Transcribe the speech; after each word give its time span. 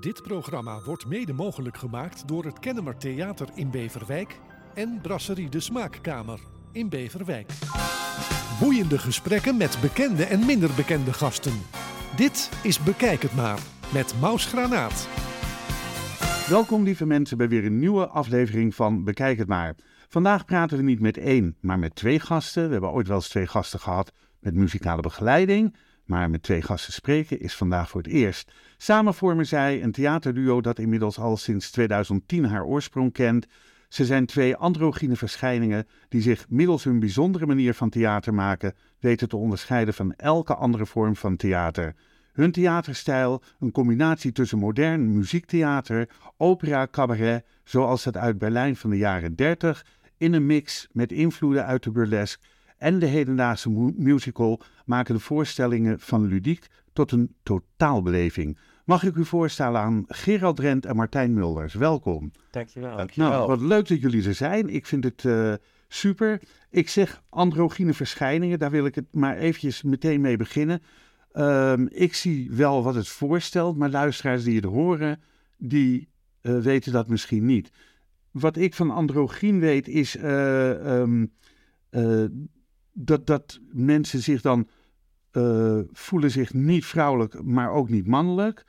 Dit 0.00 0.22
programma 0.22 0.80
wordt 0.84 1.06
mede 1.06 1.32
mogelijk 1.32 1.76
gemaakt 1.76 2.28
door 2.28 2.44
het 2.44 2.58
Kennemer 2.58 2.96
Theater 2.96 3.48
in 3.54 3.70
Beverwijk 3.70 4.40
en 4.74 4.98
Brasserie 5.02 5.48
de 5.48 5.60
Smaakkamer 5.60 6.40
in 6.72 6.88
Beverwijk. 6.88 7.52
Boeiende 8.60 8.98
gesprekken 8.98 9.56
met 9.56 9.78
bekende 9.80 10.24
en 10.24 10.46
minder 10.46 10.70
bekende 10.76 11.12
gasten. 11.12 11.52
Dit 12.16 12.50
is 12.62 12.82
Bekijk 12.82 13.22
het 13.22 13.34
maar 13.34 13.58
met 13.92 14.14
Maus 14.20 14.46
Granaat. 14.46 15.08
Welkom 16.48 16.82
lieve 16.82 17.06
mensen 17.06 17.36
bij 17.36 17.48
weer 17.48 17.64
een 17.64 17.78
nieuwe 17.78 18.06
aflevering 18.06 18.74
van 18.74 19.04
Bekijk 19.04 19.38
het 19.38 19.48
maar. 19.48 19.74
Vandaag 20.08 20.44
praten 20.44 20.76
we 20.76 20.82
niet 20.82 21.00
met 21.00 21.16
één, 21.16 21.56
maar 21.60 21.78
met 21.78 21.94
twee 21.94 22.20
gasten. 22.20 22.66
We 22.66 22.72
hebben 22.72 22.90
ooit 22.90 23.06
wel 23.06 23.16
eens 23.16 23.28
twee 23.28 23.46
gasten 23.46 23.80
gehad 23.80 24.12
met 24.40 24.54
muzikale 24.54 25.02
begeleiding. 25.02 25.76
Maar 26.08 26.30
met 26.30 26.42
twee 26.42 26.62
gasten 26.62 26.92
spreken 26.92 27.40
is 27.40 27.56
vandaag 27.56 27.90
voor 27.90 28.02
het 28.02 28.10
eerst. 28.10 28.52
Samen 28.76 29.14
vormen 29.14 29.46
zij 29.46 29.82
een 29.82 29.92
theaterduo 29.92 30.60
dat 30.60 30.78
inmiddels 30.78 31.18
al 31.18 31.36
sinds 31.36 31.70
2010 31.70 32.44
haar 32.44 32.64
oorsprong 32.64 33.12
kent. 33.12 33.46
Ze 33.88 34.04
zijn 34.04 34.26
twee 34.26 34.56
androgyne 34.56 35.16
verschijningen 35.16 35.86
die 36.08 36.22
zich 36.22 36.46
middels 36.48 36.84
hun 36.84 36.98
bijzondere 36.98 37.46
manier 37.46 37.74
van 37.74 37.90
theater 37.90 38.34
maken 38.34 38.74
weten 39.00 39.28
te 39.28 39.36
onderscheiden 39.36 39.94
van 39.94 40.14
elke 40.14 40.54
andere 40.54 40.86
vorm 40.86 41.16
van 41.16 41.36
theater. 41.36 41.94
Hun 42.32 42.52
theaterstijl, 42.52 43.42
een 43.60 43.72
combinatie 43.72 44.32
tussen 44.32 44.58
modern 44.58 45.12
muziektheater, 45.16 46.08
opera, 46.36 46.86
cabaret, 46.90 47.44
zoals 47.64 48.04
het 48.04 48.16
uit 48.16 48.38
Berlijn 48.38 48.76
van 48.76 48.90
de 48.90 48.96
jaren 48.96 49.36
30, 49.36 49.86
in 50.16 50.32
een 50.32 50.46
mix 50.46 50.88
met 50.92 51.12
invloeden 51.12 51.66
uit 51.66 51.82
de 51.82 51.90
burlesque 51.90 52.46
en 52.78 52.98
de 52.98 53.06
hedendaagse 53.06 53.92
musical 53.96 54.60
maken 54.84 55.14
de 55.14 55.20
voorstellingen 55.20 56.00
van 56.00 56.26
ludiek 56.26 56.66
tot 56.92 57.12
een 57.12 57.34
totaalbeleving. 57.42 58.58
Mag 58.84 59.02
ik 59.02 59.14
u 59.14 59.24
voorstellen 59.24 59.80
aan 59.80 60.04
Gerald 60.08 60.56
Drent 60.56 60.86
en 60.86 60.96
Martijn 60.96 61.32
Mulders. 61.32 61.74
Welkom. 61.74 62.32
Dankjewel. 62.50 62.96
Dankjewel. 62.96 63.30
Nou, 63.30 63.46
wat 63.46 63.60
leuk 63.60 63.88
dat 63.88 64.00
jullie 64.00 64.26
er 64.26 64.34
zijn. 64.34 64.68
Ik 64.68 64.86
vind 64.86 65.04
het 65.04 65.24
uh, 65.24 65.54
super. 65.88 66.40
Ik 66.70 66.88
zeg 66.88 67.22
androgyne 67.28 67.94
verschijningen, 67.94 68.58
daar 68.58 68.70
wil 68.70 68.86
ik 68.86 68.94
het 68.94 69.06
maar 69.10 69.36
eventjes 69.36 69.82
meteen 69.82 70.20
mee 70.20 70.36
beginnen. 70.36 70.82
Um, 71.32 71.88
ik 71.90 72.14
zie 72.14 72.50
wel 72.50 72.82
wat 72.82 72.94
het 72.94 73.08
voorstelt, 73.08 73.76
maar 73.76 73.90
luisteraars 73.90 74.44
die 74.44 74.56
het 74.56 74.64
horen, 74.64 75.20
die 75.56 76.08
uh, 76.42 76.58
weten 76.58 76.92
dat 76.92 77.08
misschien 77.08 77.44
niet. 77.44 77.70
Wat 78.30 78.56
ik 78.56 78.74
van 78.74 78.90
androgyn 78.90 79.58
weet 79.58 79.88
is 79.88 80.16
uh, 80.16 80.98
um, 80.98 81.32
dat, 83.00 83.26
dat 83.26 83.60
mensen 83.72 84.22
zich 84.22 84.40
dan 84.40 84.68
uh, 85.32 85.80
voelen 85.92 86.30
zich 86.30 86.52
niet 86.52 86.84
vrouwelijk, 86.84 87.42
maar 87.42 87.70
ook 87.70 87.88
niet 87.88 88.06
mannelijk. 88.06 88.66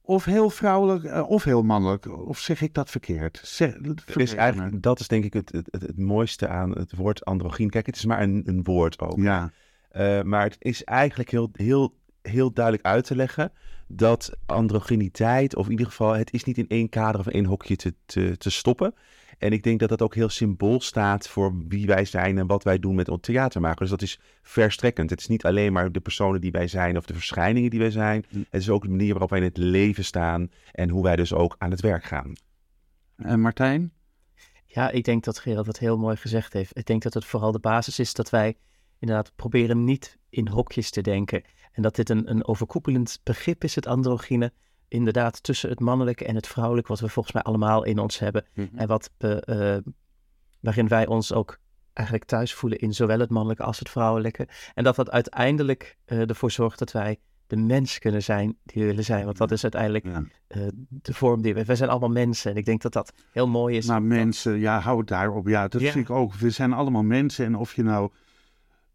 Of 0.00 0.24
heel 0.24 0.50
vrouwelijk, 0.50 1.04
uh, 1.04 1.30
of 1.30 1.44
heel 1.44 1.62
mannelijk. 1.62 2.26
Of 2.26 2.38
zeg 2.38 2.60
ik 2.60 2.74
dat 2.74 2.90
verkeerd? 2.90 3.40
Zeg, 3.44 3.74
is 4.14 4.34
eigenlijk, 4.34 4.82
dat 4.82 5.00
is 5.00 5.08
denk 5.08 5.24
ik 5.24 5.32
het, 5.32 5.52
het, 5.52 5.68
het, 5.70 5.98
mooiste 5.98 6.48
aan 6.48 6.70
het 6.70 6.96
woord 6.96 7.24
androgyn. 7.24 7.70
Kijk, 7.70 7.86
het 7.86 7.96
is 7.96 8.04
maar 8.04 8.22
een, 8.22 8.42
een 8.44 8.62
woord 8.62 9.00
ook. 9.00 9.18
Ja. 9.18 9.50
Uh, 9.92 10.22
maar 10.22 10.42
het 10.42 10.56
is 10.58 10.84
eigenlijk 10.84 11.30
heel, 11.30 11.50
heel, 11.52 11.94
heel 12.22 12.52
duidelijk 12.52 12.84
uit 12.84 13.04
te 13.04 13.16
leggen 13.16 13.52
dat 13.86 14.36
androgyniteit, 14.46 15.56
of 15.56 15.64
in 15.64 15.70
ieder 15.70 15.86
geval, 15.86 16.12
het 16.12 16.32
is 16.32 16.44
niet 16.44 16.58
in 16.58 16.68
één 16.68 16.88
kader 16.88 17.20
of 17.20 17.26
één 17.26 17.44
hokje 17.44 17.76
te, 17.76 17.94
te, 18.06 18.36
te 18.36 18.50
stoppen. 18.50 18.94
En 19.38 19.52
ik 19.52 19.62
denk 19.62 19.80
dat 19.80 19.88
dat 19.88 20.02
ook 20.02 20.14
heel 20.14 20.28
symbool 20.28 20.80
staat 20.80 21.28
voor 21.28 21.54
wie 21.68 21.86
wij 21.86 22.04
zijn 22.04 22.38
en 22.38 22.46
wat 22.46 22.62
wij 22.62 22.78
doen 22.78 22.94
met 22.94 23.08
ons 23.08 23.20
theatermaken. 23.20 23.78
Dus 23.78 23.90
dat 23.90 24.02
is 24.02 24.20
verstrekkend. 24.42 25.10
Het 25.10 25.20
is 25.20 25.26
niet 25.26 25.44
alleen 25.44 25.72
maar 25.72 25.92
de 25.92 26.00
personen 26.00 26.40
die 26.40 26.50
wij 26.50 26.66
zijn 26.66 26.96
of 26.96 27.06
de 27.06 27.14
verschijningen 27.14 27.70
die 27.70 27.80
wij 27.80 27.90
zijn. 27.90 28.24
Het 28.28 28.60
is 28.60 28.70
ook 28.70 28.82
de 28.82 28.88
manier 28.88 29.10
waarop 29.10 29.30
wij 29.30 29.38
in 29.38 29.44
het 29.44 29.56
leven 29.56 30.04
staan 30.04 30.50
en 30.72 30.88
hoe 30.88 31.02
wij 31.02 31.16
dus 31.16 31.32
ook 31.32 31.54
aan 31.58 31.70
het 31.70 31.80
werk 31.80 32.04
gaan. 32.04 32.32
En 33.16 33.40
Martijn? 33.40 33.92
Ja, 34.66 34.90
ik 34.90 35.04
denk 35.04 35.24
dat 35.24 35.38
Gerald 35.38 35.66
dat 35.66 35.78
heel 35.78 35.98
mooi 35.98 36.16
gezegd 36.16 36.52
heeft. 36.52 36.78
Ik 36.78 36.86
denk 36.86 37.02
dat 37.02 37.14
het 37.14 37.24
vooral 37.24 37.52
de 37.52 37.58
basis 37.58 37.98
is 37.98 38.14
dat 38.14 38.30
wij 38.30 38.56
inderdaad 38.98 39.32
proberen 39.36 39.84
niet 39.84 40.18
in 40.28 40.48
hokjes 40.48 40.90
te 40.90 41.00
denken. 41.00 41.42
En 41.72 41.82
dat 41.82 41.94
dit 41.94 42.10
een, 42.10 42.30
een 42.30 42.46
overkoepelend 42.46 43.20
begrip 43.22 43.64
is, 43.64 43.74
het 43.74 43.86
androgyne 43.86 44.52
inderdaad 44.88 45.42
tussen 45.42 45.68
het 45.70 45.80
mannelijke 45.80 46.24
en 46.24 46.34
het 46.34 46.46
vrouwelijke, 46.46 46.88
wat 46.88 47.00
we 47.00 47.08
volgens 47.08 47.34
mij 47.34 47.42
allemaal 47.42 47.84
in 47.84 47.98
ons 47.98 48.18
hebben. 48.18 48.44
Mhm. 48.54 48.66
En 48.76 48.86
wat 48.86 49.10
we, 49.18 49.42
uh, 49.86 49.92
waarin 50.60 50.88
wij 50.88 51.06
ons 51.06 51.32
ook 51.32 51.58
eigenlijk 51.92 52.28
thuis 52.28 52.54
voelen 52.54 52.78
in 52.78 52.94
zowel 52.94 53.18
het 53.18 53.30
mannelijke 53.30 53.62
als 53.62 53.78
het 53.78 53.88
vrouwelijke. 53.90 54.48
En 54.74 54.84
dat 54.84 54.96
dat 54.96 55.10
uiteindelijk 55.10 55.96
uh, 56.06 56.28
ervoor 56.28 56.50
zorgt 56.50 56.78
dat 56.78 56.92
wij 56.92 57.18
de 57.46 57.56
mens 57.56 57.98
kunnen 57.98 58.22
zijn 58.22 58.56
die 58.62 58.82
we 58.82 58.88
willen 58.88 59.04
zijn. 59.04 59.24
Want 59.24 59.36
dat 59.36 59.50
is 59.50 59.62
uiteindelijk 59.62 60.04
Ja. 60.04 60.22
uh, 60.56 60.66
de 60.88 61.14
vorm 61.14 61.42
die 61.42 61.54
we... 61.54 61.64
Wij 61.64 61.76
zijn 61.76 61.90
allemaal 61.90 62.08
mensen 62.08 62.50
en 62.50 62.56
ik 62.56 62.64
denk 62.64 62.82
dat 62.82 62.92
dat 62.92 63.12
heel 63.32 63.48
mooi 63.48 63.76
is. 63.76 63.86
Nou, 63.86 64.00
mensen, 64.00 64.58
ja, 64.58 64.80
hou 64.80 64.98
het 64.98 65.08
daarop. 65.08 65.48
Ja, 65.48 65.68
dat 65.68 65.80
Ja. 65.80 65.90
vind 65.92 66.08
ik 66.08 66.14
ook. 66.16 66.34
We 66.34 66.50
zijn 66.50 66.72
allemaal 66.72 67.02
mensen 67.02 67.44
en 67.46 67.56
of 67.56 67.74
je 67.74 67.82
nou 67.82 68.10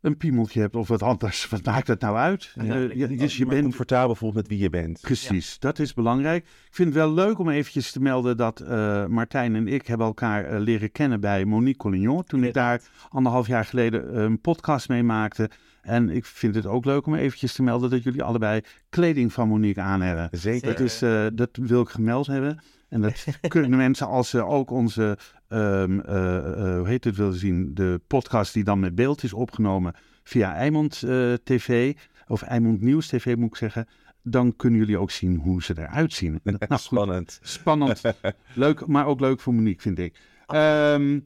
een 0.02 0.18
piemeltje 0.18 0.60
hebt 0.62 0.76
of 0.76 0.88
wat 0.88 1.04
anders, 1.04 1.50
wat 1.50 1.66
maakt 1.66 1.88
dat 1.88 2.00
nou 2.02 2.18
uit? 2.18 2.52
Ja, 2.56 2.64
Eh, 2.64 3.20
dus 3.20 3.38
je 3.38 3.46
bent 3.46 3.62
comfortabel 3.62 4.16
voelt 4.16 4.34
met 4.34 4.48
wie 4.48 4.60
je 4.60 4.70
bent. 4.70 5.02
Precies, 5.02 5.60
dat 5.60 5.80
is 5.80 5.94
belangrijk. 5.94 6.44
Ik 6.46 6.76
vind 6.76 6.88
het 6.90 6.98
wel 6.98 7.14
leuk 7.14 7.40
om 7.40 7.50
eventjes 7.50 7.92
te 7.92 8.00
melden 8.02 8.38
dat 8.38 8.60
eh, 8.60 9.06
Martijn 9.06 9.56
en 9.56 9.68
ik 9.68 9.88
hebben 9.88 10.08
elkaar 10.08 10.46
eh, 10.46 10.60
leren 10.60 10.92
kennen 10.92 11.20
bij 11.20 11.46
Monique 11.46 11.78
Collignon. 11.78 12.24
Toen 12.24 12.44
ik 12.44 12.54
daar 12.54 12.82
anderhalf 13.10 13.48
jaar 13.48 13.66
geleden 13.66 14.20
een 14.20 14.42
podcast 14.42 14.90
mee 14.90 15.04
maakte. 15.04 15.50
En 15.82 16.10
ik 16.10 16.26
vind 16.26 16.56
het 16.56 16.66
ook 16.66 16.86
leuk 16.86 17.06
om 17.06 17.16
eventjes 17.16 17.54
te 17.54 17.64
melden 17.64 17.90
dat 17.90 18.04
jullie 18.04 18.24
allebei 18.24 18.62
kleding 18.90 19.34
van 19.34 19.48
Monique 19.48 19.82
aan 19.82 20.02
hebben. 20.02 20.30
Zeker. 20.32 20.68
Dat, 20.68 20.80
is, 20.80 21.02
eh, 21.02 21.26
dat 21.34 21.50
wil 21.52 21.82
ik 21.82 21.90
gemeld 21.90 22.28
hebben. 22.28 22.60
En 22.90 23.02
dat 23.02 23.26
kunnen 23.48 23.78
mensen 23.78 24.08
als 24.08 24.30
ze 24.30 24.46
ook 24.46 24.72
onze, 24.72 25.18
ehm, 25.48 26.00
eh, 26.00 26.38
eh, 26.38 26.78
hoe 26.78 26.88
heet 26.88 27.04
het 27.04 27.16
willen 27.16 27.34
zien, 27.34 27.74
de 27.74 28.02
podcast 28.08 28.54
die 28.54 28.64
dan 28.64 28.80
met 28.80 28.96
beeld 28.96 29.24
is 29.24 29.34
opgenomen 29.34 29.94
via 30.24 30.56
Eimond 30.56 31.04
eh, 31.04 31.34
TV, 31.34 31.96
of 32.28 32.42
Eimond 32.42 32.82
Nieuws 32.82 33.08
TV 33.08 33.36
moet 33.36 33.50
ik 33.50 33.56
zeggen, 33.56 33.88
dan 34.24 34.56
kunnen 34.56 34.80
jullie 34.80 34.98
ook 34.98 35.12
zien 35.12 35.36
hoe 35.36 35.64
ze 35.64 35.74
eruit 35.78 36.14
zien. 36.14 36.40
Nou, 36.44 36.58
goed, 36.70 36.80
Spannend. 36.80 37.40
spannend. 37.42 38.02
leuk, 38.54 38.88
maar 38.88 39.06
ook 39.06 39.20
leuk 39.20 39.40
voor 39.40 39.54
Monique, 39.54 39.82
vind 39.82 40.00
ik. 40.00 40.20
Ehm, 40.48 41.20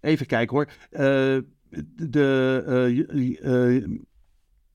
even 0.00 0.26
kijken 0.26 0.56
hoor. 0.56 0.68
De, 1.96 3.98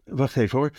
wacht 0.04 0.36
even 0.36 0.60
hoor. 0.60 0.72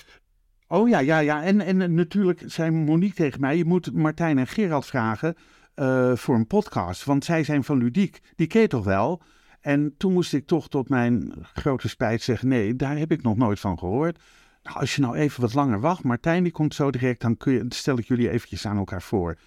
Oh 0.68 0.88
ja, 0.88 0.98
ja, 0.98 1.18
ja. 1.18 1.42
En, 1.42 1.60
en 1.60 1.94
natuurlijk 1.94 2.42
zei 2.46 2.70
Monique 2.70 3.14
tegen 3.14 3.40
mij, 3.40 3.56
je 3.56 3.64
moet 3.64 3.92
Martijn 3.92 4.38
en 4.38 4.46
Gerald 4.46 4.86
vragen 4.86 5.34
eh, 5.74 6.16
voor 6.16 6.34
een 6.34 6.46
podcast. 6.46 7.04
Want 7.04 7.24
zij 7.24 7.44
zijn 7.44 7.64
van 7.64 7.78
Ludiek. 7.78 8.20
Die 8.36 8.46
ken 8.46 8.60
je 8.60 8.66
toch 8.66 8.84
wel? 8.84 9.22
En 9.60 9.94
toen 9.96 10.12
moest 10.12 10.32
ik 10.32 10.46
toch 10.46 10.68
tot 10.68 10.88
mijn 10.88 11.32
grote 11.52 11.88
spijt 11.88 12.22
zeggen, 12.22 12.48
nee, 12.48 12.76
daar 12.76 12.96
heb 12.96 13.12
ik 13.12 13.22
nog 13.22 13.36
nooit 13.36 13.60
van 13.60 13.78
gehoord. 13.78 14.18
Nou, 14.62 14.78
als 14.78 14.94
je 14.94 15.00
nou 15.00 15.16
even 15.16 15.40
wat 15.40 15.54
langer 15.54 15.80
wacht, 15.80 16.02
Martijn 16.02 16.42
die 16.42 16.52
komt 16.52 16.74
zo 16.74 16.90
direct, 16.90 17.20
dan 17.20 17.36
kun 17.36 17.52
je, 17.52 17.64
stel 17.68 17.98
ik 17.98 18.06
jullie 18.06 18.30
eventjes 18.30 18.66
aan 18.66 18.76
elkaar 18.76 19.02
voor. 19.02 19.38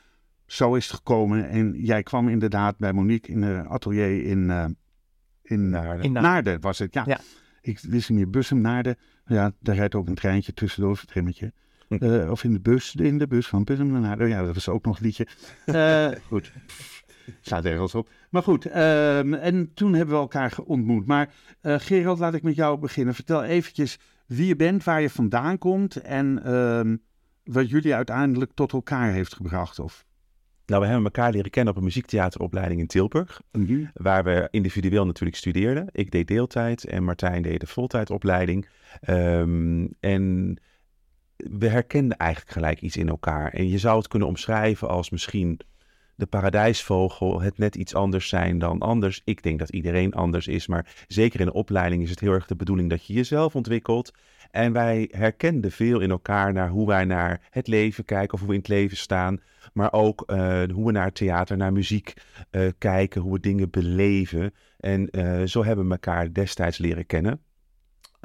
Zo 0.45 0.75
is 0.75 0.87
het 0.87 0.95
gekomen 0.95 1.49
en 1.49 1.73
jij 1.73 2.03
kwam 2.03 2.29
inderdaad 2.29 2.77
bij 2.77 2.93
Monique 2.93 3.31
in 3.31 3.41
het 3.41 3.67
atelier 3.67 4.23
in, 4.25 4.49
eh, 4.49 4.65
in, 5.41 5.69
Naarden. 5.69 6.03
In 6.03 6.11
Naarden. 6.11 6.21
Naarden 6.31 6.61
was 6.61 6.79
het, 6.79 6.93
ja. 6.93 7.03
Ja. 7.05 7.19
Ik 7.61 7.79
wist 7.79 8.09
niet 8.09 8.17
meer, 8.17 8.29
Bussum, 8.29 8.61
Naarden. 8.61 8.95
Ja, 9.25 9.51
daar 9.59 9.75
rijdt 9.75 9.95
ook 9.95 10.07
een 10.07 10.15
treintje 10.15 10.53
tussendoor, 10.53 10.97
het 10.97 11.07
trimmetje. 11.07 11.53
Eh, 11.99 12.31
of 12.31 12.43
in 12.43 12.53
de 12.53 12.59
bus, 12.59 12.95
in 12.95 13.17
de 13.17 13.27
bus 13.27 13.47
van 13.47 13.63
Bussum 13.63 14.01
naar. 14.01 14.27
Ja, 14.27 14.43
dat 14.43 14.53
was 14.53 14.69
ook 14.69 14.85
nog 14.85 14.97
een 14.97 15.05
liedje. 15.05 15.27
Eh, 15.65 16.07
goed, 16.27 16.51
staat 17.41 17.65
ergens 17.65 17.95
op. 17.95 18.09
Maar 18.29 18.43
goed, 18.43 18.65
ehm, 18.65 19.33
en 19.33 19.71
toen 19.73 19.93
hebben 19.93 20.15
we 20.15 20.21
elkaar 20.21 20.53
ontmoet. 20.65 21.05
Maar 21.05 21.33
eh, 21.61 21.75
Gerald, 21.79 22.19
laat 22.19 22.33
ik 22.33 22.43
met 22.43 22.55
jou 22.55 22.79
beginnen. 22.79 23.13
Vertel 23.13 23.43
eventjes 23.43 23.99
wie 24.25 24.47
je 24.47 24.55
bent, 24.55 24.83
waar 24.83 25.01
je 25.01 25.09
vandaan 25.09 25.57
komt 25.57 25.95
en 25.95 26.43
ehm, 26.43 26.97
wat 27.43 27.69
jullie 27.69 27.95
uiteindelijk 27.95 28.51
tot 28.53 28.73
elkaar 28.73 29.11
heeft 29.11 29.35
gebracht. 29.35 29.79
Of, 29.79 30.05
Nou, 30.65 30.81
we 30.81 30.87
hebben 30.87 31.05
elkaar 31.05 31.31
leren 31.31 31.51
kennen 31.51 31.73
op 31.73 31.79
een 31.79 31.85
muziektheateropleiding 31.85 32.79
in 32.79 32.87
Tilburg. 32.87 33.41
Waar 33.93 34.23
we 34.23 34.47
individueel 34.51 35.05
natuurlijk 35.05 35.37
studeerden. 35.37 35.87
Ik 35.91 36.11
deed 36.11 36.27
deeltijd 36.27 36.85
en 36.85 37.03
Martijn 37.03 37.41
deed 37.41 37.59
de 37.59 37.67
voltijdopleiding. 37.67 38.67
Ehm, 38.99 39.87
en 39.99 40.57
we 41.37 41.67
herkenden 41.67 42.17
eigenlijk 42.17 42.51
gelijk 42.51 42.81
iets 42.81 42.97
in 42.97 43.09
elkaar. 43.09 43.53
En 43.53 43.69
je 43.69 43.77
zou 43.77 43.97
het 43.97 44.07
kunnen 44.07 44.27
omschrijven 44.27 44.89
als 44.89 45.09
misschien 45.09 45.59
de 46.15 46.25
paradijsvogel, 46.25 47.41
het 47.41 47.57
net 47.57 47.75
iets 47.75 47.95
anders 47.95 48.29
zijn 48.29 48.59
dan 48.59 48.79
anders. 48.79 49.21
Ik 49.23 49.43
denk 49.43 49.59
dat 49.59 49.69
iedereen 49.69 50.13
anders 50.13 50.47
is, 50.47 50.67
maar 50.67 51.05
zeker 51.07 51.39
in 51.39 51.45
de 51.45 51.53
opleiding 51.53 52.03
is 52.03 52.09
het 52.09 52.19
heel 52.19 52.31
erg 52.31 52.47
de 52.47 52.55
bedoeling 52.55 52.89
dat 52.89 53.05
je 53.05 53.13
jezelf 53.13 53.55
ontwikkelt. 53.55 54.13
En 54.51 54.73
wij 54.73 55.09
herkenden 55.11 55.71
veel 55.71 55.99
in 55.99 56.09
elkaar 56.09 56.53
naar 56.53 56.69
hoe 56.69 56.87
wij 56.87 57.05
naar 57.05 57.47
het 57.49 57.67
leven 57.67 58.05
kijken 58.05 58.33
of 58.33 58.39
hoe 58.39 58.49
we 58.49 58.55
in 58.55 58.59
het 58.59 58.69
leven 58.69 58.97
staan. 58.97 59.41
Maar 59.73 59.93
ook 59.93 60.23
eh, 60.25 60.63
hoe 60.73 60.85
we 60.85 60.91
naar 60.91 61.11
theater, 61.11 61.57
naar 61.57 61.73
muziek 61.73 62.13
eh, 62.49 62.67
kijken, 62.77 63.21
hoe 63.21 63.33
we 63.33 63.39
dingen 63.39 63.69
beleven. 63.69 64.53
En 64.79 65.09
eh, 65.09 65.43
zo 65.43 65.63
hebben 65.63 65.85
we 65.85 65.91
elkaar 65.91 66.33
destijds 66.33 66.77
leren 66.77 67.05
kennen. 67.05 67.41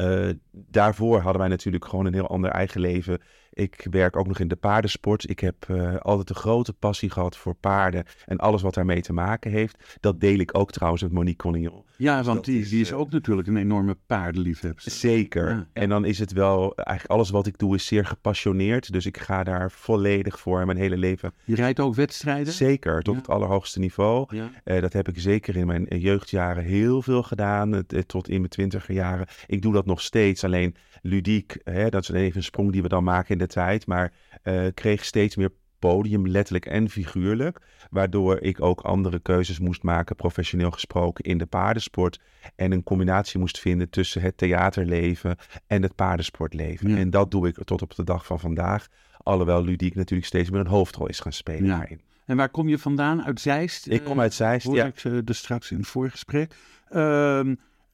Eh, 0.03 0.35
daarvoor 0.53 1.21
hadden 1.21 1.41
wij 1.41 1.51
natuurlijk 1.51 1.85
gewoon 1.85 2.07
een 2.07 2.15
heel 2.15 2.29
ander 2.29 2.51
eigen 2.51 2.81
leven. 2.81 3.19
Ik 3.55 3.87
werk 3.91 4.17
ook 4.17 4.27
nog 4.27 4.39
in 4.39 4.49
de 4.49 4.57
paardensport. 4.57 5.31
Ik 5.31 5.39
heb 5.39 5.67
uh, 5.71 5.97
altijd 5.97 6.31
een 6.31 6.35
grote 6.35 6.73
passie 6.73 7.11
gehad 7.11 7.37
voor 7.37 7.55
paarden 7.55 8.05
en 8.27 8.39
alles 8.39 8.63
wat 8.63 8.75
daarmee 8.75 9.01
te 9.01 9.13
maken 9.13 9.51
heeft. 9.51 9.97
Dat 10.01 10.21
deel 10.21 10.39
ik 10.39 10.59
ook 10.59 10.73
trouwens 10.73 11.03
met 11.03 11.13
Monique 11.13 11.37
Coniel. 11.37 11.85
Ja, 11.97 12.23
want 12.23 12.45
die 12.45 12.61
is, 12.61 12.69
die 12.69 12.81
is 12.81 12.93
ook 12.93 13.11
natuurlijk 13.11 13.49
een 13.49 13.57
enorme 13.57 13.97
paardenliefhebber. 14.07 14.83
Zeker. 14.87 15.67
En 15.73 15.89
dan 15.89 16.05
is 16.05 16.19
het 16.19 16.33
wel, 16.33 16.75
eigenlijk 16.75 17.19
alles 17.19 17.31
wat 17.31 17.47
ik 17.47 17.59
doe 17.59 17.75
is 17.75 17.87
zeer 17.87 18.07
gepassioneerd. 18.07 18.93
Dus 18.93 19.07
ik 19.07 19.19
ga 19.19 19.45
daar 19.45 19.71
volledig 19.71 20.41
voor 20.41 20.67
mijn 20.67 20.79
hele 20.79 20.97
leven. 20.97 21.33
Je 21.45 21.55
rijdt 21.55 21.81
ook 21.81 21.95
wedstrijden? 21.95 22.53
Zeker, 22.53 23.03
tot 23.03 23.17
het 23.17 23.29
allerhoogste 23.29 23.79
niveau. 23.79 24.27
Uh, 24.37 24.81
dat 24.81 24.93
heb 24.93 25.09
ik 25.09 25.21
zeker 25.21 25.57
in 25.57 25.67
mijn 25.67 25.85
jeugdjaren 25.85 26.65
heel 26.65 27.03
veel 27.03 27.23
gedaan, 27.23 27.85
tot 28.07 28.29
in 28.29 28.39
mijn 28.39 28.51
twintiger 28.51 28.95
jaren. 28.95 29.27
Ik 29.47 29.63
doe 29.63 29.73
dat 29.73 29.87
nog 29.87 30.01
steeds, 30.01 30.45
alleen 30.45 30.75
ludiek, 31.03 31.57
hè, 31.65 31.89
dat 31.89 32.03
is 32.03 32.09
even 32.09 32.37
een 32.37 32.43
sprong 32.43 32.73
die 32.73 32.83
we 32.83 32.89
dan 32.89 33.05
maken 33.05 33.31
in 33.33 33.39
de 33.43 33.53
tijd, 33.53 33.87
maar 33.87 34.13
uh, 34.45 34.67
kreeg 34.75 35.05
steeds 35.05 35.37
meer 35.37 35.53
podium, 35.79 36.29
letterlijk 36.29 36.67
en 36.67 36.89
figuurlijk. 36.89 37.61
Waardoor 37.91 38.41
ik 38.41 38.63
ook 38.63 38.81
andere 38.81 39.19
keuzes 39.19 39.59
moest 39.59 39.83
maken, 39.83 40.17
professioneel 40.17 40.71
gesproken, 40.71 41.25
in 41.25 41.39
de 41.39 41.47
paardensport. 41.47 42.21
En 42.57 42.73
een 42.73 42.83
combinatie 42.83 43.41
moest 43.41 43.59
vinden 43.59 43.91
tussen 43.91 44.23
het 44.23 44.37
theaterleven 44.37 45.37
en 45.67 45.83
het 45.83 45.95
paardensportleven. 45.95 46.97
En 46.97 47.11
dat 47.11 47.31
doe 47.31 47.49
ik 47.49 47.65
tot 47.65 47.83
op 47.83 47.95
de 47.95 48.05
dag 48.05 48.27
van 48.27 48.41
vandaag. 48.41 48.89
Alhoewel 49.23 49.65
ludiek 49.65 49.95
natuurlijk 49.95 50.29
steeds 50.29 50.51
meer 50.51 50.61
een 50.61 50.67
hoofdrol 50.67 51.09
is 51.09 51.21
gaan 51.21 51.33
spelen 51.33 51.65
ja. 51.65 51.77
daarin. 51.79 52.01
En 52.27 52.37
waar 52.37 52.49
kom 52.49 52.69
je 52.69 52.79
vandaan? 52.79 53.25
Uit 53.25 53.41
Zeist? 53.41 53.87
Ik 53.87 54.05
kom 54.05 54.21
uit 54.21 54.35
Zeist, 54.35 54.67
Hoor 54.67 54.77
ja. 54.77 54.87
ik 54.87 55.05
uh, 55.05 55.19
dus 55.25 55.39
straks 55.39 55.71
in 55.71 55.77
het 55.77 55.87
voorgesprek. 55.87 56.55
Uh, 56.91 57.41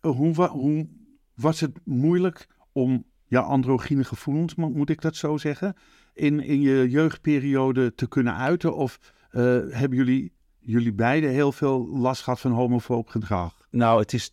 hoe, 0.01 0.47
hoe 0.47 0.89
was 1.35 1.61
het 1.61 1.81
moeilijk 1.85 2.47
om 2.73 3.05
ja, 3.29 3.41
androgyne 3.41 4.05
gevoelens, 4.05 4.55
moet 4.55 4.91
ik 4.91 5.01
dat 5.01 5.17
zo 5.17 5.37
zeggen, 5.37 5.77
in, 6.15 6.41
in 6.41 6.61
je 6.61 6.89
jeugdperiode 6.89 7.95
te 7.95 8.09
kunnen 8.09 8.37
uiten? 8.37 8.77
Of 8.77 8.99
uh, 9.33 9.43
hebben 9.71 9.99
jullie, 9.99 10.33
jullie 10.59 10.93
beiden 10.93 11.31
heel 11.31 11.53
veel 11.53 11.89
last 11.89 12.23
gehad 12.23 12.41
van 12.41 12.51
homofoob 12.51 13.09
gedrag? 13.09 13.67
Nou, 13.71 14.01
het 14.01 14.13
is. 14.13 14.31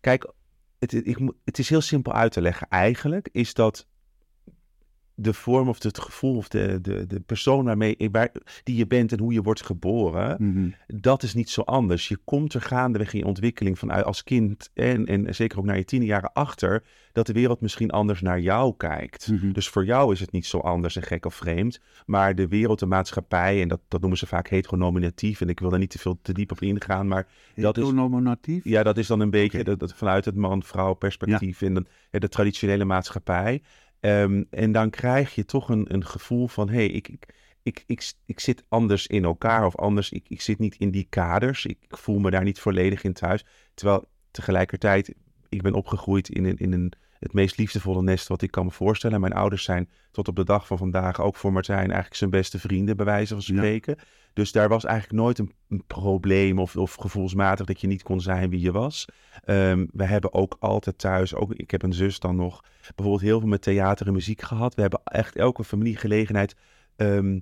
Kijk, 0.00 0.32
het, 0.78 0.92
ik, 0.92 1.18
het 1.44 1.58
is 1.58 1.68
heel 1.68 1.80
simpel 1.80 2.12
uit 2.12 2.32
te 2.32 2.40
leggen. 2.40 2.68
Eigenlijk 2.68 3.28
is 3.32 3.54
dat 3.54 3.86
de 5.18 5.32
vorm 5.32 5.68
of 5.68 5.82
het 5.82 5.98
gevoel 5.98 6.36
of 6.36 6.48
de, 6.48 6.78
de, 6.80 7.06
de 7.06 7.20
persoon 7.20 7.64
waarmee, 7.64 8.08
waar, 8.12 8.30
die 8.62 8.76
je 8.76 8.86
bent 8.86 9.12
en 9.12 9.18
hoe 9.18 9.32
je 9.32 9.42
wordt 9.42 9.64
geboren, 9.64 10.36
Mhm. 10.38 10.68
dat 10.86 11.22
is 11.22 11.34
niet 11.34 11.50
zo 11.50 11.60
anders. 11.60 12.08
Je 12.08 12.18
komt 12.24 12.54
er 12.54 12.60
gaandeweg 12.60 13.12
in 13.12 13.18
je 13.18 13.24
ontwikkeling 13.26 13.78
vanuit 13.78 14.04
als 14.04 14.24
kind 14.24 14.70
en, 14.74 15.06
en 15.06 15.34
zeker 15.34 15.58
ook 15.58 15.64
naar 15.64 15.76
je 15.76 15.84
tien 15.84 16.04
jaren 16.04 16.32
achter, 16.32 16.82
dat 17.12 17.26
de 17.26 17.32
wereld 17.32 17.60
misschien 17.60 17.90
anders 17.90 18.20
naar 18.20 18.40
jou 18.40 18.74
kijkt. 18.76 19.28
Mhm. 19.30 19.52
Dus 19.52 19.68
voor 19.68 19.84
jou 19.84 20.12
is 20.12 20.20
het 20.20 20.32
niet 20.32 20.46
zo 20.46 20.58
anders 20.58 20.96
en 20.96 21.02
gek 21.02 21.26
of 21.26 21.34
vreemd, 21.34 21.80
maar 22.06 22.34
de 22.34 22.48
wereld, 22.48 22.78
de 22.78 22.86
maatschappij, 22.86 23.62
en 23.62 23.68
dat, 23.68 23.80
dat 23.88 24.00
noemen 24.00 24.18
ze 24.18 24.26
vaak 24.26 24.48
heteronominatief, 24.48 25.40
en 25.40 25.48
ik 25.48 25.60
wil 25.60 25.70
daar 25.70 25.78
niet 25.78 25.90
te 25.90 25.98
veel 25.98 26.18
te 26.22 26.32
diep 26.32 26.50
op 26.50 26.60
ingaan, 26.60 27.08
maar 27.08 27.26
dat 27.54 27.76
is... 27.76 27.82
Heteronormatief? 27.82 28.64
Ja, 28.64 28.82
dat 28.82 28.98
is 28.98 29.06
dan 29.06 29.20
een 29.20 29.30
beetje 29.30 29.64
dat, 29.64 29.78
dat 29.80 29.94
vanuit 29.94 30.24
het 30.24 30.34
man-vrouw 30.34 30.94
perspectief 30.94 31.62
in 31.62 31.74
de, 31.74 31.84
de 32.10 32.28
traditionele 32.28 32.84
maatschappij. 32.84 33.62
Ehm, 34.06 34.42
en 34.50 34.72
dan 34.72 34.90
krijg 34.90 35.34
je 35.34 35.44
toch 35.44 35.68
een, 35.68 35.94
een 35.94 36.06
gevoel 36.06 36.48
van, 36.48 36.68
hé, 36.68 36.74
hey, 36.74 36.86
ik, 36.86 37.08
ik, 37.08 37.26
ik, 37.62 37.84
ik, 37.86 38.12
ik 38.26 38.40
zit 38.40 38.64
anders 38.68 39.06
in 39.06 39.24
elkaar 39.24 39.66
of 39.66 39.76
anders, 39.76 40.10
ik, 40.10 40.28
ik 40.28 40.40
zit 40.40 40.58
niet 40.58 40.76
in 40.76 40.90
die 40.90 41.06
kaders. 41.08 41.66
Ik 41.66 41.78
voel 41.88 42.18
me 42.18 42.30
daar 42.30 42.44
niet 42.44 42.60
volledig 42.60 43.04
in 43.04 43.12
thuis. 43.12 43.44
Terwijl 43.74 44.04
tegelijkertijd, 44.30 45.14
ik 45.48 45.62
ben 45.62 45.74
opgegroeid 45.74 46.28
in 46.28 46.44
een, 46.44 46.56
in 46.56 46.72
een, 46.72 46.92
het 47.18 47.32
meest 47.32 47.56
liefdevolle 47.56 48.02
nest 48.02 48.28
wat 48.28 48.42
ik 48.42 48.50
kan 48.50 48.64
me 48.64 48.70
voorstellen. 48.70 49.20
Mijn 49.20 49.32
ouders 49.32 49.64
zijn 49.64 49.90
tot 50.10 50.28
op 50.28 50.36
de 50.36 50.44
dag 50.44 50.66
van 50.66 50.78
vandaag 50.78 51.20
ook 51.20 51.36
voor 51.36 51.52
Martijn 51.52 51.78
eigenlijk 51.78 52.14
zijn 52.14 52.30
beste 52.30 52.58
vrienden, 52.58 52.96
bij 52.96 53.06
wijze 53.06 53.40
van 53.40 53.56
Ja. 53.56 53.94
Dus 54.36 54.52
daar 54.52 54.68
was 54.68 54.84
eigenlijk 54.84 55.22
nooit 55.22 55.38
een, 55.38 55.52
probleem 55.86 56.58
of, 56.58 56.76
of 56.76 56.94
gevoelsmatig 56.94 57.66
dat 57.66 57.80
je 57.80 57.86
niet 57.86 58.02
kon 58.02 58.20
zijn 58.20 58.50
wie 58.50 58.60
je 58.60 58.72
was. 58.72 59.04
Ehm, 59.44 59.86
we 59.92 60.04
hebben 60.04 60.32
ook 60.32 60.56
altijd 60.60 60.98
thuis, 60.98 61.34
ook 61.34 61.54
ik 61.54 61.70
heb 61.70 61.82
een 61.82 61.92
zus 61.92 62.18
dan 62.18 62.36
nog, 62.36 62.64
bijvoorbeeld 62.80 63.20
heel 63.20 63.38
veel 63.40 63.48
met 63.48 63.62
theater 63.62 64.06
en 64.06 64.12
muziek 64.12 64.42
gehad. 64.42 64.74
We 64.74 64.80
hebben 64.80 65.00
echt 65.04 65.36
elke 65.36 65.64
familiegelegenheid. 65.64 66.56
ehm, 66.96 67.34
eh, 67.34 67.40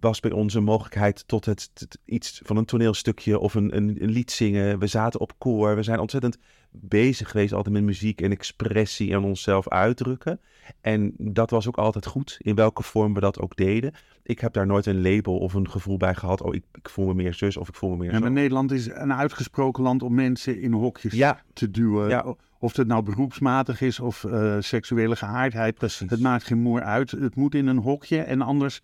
was 0.00 0.20
bij 0.20 0.30
ons 0.30 0.54
een 0.54 0.64
mogelijkheid 0.64 1.28
tot 1.28 1.44
het, 1.44 1.70
het- 1.74 1.98
iets 2.04 2.40
van 2.44 2.56
een 2.56 2.64
toneelstukje 2.64 3.38
of 3.38 3.54
een, 3.54 3.76
een, 3.76 3.96
een 4.02 4.10
lied 4.10 4.30
zingen. 4.30 4.78
We 4.78 4.86
zaten 4.86 5.20
op 5.20 5.32
koor. 5.38 5.74
We 5.76 5.82
zijn 5.82 5.98
ontzettend 5.98 6.38
bezig 6.70 7.30
geweest 7.30 7.52
altijd 7.52 7.74
met 7.74 7.82
muziek 7.84 8.20
en 8.20 8.30
expressie 8.30 9.12
en 9.12 9.22
onszelf 9.24 9.68
uitdrukken. 9.68 10.40
En 10.80 11.14
dat 11.18 11.50
was 11.50 11.68
ook 11.68 11.76
altijd 11.78 12.06
goed, 12.06 12.36
in 12.40 12.54
welke 12.54 12.82
vorm 12.82 13.14
we 13.14 13.20
dat 13.20 13.40
ook 13.40 13.56
deden. 13.56 13.92
Ik 14.22 14.38
heb 14.40 14.52
daar 14.52 14.66
nooit 14.66 14.86
een 14.86 15.02
label 15.02 15.38
of 15.38 15.54
een 15.54 15.70
gevoel 15.70 15.96
bij 15.96 16.14
gehad. 16.14 16.42
Oh, 16.42 16.54
ik, 16.54 16.64
ik 16.72 16.88
voel 16.88 17.06
me 17.06 17.14
meer 17.14 17.34
zus 17.34 17.56
of 17.56 17.68
ik 17.68 17.74
voel 17.74 17.90
me 17.90 17.96
meer 17.96 18.10
Ja, 18.10 18.14
zo. 18.16 18.20
maar 18.20 18.30
Nederland 18.30 18.72
is 18.72 18.86
een 18.86 19.12
uitgesproken 19.12 19.82
land 19.82 20.02
om 20.02 20.14
mensen 20.14 20.60
in 20.60 20.72
hokjes 20.72 21.12
Ja, 21.12 21.42
te 21.52 21.70
duwen. 21.70 22.08
Ja. 22.08 22.34
Of 22.58 22.76
het 22.76 22.86
nou 22.86 23.02
beroepsmatig 23.02 23.80
is 23.80 24.00
of 24.00 24.24
eh, 24.24 24.56
seksuele 24.60 25.16
geaardheid. 25.16 25.74
precies. 25.74 26.10
Het 26.10 26.20
maakt 26.20 26.44
geen 26.44 26.58
moer 26.62 26.82
uit. 26.82 27.10
Het 27.10 27.34
moet 27.34 27.54
in 27.54 27.66
een 27.66 27.78
hokje 27.78 28.18
en 28.20 28.40
anders 28.40 28.80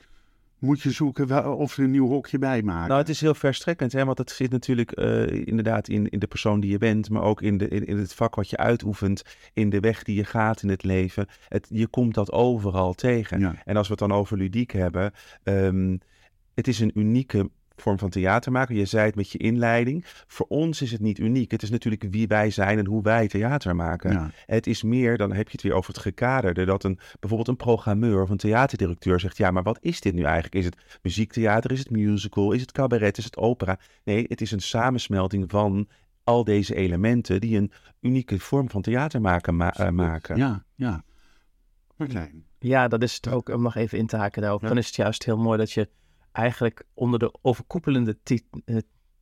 moet 0.59 0.81
je 0.81 0.91
zoeken 0.91 1.57
of 1.57 1.77
er 1.77 1.85
een 1.85 1.91
nieuw 1.91 2.09
hokje 2.09 2.39
bij 2.39 2.63
maken. 2.63 2.89
Nou, 2.89 3.01
het 3.01 3.09
is 3.09 3.21
heel 3.21 3.35
verstrekkend, 3.35 3.93
hè? 3.93 4.05
want 4.05 4.19
het 4.19 4.31
zit 4.31 4.51
natuurlijk 4.51 4.93
eh, 4.93 5.47
inderdaad 5.47 5.89
in, 5.89 6.09
in 6.09 6.19
de 6.19 6.27
persoon 6.27 6.61
die 6.61 6.71
je 6.71 6.79
bent, 6.79 7.11
maar 7.11 7.23
ook 7.23 7.43
in, 7.43 7.59
de, 7.59 7.69
in, 7.69 7.87
in 7.87 7.99
het 7.99 8.15
vak 8.15 8.35
wat 8.35 8.51
je 8.51 8.57
uitoefent, 8.57 9.23
in 9.53 9.71
de 9.71 9.81
weg 9.81 10.03
die 10.03 10.17
je 10.17 10.25
gaat 10.25 10.63
in 10.63 10.69
het 10.69 10.83
leven. 10.83 11.27
Het, 11.49 11.67
je 11.71 11.87
komt 11.87 12.15
dat 12.15 12.33
overal 12.33 12.95
tegen. 12.95 13.41
Ja. 13.41 13.55
En 13.65 13.77
als 13.77 13.89
we 13.89 13.95
het 13.99 14.09
dan 14.09 14.19
over 14.19 14.37
ludiek 14.37 14.73
hebben, 14.73 15.13
ehm, 15.43 15.97
het 16.55 16.69
is 16.69 16.81
een 16.81 16.99
unieke 16.99 17.51
vorm 17.81 17.99
van 17.99 18.09
theater 18.11 18.53
maken. 18.53 18.75
Je 18.77 18.85
zei 18.85 19.07
het 19.07 19.15
met 19.15 19.31
je 19.31 19.39
inleiding. 19.39 20.05
Voor 20.27 20.47
ons 20.49 20.83
is 20.83 20.93
het 20.93 21.01
niet 21.01 21.19
uniek. 21.19 21.51
Het 21.51 21.63
is 21.63 21.71
natuurlijk 21.71 22.07
wie 22.11 22.27
wij 22.27 22.51
zijn 22.51 22.79
en 22.79 22.87
hoe 22.87 23.03
wij 23.03 23.29
theater 23.29 23.77
maken. 23.77 24.13
Ja. 24.13 24.31
Het 24.47 24.67
is 24.67 24.83
meer, 24.83 25.17
dan 25.17 25.33
heb 25.33 25.47
je 25.47 25.53
het 25.53 25.63
weer 25.63 25.73
over 25.73 25.93
het 25.93 26.03
gekaderde, 26.03 26.65
dat 26.65 26.85
een, 26.85 26.99
bijvoorbeeld 27.21 27.49
een 27.49 27.57
programmeur 27.57 28.23
of 28.23 28.31
een 28.31 28.37
theaterdirecteur 28.37 29.21
zegt, 29.21 29.37
ja, 29.37 29.51
maar 29.51 29.63
wat 29.63 29.79
is 29.81 30.01
dit 30.01 30.15
nu 30.15 30.23
eigenlijk? 30.23 30.55
Is 30.55 30.65
het 30.65 30.99
muziektheater, 31.03 31.73
is 31.73 31.79
het 31.79 31.91
musical, 31.91 32.53
is 32.53 32.61
het 32.61 32.73
cabaret, 32.73 33.19
is 33.19 33.25
het 33.25 33.37
opera? 33.37 33.79
Nee, 34.05 34.25
het 34.29 34.41
is 34.41 34.51
een 34.51 34.61
samensmelting 34.61 35.51
van 35.51 35.89
al 36.25 36.45
deze 36.45 36.75
elementen 36.75 37.41
die 37.41 37.57
een 37.57 37.73
unieke 38.01 38.39
vorm 38.39 38.71
van 38.71 38.83
theater 38.83 39.21
maken. 39.21 39.57
ma- 39.57 39.73
eh, 39.75 39.89
maken. 39.91 40.37
Ja, 40.37 40.65
ja. 40.75 41.05
Martijn. 41.97 42.45
Ja, 42.59 42.89
dat 42.89 43.03
is 43.03 43.15
het 43.15 43.29
ook, 43.29 43.49
om 43.49 43.63
nog 43.63 43.75
even 43.77 43.99
in 43.99 44.07
te 44.07 44.17
haken 44.17 44.43
daarop. 44.43 44.61
Ja. 44.63 44.69
Dan 44.69 44.79
is 44.79 44.87
het 44.87 44.97
juist 44.97 45.25
heel 45.25 45.37
mooi 45.39 45.59
dat 45.59 45.73
je 45.73 45.89
eigenlijk 46.33 46.87
onder 46.95 47.19
de 47.19 47.33
overkoepelende 47.43 48.19
eh, 48.65 48.77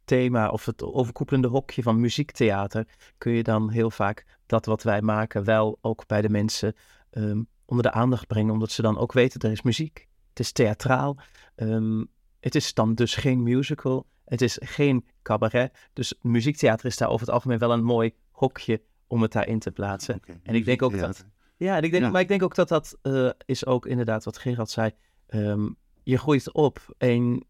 thema 0.04 0.48
of 0.48 0.64
het 0.64 0.82
overkoepelende 0.82 1.48
hokje 1.48 1.82
van 1.82 2.00
muziektheater 2.00 2.86
kun 3.18 3.32
je 3.32 3.42
dan 3.42 3.70
heel 3.70 3.90
vaak 3.90 4.24
dat 4.46 4.66
wat 4.66 4.82
wij 4.82 5.02
maken 5.02 5.44
wel 5.44 5.78
ook 5.80 6.06
bij 6.06 6.22
de 6.22 6.28
mensen 6.28 6.74
ehm, 7.10 7.42
onder 7.64 7.84
de 7.84 7.92
aandacht 7.92 8.26
brengen, 8.26 8.52
omdat 8.52 8.70
ze 8.70 8.82
dan 8.82 8.98
ook 8.98 9.12
weten 9.12 9.40
er 9.40 9.50
is 9.50 9.62
muziek. 9.62 10.08
Het 10.28 10.40
is 10.40 10.52
theatraal. 10.52 11.16
Ehm, 11.54 12.04
het 12.40 12.54
is 12.54 12.74
dan 12.74 12.94
dus 12.94 13.14
geen 13.14 13.42
musical. 13.42 14.06
Het 14.24 14.42
is 14.42 14.58
geen 14.60 15.04
cabaret. 15.22 15.88
Dus 15.92 16.14
muziektheater 16.20 16.86
is 16.86 16.96
daar 16.96 17.08
over 17.08 17.26
het 17.26 17.34
algemeen 17.34 17.58
wel 17.58 17.72
een 17.72 17.84
mooi 17.84 18.14
hokje 18.30 18.82
om 19.06 19.22
het 19.22 19.32
daarin 19.32 19.58
te 19.58 19.70
plaatsen. 19.70 20.20
En 20.42 20.54
ik 20.54 20.64
denk 20.64 20.82
ook 20.82 20.98
dat 20.98 21.26
ja, 21.56 21.76
en 21.76 21.82
ik 21.82 21.90
denk, 21.90 22.04
Ja. 22.04 22.10
maar 22.10 22.20
ik 22.20 22.28
denk 22.28 22.42
ook 22.42 22.54
dat 22.54 22.68
dat 22.68 22.98
eh, 23.02 23.30
is 23.44 23.66
ook 23.66 23.86
inderdaad 23.86 24.24
wat 24.24 24.38
Gerard 24.38 24.70
zei. 24.70 24.90
Ehm, 25.26 25.68
je 26.06 26.18
groeit 26.18 26.52
op 26.52 26.94
en 26.98 27.46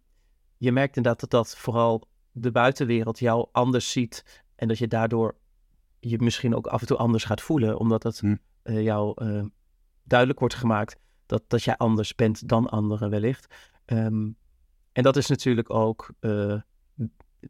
je 0.57 0.73
merkt 0.73 0.97
inderdaad 0.97 1.21
dat 1.21 1.31
dat 1.31 1.57
vooral 1.57 2.09
de 2.33 2.51
buitenwereld 2.51 3.19
jou 3.19 3.49
anders 3.53 3.91
ziet. 3.91 4.43
En 4.55 4.69
dat 4.69 4.79
je 4.79 4.89
daardoor 4.89 5.37
je 5.99 6.19
misschien 6.19 6.55
ook 6.55 6.67
af 6.67 6.81
en 6.81 6.87
toe 6.87 6.97
anders 6.97 7.25
gaat 7.25 7.41
voelen. 7.41 7.79
Omdat 7.79 8.03
het 8.03 8.21
Hm. 8.21 8.37
eh, 8.63 8.83
jou 8.83 9.25
eh, 9.25 9.45
duidelijk 10.03 10.39
wordt 10.39 10.55
gemaakt 10.55 10.97
dat, 11.27 11.43
dat 11.49 11.63
jij 11.63 11.77
anders 11.77 12.15
bent 12.15 12.49
dan 12.49 12.69
anderen 12.69 13.11
wellicht. 13.11 13.55
Ehm, 13.85 14.31
en 14.93 15.03
dat 15.03 15.17
is 15.17 15.27
natuurlijk 15.27 15.71
ook 15.71 16.11
eh, 16.21 16.61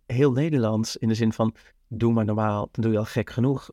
heel 0.07 0.33
Nederlands 0.33 0.97
in 0.97 1.09
de 1.09 1.15
zin 1.15 1.33
van 1.33 1.55
doe 1.89 2.13
maar 2.13 2.25
normaal, 2.25 2.69
dan 2.73 2.85
doe 2.85 2.93
je 2.93 2.99
al 2.99 3.05
gek 3.05 3.31
genoeg 3.31 3.71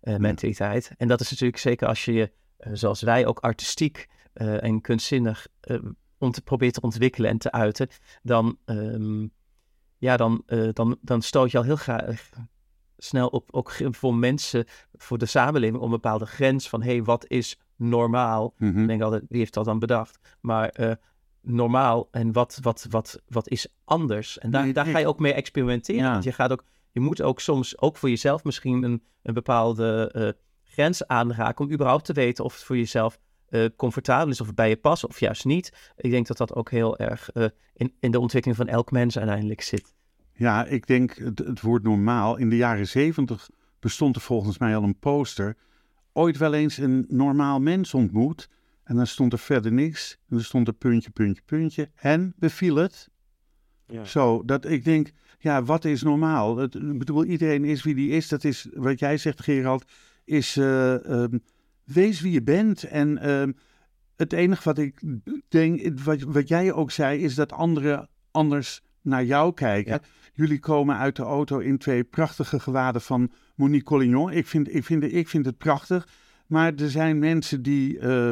mentaliteit. 0.00 0.92
En 0.96 1.08
dat 1.08 1.20
is 1.20 1.30
natuurlijk 1.30 1.58
zeker 1.58 1.88
als 1.88 2.04
je 2.04 2.12
je, 2.12 2.32
zoals 2.58 3.02
wij, 3.02 3.26
ook 3.26 3.38
artistiek 3.38 4.06
en 4.34 4.80
kunstzinnig 4.80 5.46
om 6.18 6.30
te 6.30 6.42
proberen 6.42 6.72
te 6.72 6.80
ontwikkelen 6.80 7.30
en 7.30 7.38
te 7.38 7.52
uiten, 7.52 7.88
dan, 8.22 8.58
ehm, 8.64 9.26
ja, 9.98 10.16
dan, 10.16 10.42
eh, 10.46 10.68
dan, 10.72 10.98
dan 11.00 11.22
stoot 11.22 11.50
je 11.50 11.58
al 11.58 11.64
heel 11.64 11.76
graag 11.76 12.30
snel 12.98 13.28
op, 13.28 13.48
ook 13.52 13.72
voor 13.90 14.14
mensen, 14.14 14.64
voor 14.92 15.18
de 15.18 15.26
samenleving, 15.26 15.78
om 15.78 15.84
een 15.84 15.90
bepaalde 15.90 16.26
grens 16.26 16.68
van, 16.68 16.82
hé, 16.82 16.90
hey, 16.90 17.02
wat 17.02 17.26
is 17.28 17.58
normaal? 17.76 18.54
Mhm. 18.58 18.80
Ik 18.80 18.86
denk 18.86 19.02
altijd, 19.02 19.24
wie 19.28 19.38
heeft 19.38 19.54
dat 19.54 19.64
dan 19.64 19.78
bedacht? 19.78 20.36
Maar 20.40 20.68
eh, 20.68 20.92
normaal 21.40 22.08
en 22.10 22.32
wat, 22.32 22.58
wat, 22.62 22.86
wat, 22.90 23.22
wat 23.28 23.48
is 23.48 23.68
anders? 23.84 24.38
En 24.38 24.50
daar, 24.50 24.62
Nee, 24.62 24.72
daar 24.72 24.86
ga 24.86 24.98
je 24.98 25.06
ook 25.06 25.18
mee 25.18 25.32
experimenteren. 25.32 26.02
Ja. 26.02 26.12
Want 26.12 26.24
je 26.24 26.32
gaat 26.32 26.52
ook, 26.52 26.64
je 26.90 27.00
moet 27.00 27.22
ook 27.22 27.40
soms, 27.40 27.78
ook 27.78 27.96
voor 27.96 28.08
jezelf 28.08 28.44
misschien 28.44 28.82
een, 28.82 29.02
een 29.22 29.34
bepaalde 29.34 30.10
eh, 30.12 30.28
grens 30.62 31.06
aanraken 31.06 31.64
om 31.64 31.72
überhaupt 31.72 32.04
te 32.04 32.12
weten 32.12 32.44
of 32.44 32.52
het 32.54 32.62
voor 32.62 32.76
jezelf 32.76 33.18
comfortabel 33.76 34.28
is 34.28 34.40
of 34.40 34.54
bij 34.54 34.68
je 34.68 34.76
past 34.76 35.04
of 35.04 35.20
juist 35.20 35.44
niet. 35.44 35.92
Ik 35.96 36.10
denk 36.10 36.26
dat 36.26 36.36
dat 36.36 36.54
ook 36.54 36.70
heel 36.70 36.98
erg 36.98 37.30
in, 37.74 37.94
in 38.00 38.10
de 38.10 38.20
ontwikkeling 38.20 38.58
van 38.58 38.68
elk 38.68 38.90
mens 38.90 39.18
uiteindelijk 39.18 39.60
zit. 39.60 39.94
Ja, 40.32 40.64
ik 40.64 40.86
denk 40.86 41.14
het, 41.14 41.38
het 41.38 41.60
woord 41.60 41.82
normaal. 41.82 42.36
In 42.36 42.48
de 42.48 42.56
jaren 42.56 42.88
zeventig 42.88 43.50
bestond 43.80 44.16
er 44.16 44.22
volgens 44.22 44.58
mij 44.58 44.76
al 44.76 44.82
een 44.82 44.98
poster. 44.98 45.56
Ooit 46.12 46.36
wel 46.36 46.54
eens 46.54 46.76
een 46.76 47.06
normaal 47.08 47.60
mens 47.60 47.94
ontmoet. 47.94 48.48
En 48.84 48.96
dan 48.96 49.06
stond 49.06 49.32
er 49.32 49.38
verder 49.38 49.72
niks. 49.72 50.18
En 50.28 50.36
er 50.36 50.44
stond 50.44 50.68
er 50.68 50.74
puntje, 50.74 51.10
puntje, 51.10 51.42
puntje. 51.46 51.90
En 51.94 52.34
beviel 52.36 52.76
het? 52.76 53.10
Ja. 53.86 54.04
Zo, 54.04 54.44
dat 54.44 54.64
ik 54.64 54.84
denk, 54.84 55.10
ja, 55.38 55.62
wat 55.62 55.84
is 55.84 56.02
normaal? 56.02 56.56
Het, 56.56 56.74
ik 56.74 56.98
bedoel, 56.98 57.24
iedereen 57.24 57.64
is 57.64 57.82
wie 57.82 57.94
die 57.94 58.10
is. 58.10 58.28
Dat 58.28 58.44
is 58.44 58.68
wat 58.74 58.98
jij 58.98 59.16
zegt, 59.16 59.42
Gerald, 59.42 59.84
is 60.24 60.56
uh, 60.56 60.92
um, 60.92 61.42
wees 61.86 62.20
wie 62.20 62.32
je 62.32 62.42
bent. 62.42 62.82
En 62.82 63.18
uh, 63.26 63.54
het 64.16 64.32
enige 64.32 64.62
wat 64.64 64.78
ik 64.78 65.02
denk, 65.48 66.00
wat, 66.04 66.20
wat 66.20 66.48
jij 66.48 66.72
ook 66.72 66.90
zei, 66.90 67.20
is 67.20 67.34
dat 67.34 67.52
anderen 67.52 68.08
anders 68.30 68.82
naar 69.02 69.24
jou 69.24 69.54
kijken. 69.54 70.00
Jullie 70.32 70.58
komen 70.58 70.96
uit 70.96 71.16
de 71.16 71.22
auto 71.22 71.58
in 71.58 71.78
twee 71.78 72.04
prachtige 72.04 72.60
gewaden 72.60 73.00
van 73.00 73.30
Monique 73.54 73.84
Collignon. 73.84 74.32
Ik 74.32 74.46
vind, 74.46 74.74
ik 74.74 74.84
vind, 74.84 75.02
ik 75.02 75.28
vind 75.28 75.46
het 75.46 75.58
prachtig. 75.58 76.08
Maar 76.46 76.74
er 76.74 76.90
zijn 76.90 77.18
mensen 77.18 77.62
die 77.62 77.98
uh, 77.98 78.30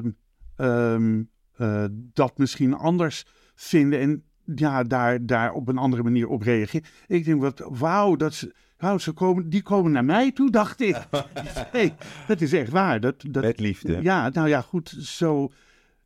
uh, 0.56 1.84
dat 1.90 2.38
misschien 2.38 2.74
anders 2.74 3.26
vinden. 3.54 4.00
En 4.00 4.22
ja, 4.54 4.82
daar, 4.82 5.26
daar 5.26 5.52
op 5.52 5.68
een 5.68 5.78
andere 5.78 6.02
manier 6.02 6.28
op 6.28 6.42
reageren. 6.42 6.88
Ik 7.06 7.24
denk, 7.24 7.40
wat, 7.40 7.68
wauw, 7.68 8.16
dat 8.16 8.48
wauw, 8.84 8.98
ze 8.98 9.12
komen, 9.12 9.48
die 9.48 9.62
komen 9.62 9.92
naar 9.92 10.04
mij 10.04 10.32
toe, 10.32 10.50
dacht 10.50 10.80
ik. 10.80 10.96
nee, 11.72 11.92
dat 12.26 12.40
is 12.40 12.52
echt 12.52 12.70
waar. 12.70 13.00
Dat, 13.00 13.14
dat, 13.28 13.42
Met 13.42 13.60
liefde. 13.60 14.02
Ja, 14.02 14.28
nou 14.32 14.48
ja, 14.48 14.60
goed, 14.60 14.88
zo, 15.00 15.52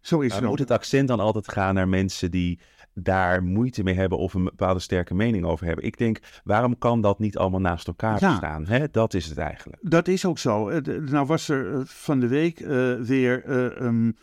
zo 0.00 0.20
is 0.20 0.34
het. 0.34 0.44
Moet 0.44 0.58
het 0.58 0.70
accent 0.70 1.08
dan 1.08 1.20
altijd 1.20 1.52
gaan 1.52 1.74
naar 1.74 1.88
mensen 1.88 2.30
die 2.30 2.58
daar 2.94 3.42
moeite 3.42 3.82
mee 3.82 3.94
hebben 3.94 4.18
of 4.18 4.34
een 4.34 4.44
bepaalde 4.44 4.80
sterke 4.80 5.14
mening 5.14 5.44
over 5.44 5.66
hebben. 5.66 5.84
Ik 5.84 5.98
denk, 5.98 6.20
waarom 6.44 6.78
kan 6.78 7.00
dat 7.00 7.18
niet 7.18 7.38
allemaal 7.38 7.60
naast 7.60 7.86
elkaar 7.86 8.20
ja, 8.20 8.36
staan? 8.36 8.66
Hè? 8.66 8.90
Dat 8.90 9.14
is 9.14 9.26
het 9.26 9.38
eigenlijk. 9.38 9.82
Dat 9.82 10.08
is 10.08 10.24
ook 10.24 10.38
zo. 10.38 10.80
Nou 10.80 11.26
was 11.26 11.48
er 11.48 11.74
eh, 11.74 11.80
van 11.84 12.20
de 12.20 12.28
week 12.28 12.60
uh, 12.60 12.94
weer 12.94 13.44
uh, 13.46 13.86
um, 13.86 14.16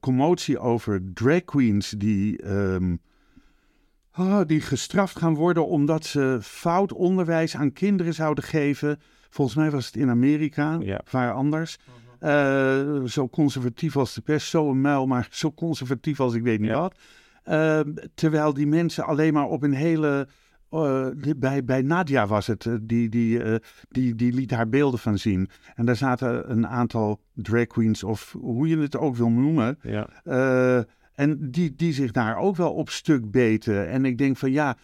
commotie 0.00 0.58
over 0.58 1.02
drag 1.14 1.44
queens 1.44 1.90
die, 1.90 2.48
um, 2.48 3.00
oh, 4.18 4.40
die 4.46 4.60
gestraft 4.60 5.18
gaan 5.18 5.34
worden 5.34 5.66
omdat 5.66 6.04
ze 6.04 6.38
fout 6.42 6.92
onderwijs 6.92 7.56
aan 7.56 7.72
kinderen 7.72 8.14
zouden 8.14 8.44
geven. 8.44 8.98
Volgens 9.30 9.56
mij 9.56 9.70
was 9.70 9.86
het 9.86 9.96
in 9.96 10.10
Amerika, 10.10 10.78
ja. 10.80 11.00
waar 11.10 11.32
anders. 11.32 11.78
Uh, 12.20 13.02
zo 13.04 13.28
conservatief 13.28 13.96
als 13.96 14.14
de 14.14 14.20
pers, 14.20 14.50
zo 14.50 14.70
een 14.70 14.80
muil, 14.80 15.06
maar 15.06 15.28
zo 15.30 15.52
conservatief 15.52 16.20
als 16.20 16.34
ik 16.34 16.42
weet 16.42 16.60
niet 16.60 16.70
ja. 16.70 16.80
wat. 16.80 16.98
Uh, 17.48 17.80
terwijl 18.14 18.54
die 18.54 18.66
mensen 18.66 19.04
alleen 19.04 19.32
maar 19.32 19.46
op 19.46 19.62
een 19.62 19.72
hele. 19.72 20.28
Uh, 20.70 21.06
bij, 21.36 21.64
bij 21.64 21.82
Nadia 21.82 22.26
was 22.26 22.46
het, 22.46 22.68
die, 22.82 23.08
die, 23.08 23.44
uh, 23.44 23.54
die, 23.88 24.14
die 24.14 24.32
liet 24.32 24.50
haar 24.50 24.68
beelden 24.68 25.00
van 25.00 25.18
zien. 25.18 25.48
En 25.74 25.86
daar 25.86 25.96
zaten 25.96 26.50
een 26.50 26.66
aantal 26.66 27.20
drag 27.34 27.66
queens, 27.66 28.04
of 28.04 28.36
hoe 28.40 28.68
je 28.68 28.78
het 28.78 28.96
ook 28.96 29.16
wil 29.16 29.30
noemen. 29.30 29.78
Ja. 29.82 30.08
En 31.16 31.50
die, 31.50 31.74
die 31.76 31.92
zich 31.92 32.10
daar 32.10 32.36
ook 32.36 32.56
wel 32.56 32.72
op 32.72 32.90
stuk 32.90 33.30
beten. 33.30 33.88
En 33.88 34.04
ik 34.04 34.18
denk 34.18 34.36
van 34.36 34.50
ja, 34.50 34.76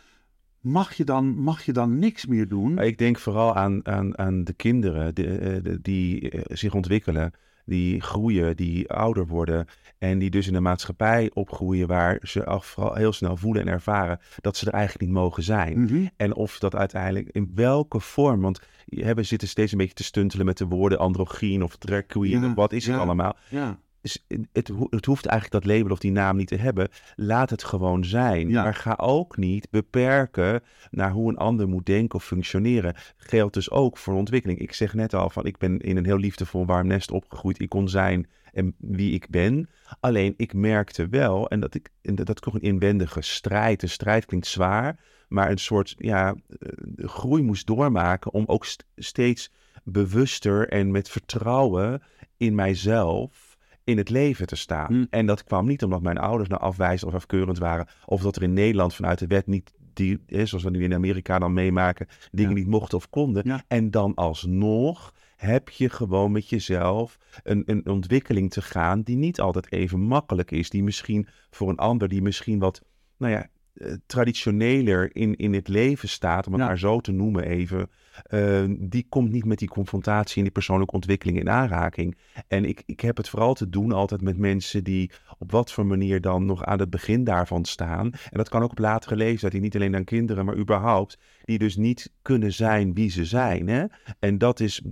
mag 0.61 0.95
je 0.95 1.05
dan, 1.05 1.39
mag 1.39 1.63
je 1.63 1.73
dan 1.73 1.99
niks 1.99 2.27
meer 2.27 2.49
doen? 2.49 2.79
Ik 2.79 2.99
denk 2.99 3.19
vooral 3.19 3.55
aan, 3.57 3.87
aan, 3.87 4.19
aan 4.19 4.45
de 4.45 4.53
kinderen 4.53 5.15
die, 5.15 5.81
die 5.81 6.33
zich 6.45 6.75
ontwikkelen 6.75 7.33
die 7.65 8.01
groeien, 8.01 8.57
die 8.57 8.91
ouder 8.91 9.27
worden 9.27 9.67
en 9.99 10.19
die 10.19 10.31
dus 10.31 10.47
in 10.47 10.55
een 10.55 10.63
maatschappij 10.63 11.31
opgroeien 11.35 11.87
waar 11.87 12.19
ze 12.23 12.45
al 12.45 12.61
vooral 12.61 12.95
heel 12.95 13.13
snel 13.13 13.37
voelen 13.37 13.63
en 13.63 13.69
ervaren 13.69 14.19
dat 14.41 14.57
ze 14.57 14.67
er 14.67 14.73
eigenlijk 14.73 15.05
niet 15.05 15.19
mogen 15.19 15.43
zijn. 15.43 15.81
Mhm. 15.81 16.07
En 16.17 16.35
of 16.35 16.59
dat 16.59 16.75
uiteindelijk 16.75 17.29
in 17.29 17.53
welke 17.55 18.01
vorm, 18.01 18.41
want 18.41 18.61
we 18.87 19.23
zitten 19.23 19.49
steeds 19.49 19.73
een 19.73 19.79
beetje 19.79 19.95
te 19.95 20.05
stuntelen 20.05 20.47
met 20.47 20.59
de 20.59 20.67
woorden 20.67 20.99
androgyn 20.99 21.63
of 21.63 21.77
drag 21.77 22.07
queen, 22.07 22.55
wat 22.55 22.73
is 22.73 22.87
het 22.87 22.97
allemaal? 22.97 23.37
Ja 23.49 23.79
het, 24.03 24.71
het, 24.91 25.05
hoeft 25.05 25.27
eigenlijk 25.27 25.65
dat 25.65 25.75
label 25.75 25.93
of 25.93 25.99
die 25.99 26.13
naam 26.13 26.37
niet 26.37 26.49
te 26.49 26.57
hebben. 26.57 26.89
Laat 27.17 27.51
het 27.51 27.65
gewoon 27.65 28.05
zijn. 28.05 28.51
Maar 28.51 28.75
ga 28.75 28.95
ook 29.01 29.37
niet 29.37 29.71
beperken 29.71 30.63
naar 30.91 31.11
hoe 31.11 31.31
een 31.31 31.37
ander 31.37 31.69
moet 31.69 31.87
denken 31.87 32.19
of 32.19 32.25
functioneren. 32.25 32.95
Geldt 33.17 33.55
dus 33.55 33.71
ook 33.71 33.99
voor 33.99 34.15
ontwikkeling. 34.15 34.59
Ik 34.59 34.73
zeg 34.73 34.95
net 34.95 35.15
al 35.15 35.31
van 35.31 35.47
ik 35.47 35.59
ben 35.59 35.79
in 35.79 35.97
een 35.97 36.05
heel 36.05 36.19
liefdevol 36.19 36.67
warm 36.67 36.87
nest 36.87 37.11
opgegroeid. 37.11 37.61
Ik 37.61 37.69
kon 37.69 37.89
zijn 37.89 38.27
en 38.53 38.75
wie 38.79 39.13
ik 39.13 39.29
ben. 39.29 39.69
Alleen 40.01 40.35
ik 40.37 40.55
merkte 40.55 41.09
wel, 41.09 41.49
en 41.49 41.61
dat 41.61 41.75
ik 41.75 41.89
dat, 42.03 42.27
dat 42.27 42.43
toch 42.43 42.55
een 42.55 42.61
inwendige 42.61 43.21
strijd. 43.21 43.81
De 43.81 43.87
strijd 43.87 44.25
klinkt 44.25 44.47
zwaar, 44.47 45.01
maar 45.29 45.51
een 45.51 45.59
soort 45.59 45.95
ja, 45.99 46.35
eh, 46.49 47.09
groei 47.09 47.43
moest 47.43 47.67
doormaken 47.67 48.33
om 48.33 48.45
ook 48.47 48.67
steeds 48.97 49.51
bewuster 49.85 50.69
en 50.69 50.91
met 50.91 51.09
vertrouwen 51.09 52.03
in 52.37 52.55
mijzelf 52.55 53.52
in 53.85 53.97
het 53.97 54.11
leven 54.11 54.47
te 54.47 54.57
staan. 54.57 54.93
Hm. 54.93 55.05
En 55.11 55.27
dat 55.27 55.45
kwam 55.45 55.67
niet 55.67 55.85
omdat 55.85 56.03
mijn 56.03 56.19
ouders 56.19 56.49
nou 56.49 56.63
afwijzend 56.63 57.11
of 57.11 57.17
afkeurend 57.17 57.59
waren. 57.59 57.87
Of 58.05 58.23
dat 58.23 58.37
er 58.37 58.43
in 58.43 58.53
Nederland 58.53 58.95
vanuit 58.95 59.19
de 59.19 59.27
wet 59.27 59.47
niet, 59.47 59.73
die, 59.93 60.23
zoals 60.27 60.65
we 60.65 60.71
nu 60.71 60.83
in 60.83 60.95
Amerika 60.95 61.39
dan 61.39 61.53
meemaken, 61.53 62.07
dingen 62.31 62.55
niet 62.55 62.67
mochten 62.67 62.99
of 62.99 63.11
konden. 63.11 63.65
En 63.69 63.91
dan 63.91 64.15
alsnog 64.15 65.13
heb 65.37 65.69
je 65.69 65.89
gewoon 65.89 66.33
met 66.33 66.49
jezelf 66.49 67.19
een, 67.43 67.63
een 67.67 67.87
ontwikkeling 67.87 68.51
te 68.51 68.63
gaan 68.63 69.03
die 69.03 69.17
niet 69.17 69.41
altijd 69.41 69.73
even 69.73 70.01
makkelijk 70.01 70.51
is. 70.51 70.71
Die 70.71 70.83
misschien 70.83 71.27
voor 71.51 71.69
een 71.69 71.77
ander, 71.77 72.09
die 72.09 72.23
misschien 72.23 72.59
wat, 72.59 72.83
nou 73.17 73.33
ja, 73.33 73.49
uh, 73.75 73.95
traditioneler 74.07 75.17
in, 75.17 75.37
in 75.37 75.55
het 75.55 75.69
leven 75.69 76.09
staat, 76.09 76.47
om 76.47 76.53
het 76.53 76.63
maar 76.63 76.79
zo 76.79 77.01
te 77.01 77.13
noemen 77.13 77.45
even, 77.45 77.91
uh, 78.31 78.65
die 78.79 79.07
komt 79.09 79.31
niet 79.31 79.45
met 79.45 79.59
die 79.59 79.69
confrontatie 79.69 80.37
en 80.37 80.43
die 80.43 80.53
persoonlijke 80.53 80.95
ontwikkeling 80.95 81.39
in 81.39 81.51
aanraking. 81.51 82.19
En 82.49 82.65
ik, 82.65 82.83
ik 82.87 83.01
heb 83.01 83.17
het 83.17 83.29
vooral 83.29 83.55
te 83.55 83.69
doen 83.69 83.93
altijd 83.93 84.21
met 84.21 84.39
mensen 84.39 84.85
die 84.85 85.11
op 85.39 85.51
wat 85.51 85.73
voor 85.73 85.87
manier 85.87 86.21
dan 86.21 86.45
nog 86.45 86.65
aan 86.65 86.79
het 86.79 86.91
begin 86.91 87.25
daarvan 87.25 87.65
staan. 87.65 88.13
En 88.13 88.39
dat 88.39 88.49
kan 88.49 88.63
ook 88.63 88.71
op 88.71 88.79
latere 88.79 89.17
leeftijd, 89.17 89.53
die 89.53 89.61
niet 89.61 89.75
alleen 89.77 89.97
aan 89.97 90.05
kinderen, 90.05 90.45
maar 90.45 90.57
überhaupt, 90.57 91.19
die 91.45 91.59
dus 91.59 91.77
niet 91.77 92.13
kunnen 92.23 92.53
zijn 92.53 92.95
wie 92.95 93.11
ze 93.11 93.25
zijn. 93.25 93.69
Hè? 93.69 93.85
En 94.19 94.39
dat 94.39 94.61
is 94.61 94.83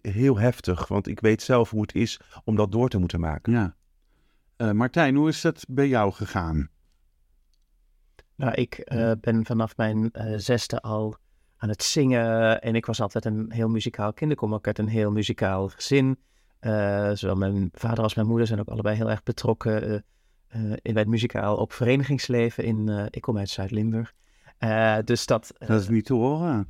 heel 0.00 0.38
heftig, 0.38 0.88
want 0.88 1.06
ik 1.06 1.20
weet 1.20 1.42
zelf 1.42 1.70
hoe 1.70 1.80
het 1.80 1.94
is 1.94 2.20
om 2.44 2.56
dat 2.56 2.72
door 2.72 2.88
te 2.88 2.98
moeten 2.98 3.20
maken. 3.20 3.52
Ja. 3.52 3.74
Uh, 4.56 4.70
Martijn, 4.70 5.14
hoe 5.14 5.28
is 5.28 5.40
dat 5.40 5.64
bij 5.68 5.88
jou 5.88 6.12
gegaan? 6.12 6.68
Nou, 8.34 8.52
ik 8.52 8.92
uh, 8.92 9.12
ben 9.20 9.46
vanaf 9.46 9.76
mijn 9.76 10.10
uh, 10.12 10.34
zesde 10.36 10.80
al 10.80 11.16
aan 11.56 11.68
het 11.68 11.82
zingen. 11.82 12.60
En 12.62 12.74
ik 12.74 12.86
was 12.86 13.00
altijd 13.00 13.24
een 13.24 13.52
heel 13.52 13.68
muzikaal 13.68 14.12
kind. 14.12 14.30
Ik 14.30 14.36
kom 14.36 14.54
ook 14.54 14.66
uit 14.66 14.78
een 14.78 14.88
heel 14.88 15.10
muzikaal 15.10 15.68
gezin. 15.68 16.18
Uh, 16.60 17.10
zowel 17.14 17.36
mijn 17.36 17.68
vader 17.72 18.02
als 18.02 18.14
mijn 18.14 18.26
moeder 18.26 18.46
zijn 18.46 18.60
ook 18.60 18.68
allebei 18.68 18.96
heel 18.96 19.10
erg 19.10 19.22
betrokken 19.22 20.04
in 20.82 20.96
het 20.96 21.08
muzikaal 21.08 21.56
op 21.56 21.72
verenigingsleven. 21.72 22.64
In, 22.64 23.08
ik 23.10 23.22
kom 23.22 23.38
uit 23.38 23.48
Zuid-Limburg. 23.48 24.12
dus 25.04 25.26
dat... 25.26 25.52
dat 25.58 25.80
is 25.80 25.88
niet 25.88 26.04
te 26.04 26.14
horen. 26.14 26.68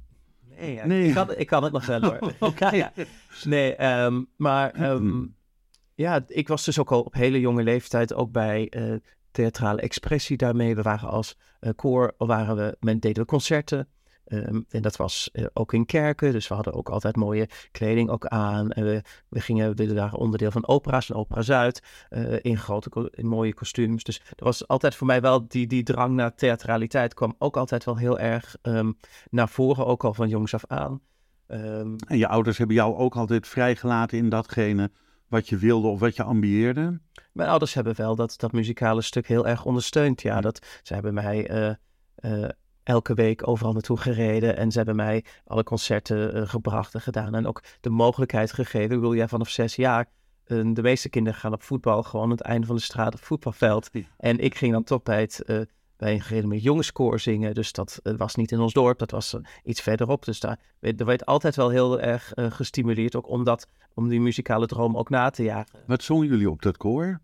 Nee, 0.59 0.75
ja, 0.75 0.87
nee. 0.87 1.09
Ik, 1.09 1.15
kan, 1.15 1.37
ik 1.37 1.47
kan 1.47 1.63
het 1.65 1.73
nog 1.73 1.87
wel 1.87 2.01
hoor. 2.01 2.19
okay. 2.41 2.77
ja, 2.77 2.93
Nee, 3.45 3.85
um, 3.85 4.29
maar 4.37 4.91
um, 4.91 5.37
ja, 5.95 6.25
ik 6.27 6.49
was 6.49 6.65
dus 6.65 6.79
ook 6.79 6.93
al 6.93 7.03
op 7.03 7.15
hele 7.15 7.41
jonge 7.41 7.63
leeftijd 7.63 8.15
ook 8.15 8.33
bij 8.33 8.73
theatrale 9.31 9.81
expressie 9.81 10.37
daarmee. 10.37 10.75
We 10.75 10.83
waren 10.83 11.09
als 11.09 11.37
koor, 11.77 12.15
waren 12.19 12.57
we, 12.57 12.77
men 12.81 12.99
deden 12.99 13.23
we 13.23 13.29
concerten. 13.29 13.89
Um, 14.29 14.65
en 14.69 14.83
dat 14.83 14.97
was 14.97 15.31
uh, 15.33 15.47
ook 15.53 15.73
in 15.73 15.87
kerken, 15.87 16.33
dus 16.33 16.49
we 16.49 16.55
hadden 16.55 16.73
ook 16.73 16.89
altijd 16.89 17.17
mooie 17.17 17.49
kleding 17.71 18.11
ook 18.11 18.27
aan. 18.27 18.71
En 18.71 18.85
we, 18.85 19.03
we 19.29 19.41
gingen, 19.41 19.77
we 19.77 19.95
waren 19.95 20.19
onderdeel 20.19 20.51
van 20.51 20.69
opera's, 20.69 21.07
van 21.07 21.17
Opera 21.17 21.43
Zuid, 21.43 21.83
uh, 22.11 22.37
in 22.41 22.59
grote, 22.59 23.13
in 23.15 23.27
mooie 23.27 23.55
kostuums. 23.55 24.05
Dus 24.05 24.21
er 24.37 24.45
was 24.45 24.69
altijd 24.69 24.95
voor 24.95 25.07
mij 25.07 25.21
wel 25.21 25.49
die, 25.49 25.67
die 25.67 25.83
drang 25.83 26.15
naar 26.15 26.35
theatraliteit 26.35 27.15
kwam 27.15 27.35
ook 27.39 27.57
altijd 27.57 27.85
wel 27.85 27.97
heel 27.97 28.19
erg 28.19 28.57
um, 28.63 28.97
naar 29.31 29.49
voren, 29.49 29.87
ook 29.87 30.05
al 30.05 30.15
van 30.15 30.29
jongs 30.29 30.55
af 30.55 30.65
aan. 30.67 31.01
Um, 31.49 31.97
en 32.07 32.19
je 32.19 32.29
ouders 32.29 32.59
hebben 32.59 32.77
jou 32.77 32.97
ook 32.97 33.17
altijd 33.17 33.47
vrijgelaten 33.49 34.19
in 34.19 34.29
datgene 34.29 34.91
wat 35.29 35.49
je 35.49 35.57
wilde 35.57 35.89
of 35.89 36.01
wat 36.01 36.17
je 36.17 36.23
ambieerde? 36.23 37.01
Mijn 37.33 37.49
ouders 37.49 37.75
hebben 37.75 37.97
wel 37.97 38.15
dat, 38.17 38.35
dat 38.37 38.53
muzikale 38.53 39.03
stuk 39.03 39.29
heel 39.29 39.47
erg 39.47 39.65
ondersteund. 39.65 40.23
Ja, 40.23 40.41
dat, 40.41 40.67
ze 40.83 40.95
hebben 40.95 41.15
mij 41.15 41.51
uh, 42.25 42.49
elke 42.87 43.15
week 43.15 43.49
overal 43.49 43.73
naartoe 43.73 43.97
gereden. 43.97 44.57
En 44.57 44.71
ze 44.71 44.77
hebben 44.77 44.97
mij 44.97 45.25
alle 45.45 45.63
concerten 45.63 46.37
uh, 46.37 46.49
gebracht 46.49 46.95
en 46.95 47.01
gedaan. 47.01 47.35
En 47.35 47.47
ook 47.47 47.63
de 47.81 47.91
mogelijkheid 47.91 48.53
gegeven. 48.53 48.91
Ik 48.91 49.01
bedoel, 49.01 49.15
jij 49.15 49.29
vanaf 49.29 49.49
zes 49.49 49.77
jaar. 49.77 50.07
de 50.45 50.83
meeste 50.83 51.09
kinderen 51.09 51.39
gaan 51.39 51.53
op 51.53 51.63
voetbal 51.63 52.03
gewoon 52.03 52.25
aan 52.25 52.31
het 52.31 52.41
einde 52.41 52.67
van 52.67 52.77
de 52.77 52.83
straat 52.83 53.15
op 53.15 53.21
voetbalveld. 53.21 53.91
En 54.17 54.39
ik 54.39 54.55
ging 54.55 54.73
dan 54.73 54.85
toch 54.85 55.03
bij 55.03 55.21
het 55.21 55.67
wij 55.97 56.21
gingen 56.21 56.49
met 56.49 56.63
jongenskoor 56.63 57.21
zingen. 57.21 57.55
Dus 57.55 57.73
dat 57.73 58.01
was 58.03 58.35
niet 58.35 58.53
in 58.53 58.61
ons 58.61 58.73
dorp, 58.73 58.99
dat 58.99 59.11
was 59.11 59.37
iets 59.65 59.81
verderop. 59.81 60.25
Dus 60.25 60.41
daar 60.41 60.59
er 60.81 61.05
werd 61.05 61.27
altijd 61.27 61.57
wel 61.57 61.69
heel 61.69 62.01
erg 62.01 62.33
gestimuleerd, 62.35 63.17
ook 63.17 63.29
om, 63.29 63.45
dat, 63.45 63.69
om 63.95 64.09
die 64.09 64.21
muzikale 64.21 64.67
droom 64.67 64.97
ook 64.97 65.11
na 65.11 65.31
te 65.31 65.43
jagen. 65.43 65.79
Wat 65.87 66.03
zongen 66.03 66.29
jullie 66.29 66.51
op 66.51 66.63
dat 66.63 66.77
koor? 66.77 67.21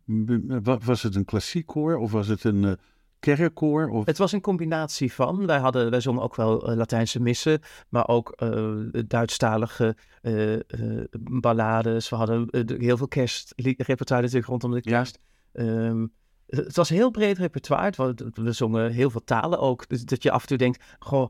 Was 0.84 1.02
het 1.02 1.14
een 1.14 1.24
klassiek 1.24 1.66
koor 1.66 1.96
of 1.96 2.12
was 2.12 2.28
het 2.28 2.44
een 2.44 2.78
kerkkoor? 3.22 3.88
Of? 3.88 4.06
Het 4.06 4.18
was 4.18 4.32
een 4.32 4.40
combinatie 4.40 5.12
van. 5.12 5.46
Wij, 5.46 5.58
hadden, 5.58 5.90
wij 5.90 6.00
zongen 6.00 6.22
ook 6.22 6.36
wel 6.36 6.70
uh, 6.70 6.76
Latijnse 6.76 7.20
missen, 7.20 7.60
maar 7.88 8.08
ook 8.08 8.42
uh, 8.42 9.02
Duitsstalige 9.06 9.96
uh, 10.22 10.60
ballades. 11.20 12.08
We 12.08 12.16
hadden 12.16 12.48
heel 12.78 12.96
veel 12.96 13.08
kerstrepertoire 13.08 14.22
natuurlijk 14.22 14.46
rondom 14.46 14.70
de 14.70 14.80
kerst. 14.80 15.18
Ja. 15.52 15.62
Um, 15.62 16.12
het 16.46 16.76
was 16.76 16.90
een 16.90 16.96
heel 16.96 17.10
breed 17.10 17.38
repertoire. 17.38 18.14
We 18.34 18.52
zongen 18.52 18.92
heel 18.92 19.10
veel 19.10 19.24
talen 19.24 19.58
ook. 19.58 19.88
Dus 19.88 20.04
dat 20.04 20.22
je 20.22 20.30
af 20.30 20.42
en 20.42 20.48
toe 20.48 20.56
denkt, 20.56 20.84
goh, 20.98 21.28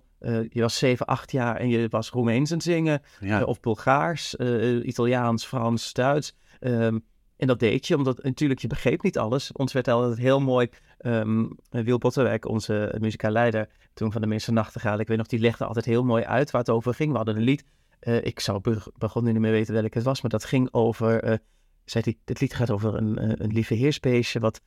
je 0.49 0.61
was 0.61 0.79
7, 0.79 1.07
8 1.07 1.33
jaar 1.33 1.57
en 1.57 1.69
je 1.69 1.89
was 1.89 2.11
Roemeens 2.11 2.51
aan 2.51 2.57
het 2.57 2.67
zingen. 2.67 3.03
Ja. 3.21 3.43
of 3.43 3.61
Bulgaars, 3.61 4.35
Italiaans, 4.83 5.47
Frans, 5.47 5.93
Duits. 5.93 6.37
Um, 6.61 7.05
en 7.43 7.49
dat 7.49 7.59
deed 7.59 7.87
je, 7.87 7.97
omdat 7.97 8.23
natuurlijk 8.23 8.61
je 8.61 8.67
begreep 8.67 9.03
niet 9.03 9.19
alles. 9.19 9.53
Ons 9.53 9.73
werd 9.73 9.89
altijd 9.89 10.19
heel 10.19 10.41
mooi 10.41 10.69
um, 11.01 11.59
Wiel 11.71 11.99
Botterwijk, 11.99 12.49
onze 12.49 12.95
muzikaal 13.01 13.31
leider, 13.31 13.69
toen 13.95 14.13
van 14.13 14.21
de 14.21 14.27
Meeste 14.27 14.53
Nachtegaal, 14.53 14.99
ik 14.99 15.09
weet 15.09 15.17
nog, 15.17 15.27
die 15.27 15.39
legde 15.39 15.65
altijd 15.65 15.85
heel 15.85 16.05
mooi 16.05 16.25
uit 16.25 16.51
waar 16.51 16.61
het 16.61 16.71
over 16.71 16.95
ging. 16.95 17.11
We 17.11 17.17
hadden 17.17 17.37
een 17.37 17.43
lied, 17.43 17.65
uh, 18.01 18.25
ik 18.25 18.41
zou 18.41 18.81
begonnen 18.99 19.33
niet 19.33 19.43
meer 19.43 19.51
weten 19.51 19.75
welk 19.75 19.95
het 19.95 20.03
was, 20.03 20.21
maar 20.21 20.31
dat 20.31 20.45
ging 20.45 20.69
over, 20.73 21.25
uh, 21.25 21.37
zei 21.85 22.05
hij, 22.05 22.17
dit 22.25 22.41
lied 22.41 22.55
gaat 22.55 22.71
over 22.71 22.95
een, 22.95 23.25
uh, 23.25 23.33
een 23.37 23.53
lieve 23.53 23.75
heersbeestje 23.75 24.41
wat, 24.41 24.61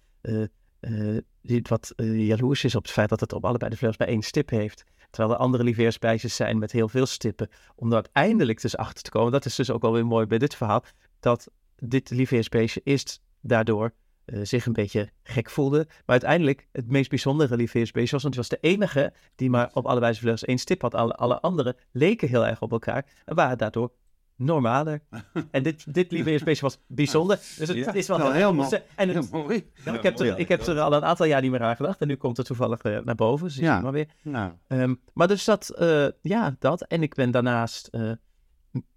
wat 1.61 1.93
jaloers 1.97 2.63
is 2.63 2.75
op 2.75 2.83
het 2.83 2.91
feit 2.91 3.09
dat 3.09 3.19
het 3.19 3.33
op 3.33 3.45
allebei 3.45 3.69
de 3.69 3.77
vleugels 3.77 4.05
bij 4.05 4.13
één 4.13 4.23
stip 4.23 4.49
heeft. 4.49 4.83
Terwijl 5.09 5.35
er 5.35 5.41
andere 5.41 5.63
lieveheersbeestjes 5.63 6.35
zijn 6.35 6.57
met 6.57 6.71
heel 6.71 6.89
veel 6.89 7.05
stippen. 7.05 7.49
Om 7.75 7.89
daar 7.89 8.03
uiteindelijk 8.03 8.61
dus 8.61 8.77
achter 8.77 9.03
te 9.03 9.09
komen, 9.09 9.31
dat 9.31 9.45
is 9.45 9.55
dus 9.55 9.71
ook 9.71 9.83
alweer 9.83 10.05
mooi 10.05 10.25
bij 10.25 10.37
dit 10.37 10.55
verhaal, 10.55 10.83
dat 11.19 11.49
dit 11.75 12.09
lieveheersbeestje 12.09 12.81
is 12.83 13.21
daardoor 13.41 13.93
uh, 14.25 14.39
zich 14.43 14.65
een 14.65 14.73
beetje 14.73 15.09
gek 15.23 15.49
voelde. 15.49 15.85
Maar 15.87 16.03
uiteindelijk 16.05 16.67
het 16.71 16.89
meest 16.89 17.09
bijzondere 17.09 17.55
lieveheersbeestje 17.55 18.11
was, 18.11 18.23
want 18.23 18.35
hij 18.35 18.43
was 18.43 18.59
de 18.59 18.67
enige 18.67 19.13
die 19.35 19.49
maar 19.49 19.69
op 19.73 19.85
allebei 19.85 20.11
zijn 20.11 20.23
vleugels 20.23 20.45
één 20.45 20.57
stip 20.57 20.81
had. 20.81 20.95
Alle, 20.95 21.15
alle 21.15 21.39
anderen 21.39 21.75
leken 21.91 22.27
heel 22.27 22.45
erg 22.45 22.61
op 22.61 22.71
elkaar 22.71 23.05
en 23.25 23.35
waren 23.35 23.57
daardoor 23.57 23.91
normaler. 24.35 25.01
en 25.51 25.63
dit, 25.63 25.93
dit 25.93 26.11
lieveheersbeestje 26.11 26.65
was 26.65 26.79
bijzonder. 26.87 27.37
Dus 27.37 27.67
het, 27.67 27.95
is 27.95 28.07
wel 28.07 28.31
heel, 28.31 28.53
mooi. 28.53 28.81
En 28.95 29.09
het, 29.09 29.31
mooi. 29.31 29.71
Nou, 29.85 29.97
ik 29.97 30.03
heb, 30.03 30.19
er, 30.19 30.39
ik 30.39 30.47
heb 30.47 30.61
er 30.61 30.79
al 30.79 30.93
een 30.93 31.05
aantal 31.05 31.25
jaar 31.25 31.41
niet 31.41 31.51
meer 31.51 31.63
aan 31.63 31.75
gedacht. 31.75 32.01
En 32.01 32.07
nu 32.07 32.15
komt 32.15 32.37
het 32.37 32.45
toevallig 32.45 32.83
uh, 32.83 32.99
naar 32.99 33.15
boven. 33.15 33.47
Dus 33.47 33.55
ja. 33.55 33.79
maar 33.81 33.91
weer. 33.91 34.07
Nou. 34.21 34.51
Um, 34.67 35.01
maar 35.13 35.27
dus 35.27 35.45
dat, 35.45 35.73
uh, 35.79 36.07
ja, 36.21 36.55
dat. 36.59 36.81
En 36.81 37.03
ik 37.03 37.15
ben 37.15 37.31
daarnaast 37.31 37.89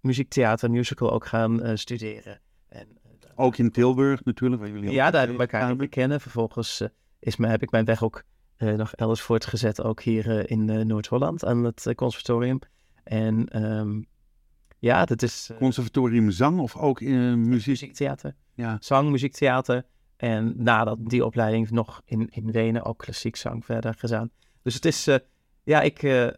muziektheater, 0.01 0.71
musical 0.71 1.11
ook 1.11 1.25
gaan 1.25 1.77
studeren. 1.77 2.41
En, 2.69 2.87
uh, 2.87 3.29
ook 3.35 3.57
in 3.57 3.71
Tilburg 3.71 4.23
natuurlijk, 4.25 4.61
waar 4.61 4.71
jullie 4.71 4.91
Ja, 4.91 5.11
daar 5.11 5.19
hebben 5.19 5.37
we 5.37 5.51
elkaar 5.51 5.71
leren 5.71 5.89
kennen. 5.89 6.21
Vervolgens 6.21 6.81
uh, 6.81 6.87
is 7.19 7.37
me, 7.37 7.47
heb 7.47 7.61
ik 7.61 7.71
mijn 7.71 7.85
weg 7.85 8.03
ook 8.03 8.23
uh, 8.57 8.73
nog 8.73 8.93
elders 8.93 9.21
voortgezet, 9.21 9.83
ook 9.83 10.01
hier 10.01 10.49
in 10.49 10.87
Noord-Holland 10.87 11.45
aan 11.45 11.63
het 11.63 11.91
conservatorium. 11.95 12.59
En 13.03 13.63
um, 13.63 14.05
ja, 14.79 15.05
dat 15.05 15.21
is... 15.21 15.51
conservatorium 15.57 16.31
zang 16.31 16.59
of 16.59 16.77
ook 16.77 17.01
in 17.01 17.39
muziek? 17.49 17.67
Muziektheater. 17.67 18.35
Ja. 18.53 18.77
Zang, 18.79 19.09
muziektheater. 19.09 19.85
En 20.17 20.53
nadat 20.57 20.97
die 21.01 21.25
opleiding 21.25 21.69
nog 21.69 22.01
in, 22.05 22.29
in 22.29 22.51
Wenen 22.51 22.85
ook 22.85 22.97
klassiek 22.97 23.35
zang 23.35 23.65
verder 23.65 23.93
gedaan. 23.97 24.29
Dus 24.61 24.73
het 24.73 24.85
is, 24.85 25.07
ja, 25.63 25.81
ik, 25.81 26.03
uh, 26.03 26.29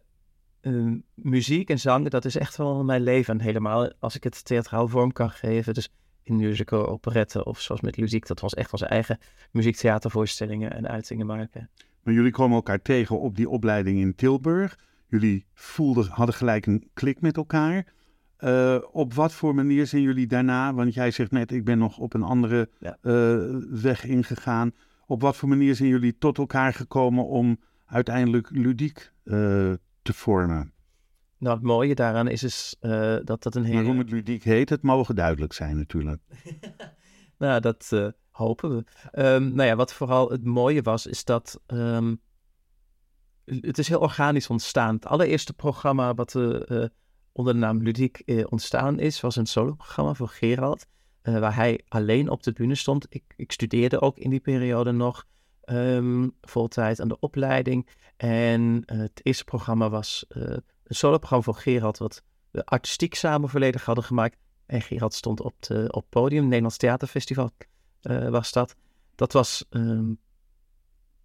muziek 1.13 1.69
en 1.69 1.79
zang, 1.79 2.09
dat 2.09 2.25
is 2.25 2.35
echt 2.35 2.57
wel 2.57 2.83
mijn 2.83 3.01
leven. 3.01 3.41
helemaal 3.41 3.91
als 4.00 4.15
ik 4.15 4.23
het 4.23 4.45
theatraal 4.45 4.88
vorm 4.88 5.11
kan 5.11 5.31
geven. 5.31 5.73
Dus 5.73 5.89
in 6.23 6.35
musical, 6.35 6.87
operette 6.87 7.45
of 7.45 7.59
zoals 7.61 7.81
met 7.81 7.97
muziek. 7.97 8.27
Dat 8.27 8.39
was 8.39 8.53
echt 8.53 8.71
onze 8.71 8.85
eigen 8.85 9.17
muziektheatervoorstellingen 9.51 10.73
en 10.73 10.87
uitingen 10.87 11.25
maken. 11.25 11.69
Maar 12.03 12.13
jullie 12.13 12.31
kwamen 12.31 12.55
elkaar 12.55 12.81
tegen 12.81 13.19
op 13.19 13.35
die 13.35 13.49
opleiding 13.49 13.99
in 13.99 14.15
Tilburg. 14.15 14.79
Jullie 15.07 15.45
voelden, 15.53 16.07
hadden 16.07 16.35
gelijk 16.35 16.65
een 16.65 16.89
klik 16.93 17.22
met 17.22 17.37
elkaar. 17.37 17.93
Uh, 18.39 18.77
op 18.91 19.13
wat 19.13 19.33
voor 19.33 19.55
manier 19.55 19.87
zijn 19.87 20.01
jullie 20.01 20.27
daarna, 20.27 20.74
want 20.74 20.93
jij 20.93 21.11
zegt 21.11 21.31
net, 21.31 21.51
ik 21.51 21.65
ben 21.65 21.77
nog 21.77 21.98
op 21.98 22.13
een 22.13 22.24
andere 22.24 22.69
ja. 22.79 22.98
uh, 23.01 23.57
weg 23.81 24.05
ingegaan. 24.05 24.72
Op 25.05 25.22
wat 25.22 25.35
voor 25.35 25.50
manier 25.50 25.75
zijn 25.75 25.89
jullie 25.89 26.17
tot 26.17 26.37
elkaar 26.37 26.74
gekomen 26.74 27.25
om 27.25 27.59
uiteindelijk 27.85 28.50
ludiek 28.50 29.11
uh, 29.24 29.33
te 30.01 30.13
vormen. 30.13 30.74
Nou, 31.41 31.55
het 31.55 31.65
mooie 31.65 31.95
daaraan 31.95 32.27
is, 32.27 32.43
is 32.43 32.75
uh, 32.81 33.17
dat 33.23 33.43
dat 33.43 33.55
een 33.55 33.63
hele... 33.63 33.75
Maar 33.75 33.85
hoe 33.85 33.97
het 33.97 34.09
ludiek 34.11 34.43
heet, 34.43 34.69
het 34.69 34.81
mogen 34.81 35.15
duidelijk 35.15 35.53
zijn 35.53 35.77
natuurlijk. 35.77 36.21
nou, 37.37 37.59
dat 37.59 37.89
uh, 37.93 38.07
hopen 38.31 38.75
we. 38.75 38.83
Um, 39.23 39.53
nou 39.53 39.67
ja, 39.69 39.75
wat 39.75 39.93
vooral 39.93 40.29
het 40.29 40.43
mooie 40.43 40.81
was, 40.81 41.05
is 41.05 41.23
dat... 41.23 41.61
Um, 41.67 42.21
het 43.45 43.77
is 43.77 43.87
heel 43.87 43.99
organisch 43.99 44.49
ontstaan. 44.49 44.95
Het 44.95 45.05
allereerste 45.05 45.53
programma 45.53 46.13
wat 46.13 46.33
uh, 46.33 46.85
onder 47.31 47.53
de 47.53 47.59
naam 47.59 47.81
Ludiek 47.81 48.23
ontstaan 48.49 48.99
is, 48.99 49.21
was 49.21 49.35
een 49.35 49.45
solo-programma 49.45 50.13
voor 50.13 50.29
Gerald. 50.29 50.85
waar 51.21 51.55
hij 51.55 51.81
alleen 51.87 52.29
op 52.29 52.43
de 52.43 52.53
bühne 52.53 52.75
stond. 52.75 53.05
Ik, 53.09 53.23
ik 53.35 53.51
studeerde 53.51 54.01
ook 54.01 54.17
in 54.17 54.29
die 54.29 54.39
periode 54.39 54.91
nog 54.91 55.25
um, 55.65 56.35
voltijd 56.41 57.01
aan 57.01 57.07
de 57.07 57.19
opleiding. 57.19 57.89
En 58.17 58.83
het 58.85 59.19
eerste 59.23 59.43
programma 59.43 59.89
was 59.89 60.25
een 60.91 60.97
solo-programma 60.97 61.43
voor 61.43 61.55
Gerard, 61.55 61.97
wat 61.97 62.23
we 62.51 62.65
artistiek 62.65 63.15
samen 63.15 63.49
volledig 63.49 63.85
hadden 63.85 64.03
gemaakt. 64.03 64.37
En 64.65 64.81
Gerard 64.81 65.13
stond 65.13 65.41
op 65.41 65.55
het 65.59 65.93
op 65.93 66.05
podium, 66.09 66.43
Nederlands 66.43 66.77
Theaterfestival 66.77 67.51
uh, 68.01 68.29
was 68.29 68.51
dat. 68.51 68.75
Dat 69.15 69.33
was, 69.33 69.65
um, 69.69 70.19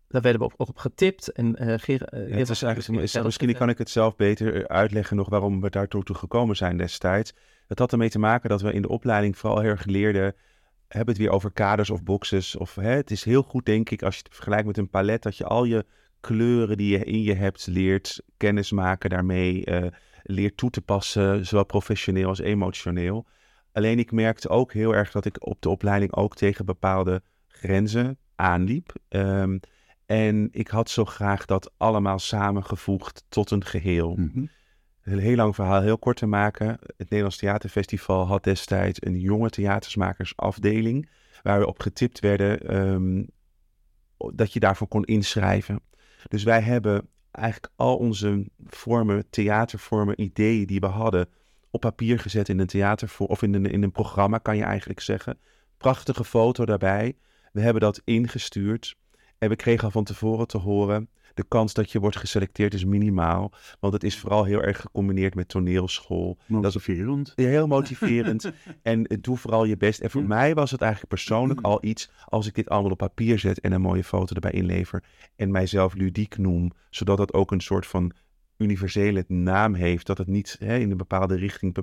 daar 0.09 0.22
werden 0.22 0.40
we 0.40 0.46
ook 0.46 0.68
op, 0.68 0.76
getipt. 0.76 1.33
En 1.33 1.62
uh, 1.62 1.74
Gerard, 1.79 2.11
ja, 2.11 2.18
het 2.18 2.48
is 2.48 2.62
eigenlijk, 2.62 3.02
is, 3.02 3.22
misschien 3.22 3.55
kan 3.55 3.68
ik 3.68 3.79
het 3.79 3.90
zelf 3.90 4.16
beter 4.16 4.68
uitleggen 4.68 5.16
nog 5.16 5.29
waarom 5.29 5.61
we 5.61 5.70
daartoe 5.70 6.02
gekomen 6.05 6.57
zijn 6.57 6.76
destijds. 6.76 7.35
Het 7.66 7.79
had 7.79 7.92
ermee 7.92 8.11
te 8.11 8.18
maken 8.18 8.48
dat 8.48 8.62
we 8.62 8.72
in 8.72 8.83
de 8.83 8.88
opleiding 8.88 9.38
vooral 9.38 9.61
heel 9.61 9.70
erg 9.70 9.85
leerden 9.85 10.35
hebben 10.88 11.14
het 11.14 11.22
weer 11.22 11.33
over 11.33 11.52
kaders 11.52 11.90
of 11.90 12.02
boxes. 12.02 12.57
Of, 12.57 12.74
hè, 12.74 12.90
het 12.90 13.11
is 13.11 13.24
heel 13.24 13.42
goed, 13.42 13.66
denk 13.66 13.90
ik, 13.90 14.02
als 14.02 14.16
je 14.16 14.22
het 14.22 14.35
vergelijkt 14.35 14.66
met 14.66 14.76
een 14.76 14.90
palet, 14.90 15.22
dat 15.22 15.37
je 15.37 15.44
al 15.44 15.64
je 15.64 15.87
kleuren 16.27 16.77
die 16.77 16.99
je 16.99 17.05
in 17.05 17.23
je 17.23 17.35
hebt 17.35 17.67
leert 17.67 18.23
kennis 18.37 18.73
maken 18.73 19.11
daarmee, 19.11 19.67
uh, 19.67 19.87
leert 20.23 20.57
toe 20.57 20.71
te 20.71 20.81
passen, 20.81 21.47
zowel 21.47 21.65
professioneel 21.65 22.29
als 22.29 22.39
emotioneel. 22.39 23.27
Alleen 23.73 23.99
ik 23.99 24.12
merkte 24.12 24.49
ook 24.49 24.73
heel 24.73 24.95
erg 24.95 25.11
dat 25.11 25.25
ik 25.25 25.47
op 25.47 25.61
de 25.61 25.69
opleiding 25.69 26.15
ook 26.15 26.37
tegen 26.37 26.65
bepaalde 26.65 27.23
grenzen 27.49 28.19
aanliep. 28.35 28.95
Um, 29.09 29.61
en 30.07 30.49
ik 30.51 30.69
had 30.69 30.91
zo 30.91 31.05
graag 31.05 31.45
dat 31.45 31.73
allemaal 31.77 32.19
samengevoegd 32.19 33.25
tot 33.29 33.51
een 33.51 33.65
geheel. 33.65 34.15
Mm 34.17 34.49
een 35.07 35.19
heel 35.19 35.37
lang 35.37 35.55
verhaal 35.55 35.83
heel 35.83 35.99
kort 35.99 36.17
te 36.17 36.27
maken. 36.27 36.69
Het 36.87 36.99
Nederlands 36.99 37.37
Theaterfestival 37.37 38.27
had 38.27 38.45
destijds 38.45 38.99
een 39.03 39.21
jonge 39.21 39.51
theatersmakersafdeling. 39.51 41.11
Waar 41.43 41.59
we 41.59 41.67
op 41.67 41.81
getipt 41.81 42.21
werden 42.21 42.77
um, 42.77 43.29
dat 44.35 44.53
je 44.53 44.61
daarvoor 44.61 44.89
kon 44.89 45.05
inschrijven. 45.05 45.81
Dus 46.29 46.43
wij 46.43 46.61
hebben 46.61 47.09
eigenlijk 47.31 47.73
al 47.77 47.97
onze 47.97 48.47
vormen, 48.67 49.25
theatervormen, 49.31 50.21
ideeën 50.21 50.67
die 50.67 50.81
we 50.81 50.87
hadden 50.87 51.29
op 51.71 51.81
papier 51.81 52.19
gezet 52.19 52.49
in 52.49 52.59
een 52.59 52.67
theater 52.67 53.15
of 53.19 53.43
in 53.43 53.55
een, 53.55 53.67
in 53.67 53.83
een 53.83 53.93
programma, 53.93 54.39
kan 54.39 54.57
je 54.57 54.62
eigenlijk 54.62 55.01
zeggen. 55.01 55.39
Prachtige 55.77 56.25
foto 56.25 56.65
daarbij. 56.65 57.17
We 57.53 57.61
hebben 57.61 57.83
dat 57.83 58.03
ingestuurd 58.05 58.97
en 59.39 59.49
we 59.49 59.57
kregen 59.57 59.85
al 59.85 59.91
van 59.91 60.05
tevoren 60.05 60.47
te 60.47 60.59
horen 60.59 61.09
de 61.37 61.44
kans 61.49 61.75
dat 61.75 61.92
je 61.92 62.01
wordt 62.01 62.16
geselecteerd 62.16 62.75
is 62.75 62.85
minimaal. 62.85 63.53
Want 63.81 63.92
het 63.92 64.05
is 64.05 64.18
vooral 64.18 64.44
heel 64.44 64.62
erg 64.62 64.81
gecombineerd 64.81 65.35
met 65.35 65.49
toneelschool. 65.49 66.38
Motiverend. 66.46 67.27
Dat 67.27 67.38
is, 67.38 67.44
heel 67.44 67.66
motiverend. 67.77 68.53
en 68.83 69.07
doe 69.20 69.37
vooral 69.37 69.64
je 69.64 69.77
best. 69.77 70.01
En 70.01 70.11
voor 70.11 70.25
mij 70.25 70.55
was 70.55 70.70
het 70.70 70.81
eigenlijk 70.81 71.12
persoonlijk 71.12 71.61
al 71.61 71.79
iets 71.85 72.11
als 72.25 72.46
ik 72.46 72.55
dit 72.55 72.68
allemaal 72.68 72.90
op 72.90 72.99
papier 72.99 73.38
zet 73.38 73.61
en 73.61 73.72
een 73.72 73.81
mooie 73.81 74.05
foto 74.05 74.35
erbij 74.35 74.51
inlever. 74.51 75.03
En 75.37 75.51
mijzelf 75.51 75.94
ludiek 75.94 76.38
noem, 76.38 76.72
zodat 76.90 77.18
het 77.18 77.33
ook 77.33 77.51
een 77.51 77.61
soort 77.61 77.87
van 77.87 78.12
universele 78.57 79.25
naam 79.29 79.75
heeft. 79.75 80.07
Dat 80.07 80.18
het 80.18 80.29
niet 80.29 80.57
hè, 80.59 80.79
in 80.79 80.90
een 80.90 80.96
bepaalde 80.96 81.37
richting 81.37 81.77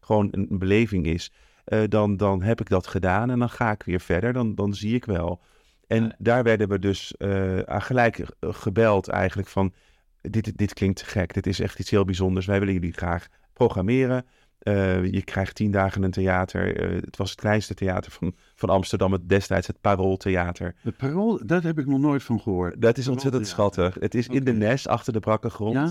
gewoon 0.00 0.28
een 0.30 0.58
beleving 0.58 1.06
is. 1.06 1.32
Uh, 1.66 1.82
dan, 1.88 2.16
dan 2.16 2.42
heb 2.42 2.60
ik 2.60 2.68
dat 2.68 2.86
gedaan 2.86 3.30
en 3.30 3.38
dan 3.38 3.50
ga 3.50 3.70
ik 3.70 3.82
weer 3.82 4.00
verder. 4.00 4.32
Dan, 4.32 4.54
dan 4.54 4.74
zie 4.74 4.94
ik 4.94 5.04
wel 5.04 5.40
en 5.86 6.14
daar 6.18 6.42
werden 6.42 6.68
we 6.68 6.78
dus 6.78 7.14
uh, 7.18 7.60
gelijk 7.66 8.24
gebeld 8.40 9.08
eigenlijk 9.08 9.48
van, 9.48 9.72
dit, 10.20 10.56
dit 10.58 10.74
klinkt 10.74 11.02
gek, 11.02 11.34
dit 11.34 11.46
is 11.46 11.60
echt 11.60 11.78
iets 11.78 11.90
heel 11.90 12.04
bijzonders. 12.04 12.46
Wij 12.46 12.58
willen 12.58 12.74
jullie 12.74 12.92
graag 12.92 13.26
programmeren. 13.52 14.24
Eh, 14.58 15.04
je 15.04 15.22
krijgt 15.22 15.54
tien 15.54 15.70
dagen 15.70 16.02
een 16.02 16.10
theater. 16.10 16.76
Eh, 16.76 17.02
het 17.02 17.16
was 17.16 17.30
het 17.30 17.40
kleinste 17.40 17.74
theater 17.74 18.12
van, 18.12 18.34
van 18.54 18.68
Amsterdam, 18.68 19.12
het 19.12 19.28
destijds 19.28 19.66
het 19.66 19.80
Parooltheater. 19.80 20.74
Het 20.78 20.96
Parool, 20.96 21.40
dat 21.46 21.62
heb 21.62 21.78
ik 21.78 21.86
nog 21.86 21.98
nooit 21.98 22.22
van 22.22 22.40
gehoord. 22.40 22.80
Dat 22.80 22.98
is 22.98 23.08
ontzettend 23.08 23.46
schattig. 23.46 23.96
Het 24.00 24.14
is 24.14 24.28
in 24.28 24.44
de. 24.44 24.52
Nes, 24.52 24.88
achter 24.88 25.12
de 25.12 25.20
brakke 25.20 25.50
grond. 25.50 25.74
Ja, 25.74 25.90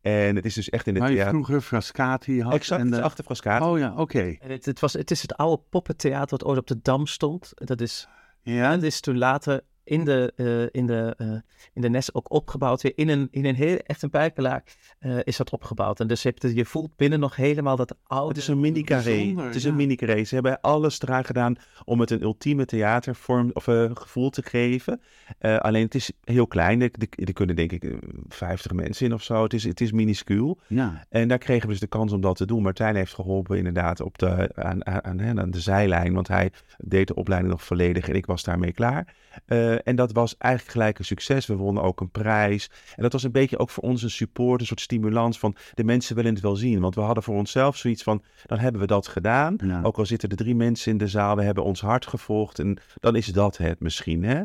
En 0.00 0.36
het 0.36 0.44
is 0.44 0.54
dus 0.54 0.70
echt 0.70 0.86
in 0.86 0.94
het 0.94 1.02
waar 1.02 1.10
je 1.12 1.16
theater. 1.16 1.34
vroeger 1.34 1.60
Frascati 1.60 2.42
had. 2.42 2.52
Exact, 2.52 2.80
en 2.80 2.90
de- 2.90 3.02
achter 3.02 3.24
Frascati. 3.24 3.64
Oh 3.64 3.78
ja, 3.78 3.94
oké. 3.96 4.36
En 4.40 4.50
het, 4.50 4.64
het, 4.64 4.80
was, 4.80 4.92
het 4.92 5.10
is 5.10 5.22
het 5.22 5.36
oude 5.36 5.62
poppentheater 5.68 6.30
wat 6.38 6.44
ooit 6.44 6.58
op 6.58 6.66
de 6.66 6.78
Dam 6.82 7.06
stond. 7.06 7.52
Dat 7.54 7.80
is, 7.80 8.08
Ja, 8.44 8.74
dat 8.74 8.82
is 8.82 9.00
toen 9.00 9.18
later 9.18 9.60
in 9.84 10.04
de, 10.04 10.32
eh, 10.36 10.80
in 10.80 10.86
de, 10.86 11.14
eh, 11.18 11.28
in 11.72 11.82
de 11.82 11.88
Nes 11.88 12.14
ook 12.14 12.32
opgebouwd. 12.32 12.82
Weer 12.82 12.92
in 12.94 13.08
een, 13.08 13.28
in 13.30 13.44
een 13.44 13.54
heel, 13.54 13.76
echt 13.76 14.02
een 14.02 14.10
pijpelaar 14.10 14.62
eh, 14.98 15.18
is 15.22 15.36
dat 15.36 15.50
opgebouwd. 15.50 16.00
En 16.00 16.06
dus 16.06 16.22
je, 16.22 16.28
hebt, 16.28 16.54
je 16.56 16.64
voelt 16.64 16.96
binnen 16.96 17.20
nog 17.20 17.36
helemaal 17.36 17.76
dat 17.76 17.96
oude... 18.02 18.28
Het 18.28 18.36
is 18.36 18.48
een 18.48 18.60
mini-carré. 18.60 19.16
bijzonder, 19.16 19.44
Het 19.44 19.54
is 19.54 19.62
ja. 19.62 19.68
een 19.68 19.76
mini-carré. 19.76 20.24
Ze 20.24 20.34
hebben 20.34 20.60
alles 20.60 21.00
eraan 21.00 21.24
gedaan 21.24 21.56
om 21.84 22.00
het 22.00 22.10
een 22.10 22.22
ultieme 22.22 22.64
theatervorm 22.64 23.50
of 23.52 23.64
gevoel 23.94 24.30
te 24.30 24.42
geven. 24.42 25.00
Eh, 25.38 25.56
alleen 25.56 25.84
het 25.84 25.94
is 25.94 26.12
heel 26.24 26.46
klein. 26.46 26.80
Er, 26.80 27.32
kunnen 27.32 27.56
denk 27.56 27.72
ik 27.72 27.84
eh, 27.84 27.96
50 28.28 28.72
mensen 28.72 29.06
in 29.06 29.14
of 29.14 29.22
zo. 29.22 29.42
Het 29.42 29.52
is, 29.52 29.64
het 29.64 29.80
is 29.80 29.92
minuscuul. 29.92 30.58
ja. 30.66 31.04
En 31.08 31.28
daar 31.28 31.38
kregen 31.38 31.62
we 31.62 31.68
dus 31.68 31.80
de 31.80 31.86
kans 31.86 32.12
om 32.12 32.20
dat 32.20 32.36
te 32.36 32.46
doen. 32.46 32.62
Martijn 32.62 32.96
heeft 32.96 33.14
geholpen 33.14 33.56
inderdaad 33.56 34.00
op 34.00 34.18
de, 34.18 34.50
aan, 34.54 34.86
aan, 34.86 35.40
aan 35.40 35.50
de 35.50 35.60
zijlijn. 35.60 36.14
Want 36.14 36.28
hij 36.28 36.50
deed 36.78 37.06
de 37.06 37.14
opleiding 37.14 37.52
nog 37.52 37.64
volledig 37.64 38.08
en 38.08 38.14
ik 38.14 38.26
was 38.26 38.42
daarmee 38.42 38.72
klaar. 38.72 39.14
Eh, 39.44 39.88
en 39.88 39.96
dat 39.96 40.12
was 40.12 40.36
eigenlijk 40.38 40.72
gelijk 40.72 40.98
een 40.98 41.04
succes. 41.04 41.46
We 41.46 41.56
wonnen 41.56 41.82
ook 41.82 42.00
een 42.00 42.10
prijs. 42.10 42.70
En 42.96 43.02
dat 43.02 43.12
was 43.12 43.22
een 43.22 43.32
beetje 43.32 43.58
ook 43.58 43.70
voor 43.70 43.82
ons 43.82 44.02
een 44.02 44.10
support, 44.10 44.60
een 44.60 44.66
soort 44.66 44.80
stimulans 44.80 45.38
van 45.38 45.56
de 45.74 45.84
mensen 45.84 46.16
willen 46.16 46.32
het 46.34 46.42
wel 46.42 46.56
zien. 46.56 46.80
Want 46.80 46.94
we 46.94 47.00
hadden 47.00 47.22
voor 47.22 47.36
onszelf 47.36 47.76
zoiets 47.76 48.02
van, 48.02 48.22
dan 48.46 48.58
hebben 48.58 48.80
we 48.80 48.86
dat 48.86 49.08
gedaan. 49.08 49.56
Ja. 49.64 49.80
Ook 49.82 49.98
al 49.98 50.06
zitten 50.06 50.28
er 50.28 50.36
drie 50.36 50.54
mensen 50.54 50.92
in 50.92 50.98
de 50.98 51.08
zaal, 51.08 51.36
we 51.36 51.42
hebben 51.42 51.64
ons 51.64 51.80
hart 51.80 52.06
gevolgd. 52.06 52.58
En 52.58 52.78
dan 53.00 53.16
is 53.16 53.26
dat 53.26 53.56
het 53.56 53.80
misschien, 53.80 54.24
hè? 54.24 54.42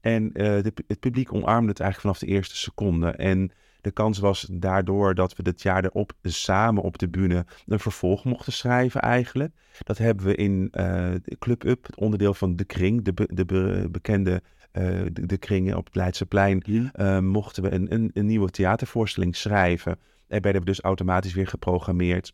En 0.00 0.32
eh, 0.32 0.62
de, 0.62 0.72
het 0.86 1.00
publiek 1.00 1.32
omarmde 1.32 1.68
het 1.68 1.80
eigenlijk 1.80 2.00
vanaf 2.00 2.18
de 2.18 2.36
eerste 2.36 2.56
seconde. 2.56 3.10
En 3.10 3.50
de 3.82 3.90
kans 3.90 4.18
was 4.18 4.48
daardoor 4.52 5.14
dat 5.14 5.36
we 5.36 5.42
dit 5.42 5.62
jaar 5.62 5.84
erop 5.84 6.12
samen 6.22 6.82
op 6.82 6.98
de 6.98 7.08
bühne 7.08 7.46
een 7.66 7.80
vervolg 7.80 8.24
mochten 8.24 8.52
schrijven 8.52 9.00
eigenlijk. 9.00 9.54
Dat 9.78 9.98
hebben 9.98 10.26
we 10.26 10.34
in 10.34 10.68
de 10.72 11.36
Club 11.38 11.64
Up, 11.64 11.86
het 11.86 11.96
onderdeel 11.96 12.34
van 12.34 12.56
De 12.56 12.64
Kring, 12.64 13.04
de, 13.04 13.12
be- 13.12 13.28
de 13.34 13.44
be- 13.44 13.88
bekende 13.90 14.42
eh, 14.72 14.84
de, 15.12 15.26
de 15.26 15.36
Kring 15.36 15.74
op 15.74 15.84
het 15.86 15.94
Leidseplein, 15.94 16.62
Ja. 16.66 16.92
eh, 16.92 17.18
mochten 17.18 17.62
we 17.62 17.72
een, 17.72 17.92
een, 17.92 18.10
een 18.14 18.26
nieuwe 18.26 18.50
theatervoorstelling 18.50 19.36
schrijven. 19.36 19.98
En 20.28 20.42
werden 20.42 20.60
we 20.60 20.66
dus 20.66 20.80
automatisch 20.80 21.34
weer 21.34 21.46
geprogrammeerd. 21.46 22.32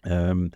Ehm, 0.00 0.48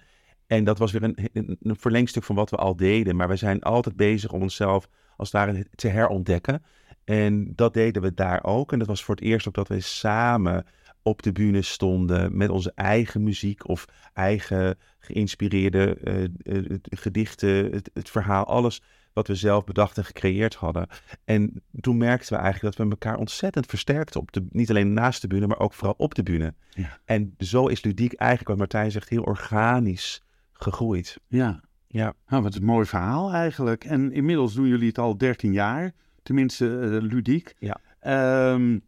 en 0.46 0.64
dat 0.64 0.78
was 0.78 0.92
weer 0.92 1.02
een, 1.02 1.18
een, 1.32 1.56
een 1.62 1.76
verlengstuk 1.76 2.22
van 2.22 2.36
wat 2.36 2.50
we 2.50 2.56
al 2.56 2.76
deden. 2.76 3.16
Maar 3.16 3.28
we 3.28 3.36
zijn 3.36 3.62
altijd 3.62 3.96
bezig 3.96 4.32
om 4.32 4.42
onszelf 4.42 4.88
als 5.16 5.32
het 5.32 5.42
ware 5.42 5.66
te 5.74 5.88
herontdekken. 5.88 6.62
En 7.04 7.52
dat 7.54 7.74
deden 7.74 8.02
we 8.02 8.14
daar 8.14 8.44
ook. 8.44 8.72
En 8.72 8.78
dat 8.78 8.88
was 8.88 9.04
voor 9.04 9.14
het 9.14 9.24
eerst 9.24 9.48
ook 9.48 9.54
dat 9.54 9.68
we 9.68 9.80
samen 9.80 10.66
op 11.02 11.22
de 11.22 11.32
bühne 11.32 11.62
stonden 11.62 12.36
met 12.36 12.50
onze 12.50 12.72
eigen 12.74 13.22
muziek 13.22 13.68
of 13.68 13.84
eigen 14.12 14.78
geïnspireerde 14.98 15.94
eh, 15.94 16.24
eh, 16.24 16.78
gedichten, 16.82 17.72
het, 17.72 17.90
het 17.94 18.10
verhaal, 18.10 18.44
alles 18.44 18.82
wat 19.12 19.26
we 19.26 19.34
zelf 19.34 19.64
bedacht 19.64 19.98
en 19.98 20.04
gecreëerd 20.04 20.54
hadden. 20.54 20.88
En 21.24 21.62
toen 21.80 21.96
merkten 21.96 22.32
we 22.32 22.42
eigenlijk 22.42 22.76
dat 22.76 22.86
we 22.86 22.92
elkaar 22.92 23.16
ontzettend 23.16 23.66
versterkten. 23.66 24.20
Op 24.20 24.32
de, 24.32 24.46
niet 24.50 24.70
alleen 24.70 24.92
naast 24.92 25.20
de 25.20 25.26
bühne, 25.26 25.46
maar 25.46 25.58
ook 25.58 25.74
vooral 25.74 25.94
op 25.96 26.14
de 26.14 26.22
bühne. 26.22 26.54
Ja. 26.70 26.98
En 27.04 27.34
zo 27.38 27.66
is 27.66 27.82
ludiek 27.82 28.12
eigenlijk, 28.12 28.48
wat 28.48 28.58
Martijn 28.58 28.90
zegt, 28.90 29.08
heel 29.08 29.22
organisch 29.22 30.22
gegroeid. 30.52 31.20
Ja. 31.28 31.60
Ja. 31.86 32.14
Nou, 32.26 32.42
wat 32.42 32.54
een 32.54 32.64
mooi 32.64 32.86
verhaal 32.86 33.32
eigenlijk. 33.32 33.84
En 33.84 34.12
inmiddels 34.12 34.54
doen 34.54 34.66
jullie 34.66 34.88
het 34.88 34.98
al 34.98 35.16
13 35.16 35.52
jaar. 35.52 35.92
Tenminste, 36.24 36.80
eh, 36.80 37.02
ludiek. 37.02 37.54
Ja. 37.58 37.80
Ehm, 38.00 38.78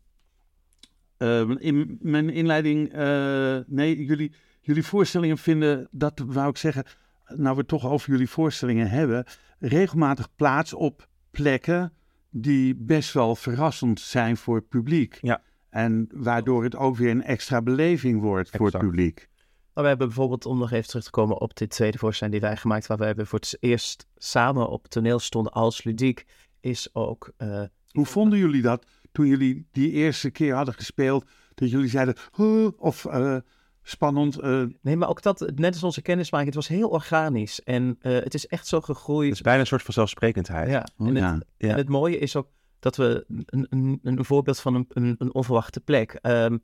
ehm, 1.16 1.51
in 1.51 1.99
mijn 2.01 2.31
inleiding, 2.31 2.92
eh, 2.92 3.59
nee, 3.66 4.05
jullie, 4.05 4.35
jullie 4.61 4.83
voorstellingen 4.83 5.38
vinden, 5.38 5.88
dat 5.90 6.22
wou 6.27 6.49
ik 6.49 6.57
zeggen, 6.57 6.85
nou 7.27 7.55
we 7.55 7.61
het 7.61 7.68
toch 7.68 7.87
over 7.87 8.11
jullie 8.11 8.29
voorstellingen 8.29 8.90
hebben, 8.90 9.25
regelmatig 9.59 10.29
plaats 10.37 10.75
op 10.75 11.09
plekken 11.31 11.92
die 12.31 12.75
best 12.75 13.12
wel 13.12 13.37
verrassend 13.37 14.01
zijn 14.01 14.37
voor 14.37 14.57
het 14.57 14.68
publiek. 14.68 15.18
Ja. 15.22 15.42
En 15.70 16.09
waardoor 16.14 16.64
het 16.64 16.77
ook 16.77 16.96
weer 16.96 17.11
een 17.11 17.22
extra 17.22 17.62
beleving 17.62 18.20
wordt 18.20 18.51
voor 18.57 18.66
het 18.66 18.79
publiek. 18.79 19.29
Maar 19.75 19.85
we 19.85 19.90
hebben 19.90 20.07
bijvoorbeeld, 20.07 20.46
om 20.46 20.59
nog 20.59 20.72
even 20.72 20.88
terug 20.88 21.05
te 21.05 21.11
komen 21.11 21.40
op 21.40 21.57
dit 21.57 21.70
tweede 21.70 21.99
voorstelling 21.99 22.37
die 22.37 22.49
wij 22.49 22.57
gemaakt, 22.57 22.87
waar 22.87 22.99
we 22.99 23.05
hebben 23.05 23.27
voor 23.27 23.38
het 23.38 23.57
eerst 23.61 24.07
samen 24.16 24.68
op 24.68 24.87
toneel 24.87 25.18
stonden 25.18 25.53
als 25.53 25.85
ludiek, 25.85 26.25
is 26.66 26.88
ook... 26.94 27.33
eh, 27.37 27.62
Hoe 27.90 28.07
vonden 28.07 28.38
jullie 28.38 28.62
dat 28.62 28.87
toen 29.12 29.26
jullie 29.26 29.66
die 29.72 29.90
eerste 29.90 30.31
keer 30.31 30.55
hadden 30.55 30.74
gespeeld? 30.74 31.24
Dat 31.55 31.70
jullie 31.70 31.88
zeiden, 31.88 32.14
"Huh," 32.37 32.68
of 32.76 33.05
eh, 33.05 33.37
spannend. 33.83 34.38
eh, 34.40 34.62
Nee, 34.83 34.96
maar 34.96 35.09
ook 35.09 35.22
dat, 35.22 35.52
net 35.55 35.72
als 35.74 35.83
onze 35.83 36.02
kennismaking, 36.02 36.55
het 36.55 36.57
was 36.68 36.68
heel 36.79 36.88
organisch. 36.88 37.62
En 37.62 37.96
eh, 38.00 38.12
het 38.12 38.35
is 38.35 38.46
echt 38.46 38.66
zo 38.66 38.81
gegroeid. 38.81 39.26
Het 39.29 39.35
is 39.37 39.40
bijna 39.42 39.61
een 39.61 39.66
soort 39.66 39.83
van 39.83 39.94
zelfsprekendheid. 39.94 40.70
ja. 40.70 40.87
Oh, 40.98 41.07
en, 41.09 41.14
het, 41.14 41.44
ja. 41.57 41.68
En 41.68 41.76
het 41.76 41.88
mooie 41.88 42.18
is 42.18 42.37
ook 42.37 42.48
dat 42.79 42.96
we 42.96 43.24
een, 43.29 43.66
een, 43.70 43.98
een 44.02 44.24
voorbeeld 44.24 44.61
van 44.61 44.74
een, 44.74 44.87
een, 44.88 45.14
een 45.18 45.35
onverwachte 45.35 45.81
plek. 45.81 46.12
Ehm, 46.12 46.59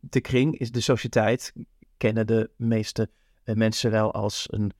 de 0.00 0.20
kring 0.20 0.58
is 0.58 0.70
de 0.70 0.80
sociëteit, 0.80 1.52
kennen 1.96 2.26
de 2.26 2.50
meeste 2.56 3.10
mensen 3.44 3.90
wel 3.90 4.12
als 4.12 4.46
een 4.50 4.72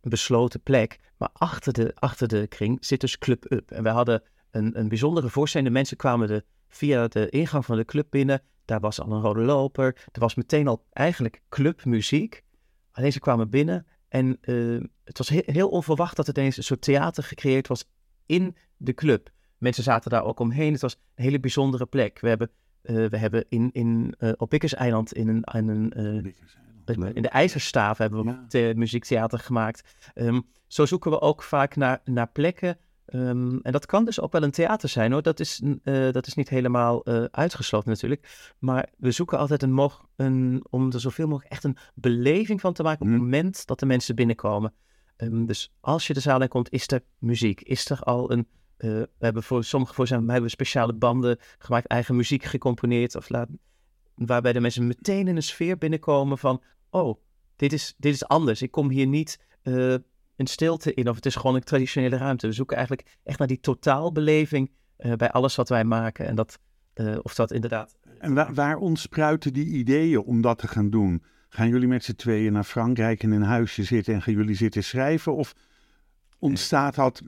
besloten 0.00 0.60
plek. 0.62 0.98
Maar 1.24 1.48
achter 1.48 1.72
de, 1.72 1.92
achter 1.94 2.28
de 2.28 2.46
kring 2.46 2.84
zit 2.84 3.00
dus 3.00 3.18
Club 3.18 3.52
Up. 3.52 3.70
En 3.70 3.82
wij 3.82 3.92
hadden 3.92 4.22
een, 4.50 4.78
een 4.78 4.88
bijzondere 4.88 5.28
voorstelling. 5.28 5.68
De 5.68 5.74
mensen 5.74 5.96
kwamen 5.96 6.28
de, 6.28 6.44
via 6.68 7.08
de 7.08 7.28
ingang 7.28 7.64
van 7.64 7.76
de 7.76 7.84
club 7.84 8.06
binnen. 8.10 8.42
Daar 8.64 8.80
was 8.80 9.00
al 9.00 9.12
een 9.12 9.20
rode 9.20 9.40
loper. 9.40 9.96
Er 10.12 10.20
was 10.20 10.34
meteen 10.34 10.68
al 10.68 10.84
eigenlijk 10.92 11.42
clubmuziek. 11.48 12.44
Alleen 12.92 13.12
ze 13.12 13.20
kwamen 13.20 13.50
binnen 13.50 13.86
en 14.08 14.38
eh, 14.40 14.80
het 15.04 15.18
was 15.18 15.28
heel, 15.28 15.42
heel 15.44 15.68
onverwacht 15.68 16.16
dat 16.16 16.28
er 16.28 16.38
ineens 16.38 16.56
een 16.56 16.62
soort 16.62 16.82
theater 16.82 17.22
gecreëerd 17.22 17.68
was 17.68 17.88
in 18.26 18.56
de 18.76 18.94
club. 18.94 19.30
Mensen 19.58 19.82
zaten 19.82 20.10
daar 20.10 20.24
ook 20.24 20.40
omheen. 20.40 20.72
Het 20.72 20.80
was 20.80 20.96
een 21.14 21.24
hele 21.24 21.40
bijzondere 21.40 21.86
plek. 21.86 22.20
We 22.20 22.28
hebben, 22.28 22.50
eh, 22.82 23.06
we 23.06 23.16
hebben 23.16 23.44
in, 23.48 23.70
in, 23.72 24.14
eh, 24.18 24.32
op 24.36 24.50
Bikkerseiland 24.50 25.12
in 25.12 25.28
een, 25.28 25.42
in, 25.42 25.68
een, 25.68 26.34
in 26.86 27.22
de 27.22 27.28
IJzerstaaf 27.28 27.98
hebben 27.98 28.24
we 28.24 28.30
Ja. 28.30 28.44
the- 28.48 28.72
muziektheater 28.76 29.38
gemaakt. 29.38 29.94
Ehm, 30.14 30.40
zo 30.66 30.86
zoeken 30.86 31.10
we 31.10 31.20
ook 31.20 31.42
vaak 31.42 31.76
naar, 31.76 32.00
naar 32.04 32.28
plekken. 32.28 32.78
ehm, 33.04 33.56
en 33.62 33.72
dat 33.72 33.86
kan 33.86 34.04
dus 34.04 34.20
ook 34.20 34.32
wel 34.32 34.42
een 34.42 34.50
theater 34.50 34.88
zijn 34.88 35.12
hoor. 35.12 35.22
Dat 35.22 35.40
is, 35.40 35.62
eh, 35.82 36.10
dat 36.10 36.26
is 36.26 36.34
niet 36.34 36.48
helemaal 36.48 37.02
eh, 37.04 37.24
uitgesloten 37.30 37.88
natuurlijk. 37.90 38.52
Maar 38.58 38.88
we 38.98 39.10
zoeken 39.10 39.38
altijd 39.38 39.62
een, 39.62 39.72
mog- 39.72 40.06
een, 40.16 40.64
om 40.70 40.92
er 40.92 41.00
zoveel 41.00 41.26
mogelijk 41.26 41.52
echt 41.52 41.64
een 41.64 41.76
beleving 41.94 42.60
van 42.60 42.72
te 42.72 42.82
maken 42.82 43.00
op 43.00 43.06
het 43.06 43.16
Mhm. 43.16 43.24
moment 43.24 43.66
dat 43.66 43.78
de 43.80 43.86
mensen 43.86 44.14
binnenkomen. 44.14 44.72
Ehm, 45.16 45.44
dus 45.44 45.72
als 45.80 46.06
je 46.06 46.14
de 46.14 46.20
zaal 46.20 46.42
in 46.42 46.48
komt, 46.48 46.70
is 46.72 46.86
er 46.90 47.00
muziek. 47.18 47.60
Is 47.60 47.90
er 47.90 48.00
al 48.00 48.32
een. 48.32 48.46
eh, 48.76 48.90
we 48.90 49.08
hebben 49.18 49.42
voor 49.42 49.64
sommige 49.64 49.94
voorstellingen 49.94 50.30
hebben 50.30 50.48
we 50.48 50.54
speciale 50.56 50.92
banden 50.92 51.38
gemaakt, 51.58 51.86
eigen 51.86 52.16
muziek 52.16 52.42
gecomponeerd. 52.42 53.14
Of 53.16 53.28
laat, 53.28 53.48
waarbij 54.14 54.52
de 54.52 54.60
mensen 54.60 54.86
meteen 54.86 55.28
in 55.28 55.36
een 55.36 55.42
sfeer 55.42 55.78
binnenkomen 55.78 56.38
van: 56.38 56.62
oh, 56.90 57.20
dit 57.56 57.72
is, 57.72 57.94
dit 57.98 58.14
is 58.14 58.24
anders. 58.24 58.62
Ik 58.62 58.70
kom 58.70 58.90
hier 58.90 59.06
niet 59.06 59.38
eh, 59.62 59.94
een 60.36 60.46
stilte 60.46 60.94
in, 60.94 61.08
of 61.08 61.14
het 61.14 61.26
is 61.26 61.34
gewoon 61.34 61.54
een 61.54 61.64
traditionele 61.64 62.16
ruimte. 62.16 62.46
We 62.46 62.52
zoeken 62.52 62.76
eigenlijk 62.76 63.08
echt 63.22 63.38
naar 63.38 63.48
die 63.48 63.60
totaalbeleving 63.60 64.70
eh, 64.96 65.12
bij 65.12 65.30
alles 65.30 65.54
wat 65.54 65.68
wij 65.68 65.84
maken. 65.84 66.26
En 66.26 66.34
dat, 66.34 66.58
eh, 66.94 67.16
of 67.22 67.34
dat 67.34 67.52
inderdaad. 67.52 67.96
En 68.18 68.34
waar, 68.34 68.54
waar 68.54 68.76
ontspruiten 68.76 69.52
die 69.52 69.66
ideeën 69.66 70.20
om 70.20 70.40
dat 70.40 70.58
te 70.58 70.68
gaan 70.68 70.90
doen? 70.90 71.22
Gaan 71.48 71.68
jullie 71.68 71.88
met 71.88 72.04
z'n 72.04 72.14
tweeën 72.14 72.52
naar 72.52 72.64
Frankrijk 72.64 73.22
in 73.22 73.30
een 73.30 73.42
huisje 73.42 73.84
zitten 73.84 74.14
en 74.14 74.22
gaan 74.22 74.34
jullie 74.34 74.54
zitten 74.54 74.84
schrijven? 74.84 75.34
Of 75.34 75.54
ontstaat 76.38 76.94
dat 76.94 77.22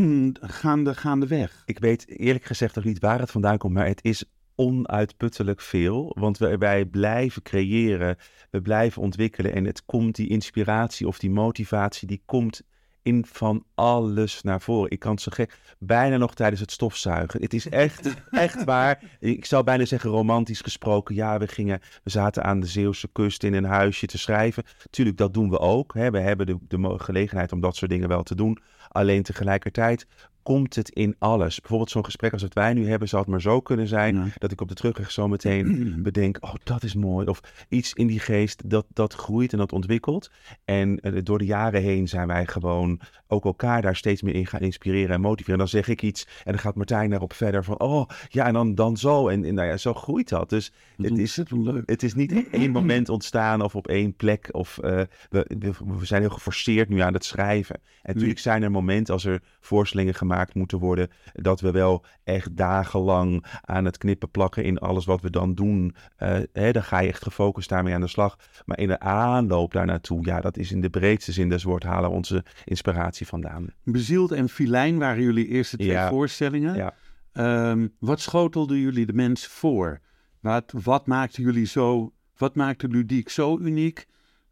gaande, 0.60 0.94
gaandeweg? 0.94 1.62
Ik 1.66 1.78
weet 1.78 2.08
eerlijk 2.08 2.44
gezegd 2.44 2.78
ook 2.78 2.84
niet 2.84 2.98
waar 2.98 3.20
het 3.20 3.30
vandaan 3.30 3.58
komt, 3.58 3.74
maar 3.74 3.86
het 3.86 4.04
is 4.04 4.24
onuitputtelijk 4.54 5.60
veel. 5.60 6.16
Want 6.18 6.38
wij, 6.38 6.58
wij 6.58 6.84
blijven 6.84 7.42
creëren, 7.42 8.16
we 8.50 8.62
blijven 8.62 9.02
ontwikkelen 9.02 9.52
en 9.52 9.64
het 9.64 9.84
komt, 9.84 10.14
die 10.14 10.28
inspiratie 10.28 11.06
of 11.06 11.18
die 11.18 11.30
motivatie, 11.30 12.08
die 12.08 12.22
komt 12.26 12.62
in 13.02 13.26
van 13.26 13.64
alles 13.74 14.42
naar 14.42 14.60
voren. 14.60 14.90
Ik 14.90 14.98
kan 14.98 15.12
het 15.12 15.20
zo 15.20 15.30
gek, 15.34 15.58
bijna 15.78 16.16
nog 16.16 16.34
tijdens 16.34 16.60
het 16.60 16.70
stofzuigen. 16.70 17.42
Het 17.42 17.54
is 17.54 17.68
echt, 17.68 18.14
echt 18.30 18.64
waar. 18.74 19.02
Ik 19.20 19.44
zou 19.44 19.64
bijna 19.64 19.84
zeggen 19.84 20.10
romantisch 20.10 20.60
gesproken. 20.60 21.14
Ja, 21.14 21.38
we 21.38 21.48
gingen, 21.48 21.80
we 22.02 22.10
zaten 22.10 22.44
aan 22.44 22.60
de 22.60 22.66
Zeeuwse 22.66 23.08
kust 23.12 23.42
in 23.42 23.54
een 23.54 23.64
huisje 23.64 24.06
te 24.06 24.18
schrijven. 24.18 24.64
Tuurlijk, 24.90 25.16
dat 25.16 25.34
doen 25.34 25.50
we 25.50 25.58
ook. 25.58 25.94
Hè. 25.94 26.10
We 26.10 26.20
hebben 26.20 26.46
de, 26.46 26.58
de 26.68 26.94
gelegenheid 26.98 27.52
om 27.52 27.60
dat 27.60 27.76
soort 27.76 27.90
dingen 27.90 28.08
wel 28.08 28.22
te 28.22 28.34
doen. 28.34 28.58
Alleen 28.88 29.22
tegelijkertijd 29.22 30.06
komt 30.42 30.74
het 30.74 30.88
in 30.88 31.16
alles. 31.18 31.60
Bijvoorbeeld 31.60 31.90
zo'n 31.90 32.04
gesprek 32.04 32.32
als 32.32 32.42
het 32.42 32.54
wij 32.54 32.72
nu 32.72 32.88
hebben, 32.88 33.08
zou 33.08 33.22
het 33.22 33.30
maar 33.30 33.40
zo 33.40 33.60
kunnen 33.60 33.86
zijn 33.88 34.14
Ja. 34.16 34.26
dat 34.38 34.52
ik 34.52 34.60
op 34.60 34.68
de 34.68 34.74
terugweg 34.74 35.10
zo 35.10 35.28
meteen 35.28 35.94
bedenk, 36.02 36.38
oh 36.40 36.54
dat 36.64 36.82
is 36.82 36.94
mooi. 36.94 37.26
Of 37.26 37.40
iets 37.68 37.92
in 37.92 38.06
die 38.06 38.20
geest 38.20 38.70
dat, 38.70 38.86
dat 38.88 39.14
groeit 39.14 39.52
en 39.52 39.58
dat 39.58 39.72
ontwikkelt. 39.72 40.30
En 40.64 41.00
eh, 41.00 41.12
door 41.22 41.38
de 41.38 41.44
jaren 41.44 41.82
heen 41.82 42.08
zijn 42.08 42.26
wij 42.26 42.46
gewoon 42.46 43.00
ook 43.26 43.44
elkaar 43.44 43.82
daar 43.82 43.96
steeds 43.96 44.22
meer 44.22 44.34
in 44.34 44.46
gaan 44.46 44.60
inspireren 44.60 45.14
en 45.14 45.20
motiveren. 45.20 45.52
En 45.52 45.58
dan 45.58 45.68
zeg 45.68 45.88
ik 45.88 46.02
iets 46.02 46.26
en 46.44 46.52
dan 46.52 46.60
gaat 46.60 46.74
Martijn 46.74 47.10
daarop 47.10 47.32
verder 47.32 47.64
van, 47.64 47.80
oh 47.80 48.08
ja, 48.28 48.46
en 48.46 48.52
dan, 48.52 48.74
dan 48.74 48.96
zo. 48.96 49.28
En, 49.28 49.44
en 49.44 49.54
nou 49.54 49.68
ja, 49.68 49.76
zo 49.76 49.94
groeit 49.94 50.28
dat. 50.28 50.48
Dus 50.50 50.72
Dat 50.96 51.10
het 51.10 51.18
is, 51.18 51.40
leuk. 51.48 51.82
het 51.90 52.02
is 52.02 52.14
niet 52.14 52.44
één 52.50 52.70
moment 52.70 53.08
ontstaan 53.08 53.62
of 53.62 53.74
op 53.74 53.88
één 53.88 54.14
plek. 54.16 54.48
Of, 54.50 54.78
eh, 54.78 55.00
we, 55.30 55.46
we, 55.58 55.72
we 55.98 56.06
zijn 56.06 56.20
heel 56.20 56.30
geforceerd 56.30 56.88
nu 56.88 57.00
aan 57.00 57.12
het 57.14 57.24
schrijven. 57.24 57.80
En 58.02 58.12
natuurlijk 58.14 58.38
zijn 58.40 58.62
er 58.62 58.70
momenten 58.70 59.14
als 59.14 59.24
er 59.24 59.42
voorstellingen 59.60 60.14
gemaakt 60.14 60.30
moeten 60.54 60.78
worden, 60.78 61.08
dat 61.32 61.60
we 61.60 61.70
wel 61.70 62.04
echt 62.24 62.56
dagenlang 62.56 63.44
aan 63.60 63.84
het 63.84 63.98
knippen 63.98 64.30
plakken 64.30 64.64
in 64.64 64.78
alles 64.78 65.04
wat 65.04 65.20
we 65.20 65.30
dan 65.30 65.54
doen. 65.54 65.94
Eh, 66.16 66.38
hè, 66.52 66.72
dan 66.72 66.82
ga 66.82 66.98
je 66.98 67.08
echt 67.08 67.22
gefocust 67.22 67.68
daarmee 67.68 67.94
aan 67.94 68.00
de 68.00 68.06
slag. 68.06 68.36
Maar 68.64 68.78
in 68.78 68.88
de 68.88 69.00
aanloop 69.00 69.72
daar 69.72 69.86
naartoe, 69.86 70.24
ja, 70.26 70.40
dat 70.40 70.56
is 70.56 70.72
in 70.72 70.80
de 70.80 70.90
breedste 70.90 71.32
zin 71.32 71.48
des 71.48 71.62
woord 71.62 71.82
halen 71.82 72.10
onze 72.10 72.44
inspiratie 72.64 73.26
vandaan. 73.26 73.66
Bezield 73.84 74.32
en 74.32 74.48
Filijn 74.48 74.98
waren 74.98 75.22
jullie 75.22 75.46
eerste 75.46 75.76
twee 75.76 75.88
Ja. 75.90 76.08
voorstellingen. 76.08 76.74
Ja. 76.74 76.94
Ehm, 77.32 77.88
wat 77.98 78.20
schotelden 78.20 78.78
jullie 78.78 79.06
de 79.06 79.12
mensen 79.12 79.50
voor? 79.50 80.00
Wat, 80.40 80.72
wat 80.84 81.06
maakte 81.06 81.42
jullie 81.42 81.66
zo, 81.66 82.12
wat 82.36 82.54
maakte 82.54 82.88
Ludiek 82.88 83.28
zo 83.28 83.58
uniek 83.58 84.06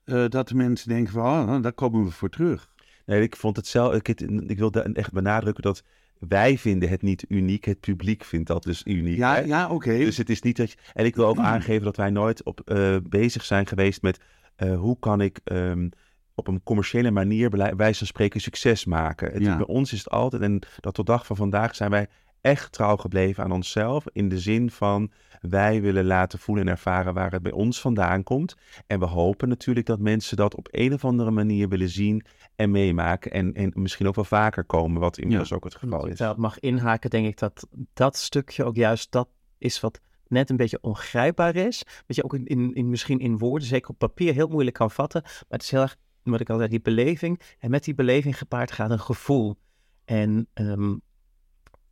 eh, 0.04 0.24
dat 0.28 0.48
de 0.48 0.54
mensen 0.54 0.88
denken 0.88 1.12
van, 1.12 1.48
oh, 1.56 1.62
daar 1.62 1.72
komen 1.72 2.04
we 2.04 2.10
voor 2.10 2.28
terug? 2.28 2.68
Nee, 3.10 3.22
ik 3.22 3.36
vond 3.36 3.56
het 3.56 3.66
zelf. 3.66 3.94
Ik, 3.94 4.08
ik 4.46 4.58
wil 4.58 4.72
echt 4.72 5.12
benadrukken 5.12 5.62
dat 5.62 5.82
wij 6.18 6.58
vinden 6.58 6.88
het 6.88 7.02
niet 7.02 7.24
uniek. 7.28 7.64
Het 7.64 7.80
publiek 7.80 8.24
vindt 8.24 8.46
dat 8.46 8.62
dus 8.62 8.82
uniek. 8.84 9.16
Ja, 9.16 9.34
hè? 9.34 9.40
ja 9.40 9.68
oké. 9.68 9.98
Dus 9.98 10.16
het 10.16 10.30
is 10.30 10.42
niet 10.42 10.56
dat 10.56 10.70
je. 10.70 10.76
En 10.92 11.04
ik 11.04 11.16
wil 11.16 11.26
ook 11.26 11.38
aangeven 11.38 11.84
dat 11.84 11.96
wij 11.96 12.10
nooit 12.10 12.42
op, 12.42 12.60
eh, 12.60 12.96
bezig 13.08 13.44
zijn 13.44 13.66
geweest 13.66 14.02
met 14.02 14.20
eh, 14.56 14.78
hoe 14.78 14.98
kan 14.98 15.20
ik 15.20 15.40
ehm, 15.44 15.88
op 16.34 16.48
een 16.48 16.62
commerciële 16.62 17.10
manier, 17.10 17.50
bij 17.50 17.76
wijze 17.76 17.98
van 17.98 18.06
spreken, 18.06 18.40
succes 18.40 18.84
maken. 18.84 19.32
Het, 19.32 19.42
Ja. 19.42 19.56
Bij 19.56 19.66
ons 19.66 19.92
is 19.92 19.98
het 19.98 20.10
altijd, 20.10 20.42
en 20.42 20.60
dat 20.80 20.94
tot 20.94 21.06
dag 21.06 21.26
van 21.26 21.36
vandaag 21.36 21.74
zijn 21.74 21.90
wij 21.90 22.06
echt 22.40 22.72
trouw 22.72 22.96
gebleven 22.96 23.44
aan 23.44 23.52
onszelf. 23.52 24.04
In 24.12 24.28
de 24.28 24.38
zin 24.38 24.70
van 24.70 25.10
wij 25.40 25.80
willen 25.80 26.04
laten 26.04 26.38
voelen 26.38 26.64
en 26.66 26.70
ervaren 26.70 27.14
waar 27.14 27.30
het 27.32 27.42
bij 27.42 27.52
ons 27.52 27.80
vandaan 27.80 28.22
komt. 28.22 28.56
En 28.86 28.98
we 28.98 29.06
hopen 29.06 29.48
natuurlijk 29.48 29.86
dat 29.86 29.98
mensen 30.00 30.36
dat 30.36 30.54
op 30.56 30.68
een 30.70 30.92
of 30.92 31.04
andere 31.04 31.30
manier 31.30 31.68
willen 31.68 31.88
zien 31.88 32.24
en 32.56 32.70
meemaken. 32.70 33.30
En, 33.30 33.52
en 33.54 33.70
misschien 33.74 34.06
ook 34.06 34.14
wel 34.14 34.24
vaker 34.24 34.64
komen, 34.64 35.00
wat 35.00 35.18
inmiddels 35.18 35.52
ook 35.52 35.64
het 35.64 35.74
geval 35.74 36.06
is. 36.06 36.18
daarop 36.18 36.38
mag 36.38 36.58
inhaken, 36.58 37.10
denk 37.10 37.26
ik 37.26 37.38
dat 37.38 37.68
dat 37.92 38.16
stukje 38.16 38.64
ook 38.64 38.76
juist 38.76 39.12
dat 39.12 39.28
is 39.58 39.80
wat 39.80 40.00
net 40.26 40.50
een 40.50 40.56
beetje 40.56 40.78
ongrijpbaar 40.80 41.56
is. 41.56 41.82
Wat 42.06 42.16
je 42.16 42.24
ook 42.24 42.34
in, 42.34 42.46
in, 42.46 42.74
in- 42.74 42.88
misschien 42.90 43.18
in 43.18 43.38
woorden, 43.38 43.68
zeker 43.68 43.90
op 43.90 43.98
papier, 43.98 44.34
heel 44.34 44.48
moeilijk 44.48 44.76
kan 44.76 44.90
vatten. 44.90 45.22
Maar 45.22 45.44
het 45.48 45.62
is 45.62 45.70
heel 45.70 45.80
erg, 45.80 45.96
wat 46.22 46.40
ik 46.40 46.50
al 46.50 46.56
zei, 46.56 46.68
die 46.68 46.80
beleving. 46.80 47.40
En 47.58 47.70
met 47.70 47.84
die 47.84 47.94
beleving 47.94 48.38
gepaard 48.38 48.72
gaat 48.72 48.90
een 48.90 49.00
gevoel. 49.00 49.56
En 50.04 50.48
ehm, 50.52 50.94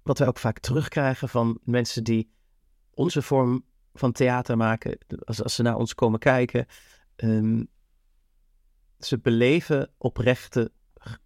wat 0.08 0.18
wij 0.18 0.28
ook 0.28 0.38
vaak 0.38 0.58
terugkrijgen 0.58 1.28
van 1.28 1.58
mensen 1.64 2.04
die 2.04 2.30
onze 2.90 3.22
vorm 3.22 3.64
van 3.94 4.12
theater 4.12 4.56
maken, 4.56 4.98
als, 5.24 5.42
als 5.42 5.54
ze 5.54 5.62
naar 5.62 5.76
ons 5.76 5.94
komen 5.94 6.18
kijken, 6.18 6.66
ehm, 7.16 7.64
ze 8.98 9.18
beleven 9.18 9.90
oprechte 9.98 10.72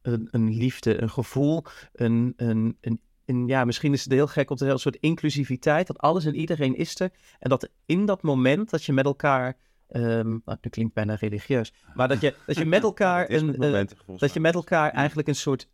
een, 0.02 0.28
een 0.30 0.48
liefde, 0.56 1.02
een 1.02 1.10
gevoel, 1.10 1.64
een, 1.92 2.32
een, 2.36 2.76
een, 2.80 3.00
een- 3.24 3.46
ja, 3.46 3.64
misschien 3.64 3.92
is 3.92 4.04
het 4.04 4.12
heel 4.12 4.26
gek 4.26 4.50
om 4.50 4.56
te 4.56 4.64
zeggen, 4.64 4.74
een 4.84 4.92
soort 4.92 5.04
inclusiviteit, 5.04 5.86
dat 5.86 5.98
alles 5.98 6.24
en 6.24 6.34
iedereen 6.34 6.76
is 6.76 7.00
er. 7.00 7.10
En 7.38 7.48
dat 7.50 7.70
in 7.86 8.06
dat 8.06 8.22
moment 8.22 8.70
dat 8.70 8.84
je 8.84 8.92
met 8.92 9.04
elkaar, 9.04 9.56
nou, 9.88 10.40
dat 10.44 10.68
klinkt 10.70 10.94
bijna 10.94 11.14
religieus, 11.14 11.72
maar 11.94 12.08
dat 12.08 12.20
je, 12.20 12.34
dat 12.46 12.56
je 12.56 12.64
met 12.64 12.82
elkaar, 12.90 13.30
een, 13.30 13.62
eh, 13.62 13.84
dat 14.18 14.32
je 14.32 14.40
met 14.40 14.54
elkaar 14.54 14.90
eigenlijk 14.90 15.28
een 15.28 15.34
soort 15.34 15.68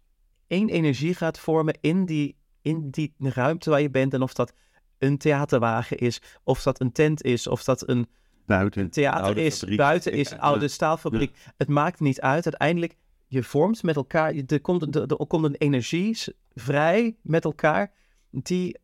één 0.46 0.68
energie 0.68 1.14
gaat 1.14 1.38
vormen 1.38 1.78
in 1.80 2.04
die, 2.06 2.36
in 2.62 2.90
die 2.90 3.14
ruimte 3.18 3.70
waar 3.70 3.80
je 3.80 3.90
bent. 3.90 4.14
En 4.14 4.22
of 4.22 4.34
dat 4.34 4.52
een 4.98 5.18
theaterwagen 5.18 5.98
is, 5.98 6.22
of 6.44 6.62
dat 6.62 6.80
een 6.80 6.92
tent 6.92 7.22
is, 7.22 7.46
of 7.46 7.64
dat 7.64 7.88
een 7.88 8.08
Buiten. 8.46 8.90
theater 8.90 9.24
Oude 9.24 9.42
is, 9.42 9.58
fabriek. 9.58 9.76
buiten 9.76 10.12
is, 10.12 10.30
een 10.30 10.40
oude 10.40 10.68
staalfabriek. 10.68 11.36
Het 11.56 11.68
maakt 11.68 12.00
niet 12.00 12.20
uit. 12.20 12.44
Uiteindelijk, 12.44 12.96
je 13.26 13.42
vormt 13.42 13.82
met 13.82 13.96
elkaar, 13.96 14.34
er 14.34 14.60
komt, 14.60 14.94
er, 14.96 15.06
er 15.06 15.26
komt 15.26 15.44
een 15.44 15.54
energie 15.54 16.18
vrij 16.54 17.16
met 17.22 17.44
elkaar, 17.44 17.92
die 18.30 18.78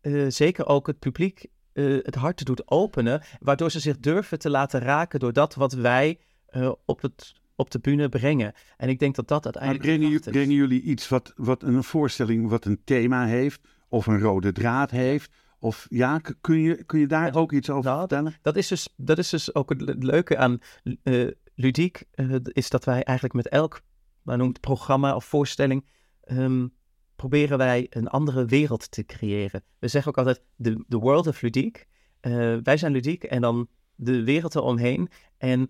eh, 0.00 0.24
zeker 0.28 0.66
ook 0.66 0.86
het 0.86 0.98
publiek 0.98 1.46
eh, 1.72 1.84
het 2.02 2.14
hart 2.14 2.44
doet 2.44 2.70
openen, 2.70 3.22
waardoor 3.40 3.70
ze 3.70 3.80
zich 3.80 3.98
durven 3.98 4.38
te 4.38 4.50
laten 4.50 4.80
raken 4.80 5.20
door 5.20 5.32
dat 5.32 5.54
wat 5.54 5.72
wij 5.72 6.18
eh, 6.46 6.72
op, 6.84 7.02
het, 7.02 7.34
op 7.56 7.70
de 7.70 7.78
bühne 7.80 8.08
brengen. 8.08 8.52
En 8.76 8.88
ik 8.88 8.98
denk 8.98 9.14
dat 9.14 9.28
dat 9.28 9.44
Maar 9.44 9.52
uiteindelijk... 9.52 9.98
brengen, 9.98 10.20
de 10.22 10.26
is. 10.30 10.32
brengen 10.32 10.54
jullie 10.54 10.82
iets 10.82 11.08
wat, 11.08 11.32
wat 11.36 11.62
een 11.62 11.84
voorstelling 11.84 12.48
wat 12.48 12.64
een 12.64 12.80
thema 12.84 13.26
heeft, 13.26 13.60
of 13.88 14.06
een 14.06 14.20
rode 14.20 14.52
draad 14.52 14.90
heeft? 14.90 15.32
Of 15.58 15.86
ja, 15.88 16.20
kun 16.40 16.58
je, 16.60 16.84
kun 16.84 16.98
je 17.00 17.06
daar 17.06 17.34
ook 17.34 17.52
iets 17.52 17.70
over 17.70 17.84
Nou, 17.84 17.98
vertellen? 17.98 18.34
Dat 18.42 18.56
is 18.56 18.68
dus, 18.68 18.94
dat 18.96 19.18
is 19.18 19.28
dus 19.30 19.54
ook 19.54 19.68
het 19.68 19.80
le- 19.80 19.94
leuke 19.98 20.36
aan 20.36 20.58
eh, 21.02 21.28
ludiek, 21.54 22.02
eh, 22.10 22.34
is 22.42 22.70
dat 22.70 22.84
wij 22.84 23.02
eigenlijk 23.02 23.36
met 23.36 23.48
elk, 23.48 23.80
nou 24.22 24.38
noemt 24.38 24.52
het 24.52 24.60
programma 24.60 25.14
of 25.14 25.24
voorstelling, 25.24 25.86
ehm, 26.20 26.66
proberen 27.16 27.58
wij 27.58 27.86
een 27.90 28.08
andere 28.08 28.44
wereld 28.44 28.90
te 28.90 29.04
creëren. 29.04 29.62
We 29.78 29.88
zeggen 29.88 30.10
ook 30.10 30.18
altijd, 30.18 30.42
the, 30.62 30.84
the 30.88 30.98
world 30.98 31.26
of 31.26 31.42
ludiek. 31.42 31.86
Eh, 32.20 32.56
wij 32.62 32.76
zijn 32.76 32.92
ludiek 32.92 33.24
en 33.24 33.40
dan 33.40 33.68
de 33.94 34.24
wereld 34.24 34.54
eromheen. 34.54 35.08
En 35.38 35.68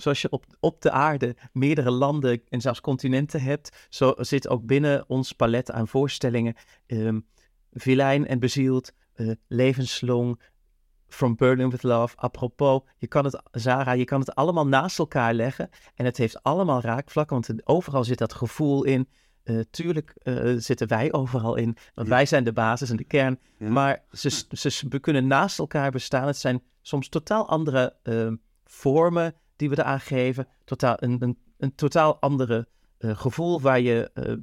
zoals 0.00 0.22
je 0.22 0.30
op, 0.30 0.44
op 0.60 0.82
de 0.82 0.90
aarde 0.90 1.36
meerdere 1.52 1.90
landen 1.90 2.42
en 2.48 2.60
zelfs 2.60 2.80
continenten 2.80 3.42
hebt, 3.42 3.86
zo 3.88 4.14
zit 4.16 4.48
ook 4.48 4.66
binnen 4.66 5.04
ons 5.08 5.32
palet 5.32 5.70
aan 5.70 5.88
voorstellingen 5.88 6.54
ehm 6.86 7.18
vilijn 7.72 8.26
en 8.26 8.38
bezield, 8.38 8.92
eh, 9.14 9.30
levenslong, 9.48 10.40
From 11.08 11.36
Berlin 11.36 11.70
with 11.70 11.82
Love, 11.82 12.16
apropos, 12.16 12.80
je 12.98 13.06
kan 13.06 13.24
het, 13.24 13.42
Zara, 13.50 13.92
je 13.92 14.04
kan 14.04 14.20
het 14.20 14.34
allemaal 14.34 14.66
naast 14.66 14.98
elkaar 14.98 15.34
leggen 15.34 15.70
en 15.94 16.04
het 16.04 16.16
heeft 16.16 16.42
allemaal 16.42 16.80
raakvlakken, 16.80 17.40
want 17.40 17.66
overal 17.66 18.04
zit 18.04 18.18
dat 18.18 18.32
gevoel 18.32 18.84
in. 18.84 19.08
Eh, 19.42 19.60
tuurlijk 19.70 20.14
eh, 20.16 20.54
zitten 20.56 20.88
wij 20.88 21.12
overal 21.12 21.54
in, 21.54 21.76
want 21.94 22.08
wij 22.08 22.26
zijn 22.26 22.44
de 22.44 22.52
basis 22.52 22.90
en 22.90 22.96
de 22.96 23.04
kern, 23.04 23.38
Ja. 23.58 23.68
maar 23.68 24.04
ze, 24.10 24.44
ze, 24.50 24.70
ze 24.70 25.00
kunnen 25.00 25.26
naast 25.26 25.58
elkaar 25.58 25.90
bestaan. 25.90 26.26
Het 26.26 26.36
zijn 26.36 26.62
soms 26.82 27.08
totaal 27.08 27.48
andere 27.48 27.96
eh, 28.02 28.32
vormen 28.64 29.34
die 29.60 29.68
we 29.68 29.78
eraan 29.78 30.00
geven, 30.00 30.48
totaal, 30.64 30.96
een, 30.96 31.16
een, 31.22 31.38
een 31.58 31.74
totaal 31.74 32.20
andere 32.20 32.68
eh, 32.98 33.18
gevoel 33.18 33.60
waar 33.60 33.80
je 33.80 34.10
eh, 34.14 34.34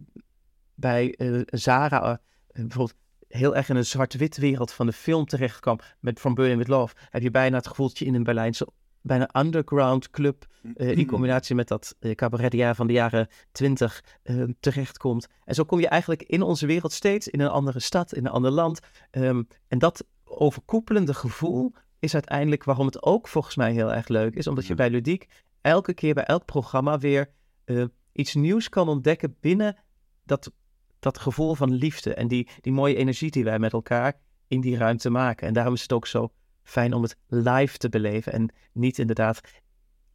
bij 0.75 1.13
eh, 1.15 1.41
Zara 1.45 2.21
bijvoorbeeld 2.53 2.95
heel 3.27 3.55
erg 3.55 3.69
in 3.69 3.75
een 3.75 3.85
zwart-wit 3.85 4.37
wereld 4.37 4.71
van 4.71 4.85
de 4.85 4.93
film 4.93 5.25
terecht 5.25 5.59
kwam 5.59 5.79
met 5.99 6.19
From 6.19 6.33
Burning 6.33 6.57
With 6.57 6.67
Love, 6.67 6.95
heb 7.09 7.21
je 7.21 7.31
bijna 7.31 7.57
het 7.57 7.67
gevoel 7.67 7.87
dat 7.87 7.97
je 7.97 8.05
in 8.05 8.13
een 8.13 8.23
Berlijnse 8.23 8.67
bijna 9.01 9.29
underground 9.33 10.09
club 10.09 10.45
in 10.75 11.07
combinatie 11.07 11.55
met 11.55 11.67
dat 11.67 11.95
cabaretjaar 12.13 12.75
van 12.75 12.87
de 12.87 12.93
jaren 12.93 13.27
twintig 13.51 14.03
eh, 14.23 14.43
terechtkomt. 14.59 15.27
En 15.43 15.55
zo 15.55 15.63
kom 15.63 15.79
je 15.79 15.87
eigenlijk 15.87 16.23
in 16.23 16.41
onze 16.41 16.65
wereld 16.65 16.91
steeds 16.91 17.27
in 17.27 17.39
een 17.39 17.49
andere 17.49 17.79
stad, 17.79 18.13
in 18.13 18.25
een 18.25 18.31
ander 18.31 18.51
land. 18.51 18.79
Ehm, 19.11 19.43
en 19.67 19.79
dat 19.79 20.05
overkoepelende 20.23 21.13
gevoel 21.13 21.73
is 21.99 22.13
uiteindelijk 22.13 22.63
waarom 22.63 22.85
het 22.85 23.03
ook 23.03 23.27
volgens 23.27 23.55
mij 23.55 23.71
heel 23.71 23.93
erg 23.93 24.07
leuk 24.07 24.35
is, 24.35 24.47
omdat 24.47 24.65
je 24.65 24.75
bij 24.75 24.89
Ludiek 24.89 25.27
elke 25.61 25.93
keer 25.93 26.13
bij 26.13 26.23
elk 26.23 26.45
programma 26.45 26.99
weer 26.99 27.29
eh, 27.63 27.83
iets 28.11 28.33
nieuws 28.33 28.69
kan 28.69 28.89
ontdekken 28.89 29.35
binnen 29.39 29.77
dat, 30.23 30.51
dat 30.99 31.19
gevoel 31.19 31.55
van 31.55 31.73
liefde 31.73 32.13
en 32.13 32.27
die, 32.27 32.47
die 32.61 32.73
mooie 32.73 32.95
energie 32.95 33.31
die 33.31 33.43
wij 33.43 33.59
met 33.59 33.73
elkaar 33.73 34.19
in 34.47 34.61
die 34.61 34.77
ruimte 34.77 35.09
maken. 35.09 35.47
En 35.47 35.53
daarom 35.53 35.73
is 35.73 35.81
het 35.81 35.93
ook 35.93 36.07
zo 36.07 36.31
fijn 36.63 36.93
om 36.93 37.01
het 37.01 37.17
live 37.27 37.77
te 37.77 37.89
beleven 37.89 38.33
en 38.33 38.49
niet 38.71 38.99
inderdaad 38.99 39.41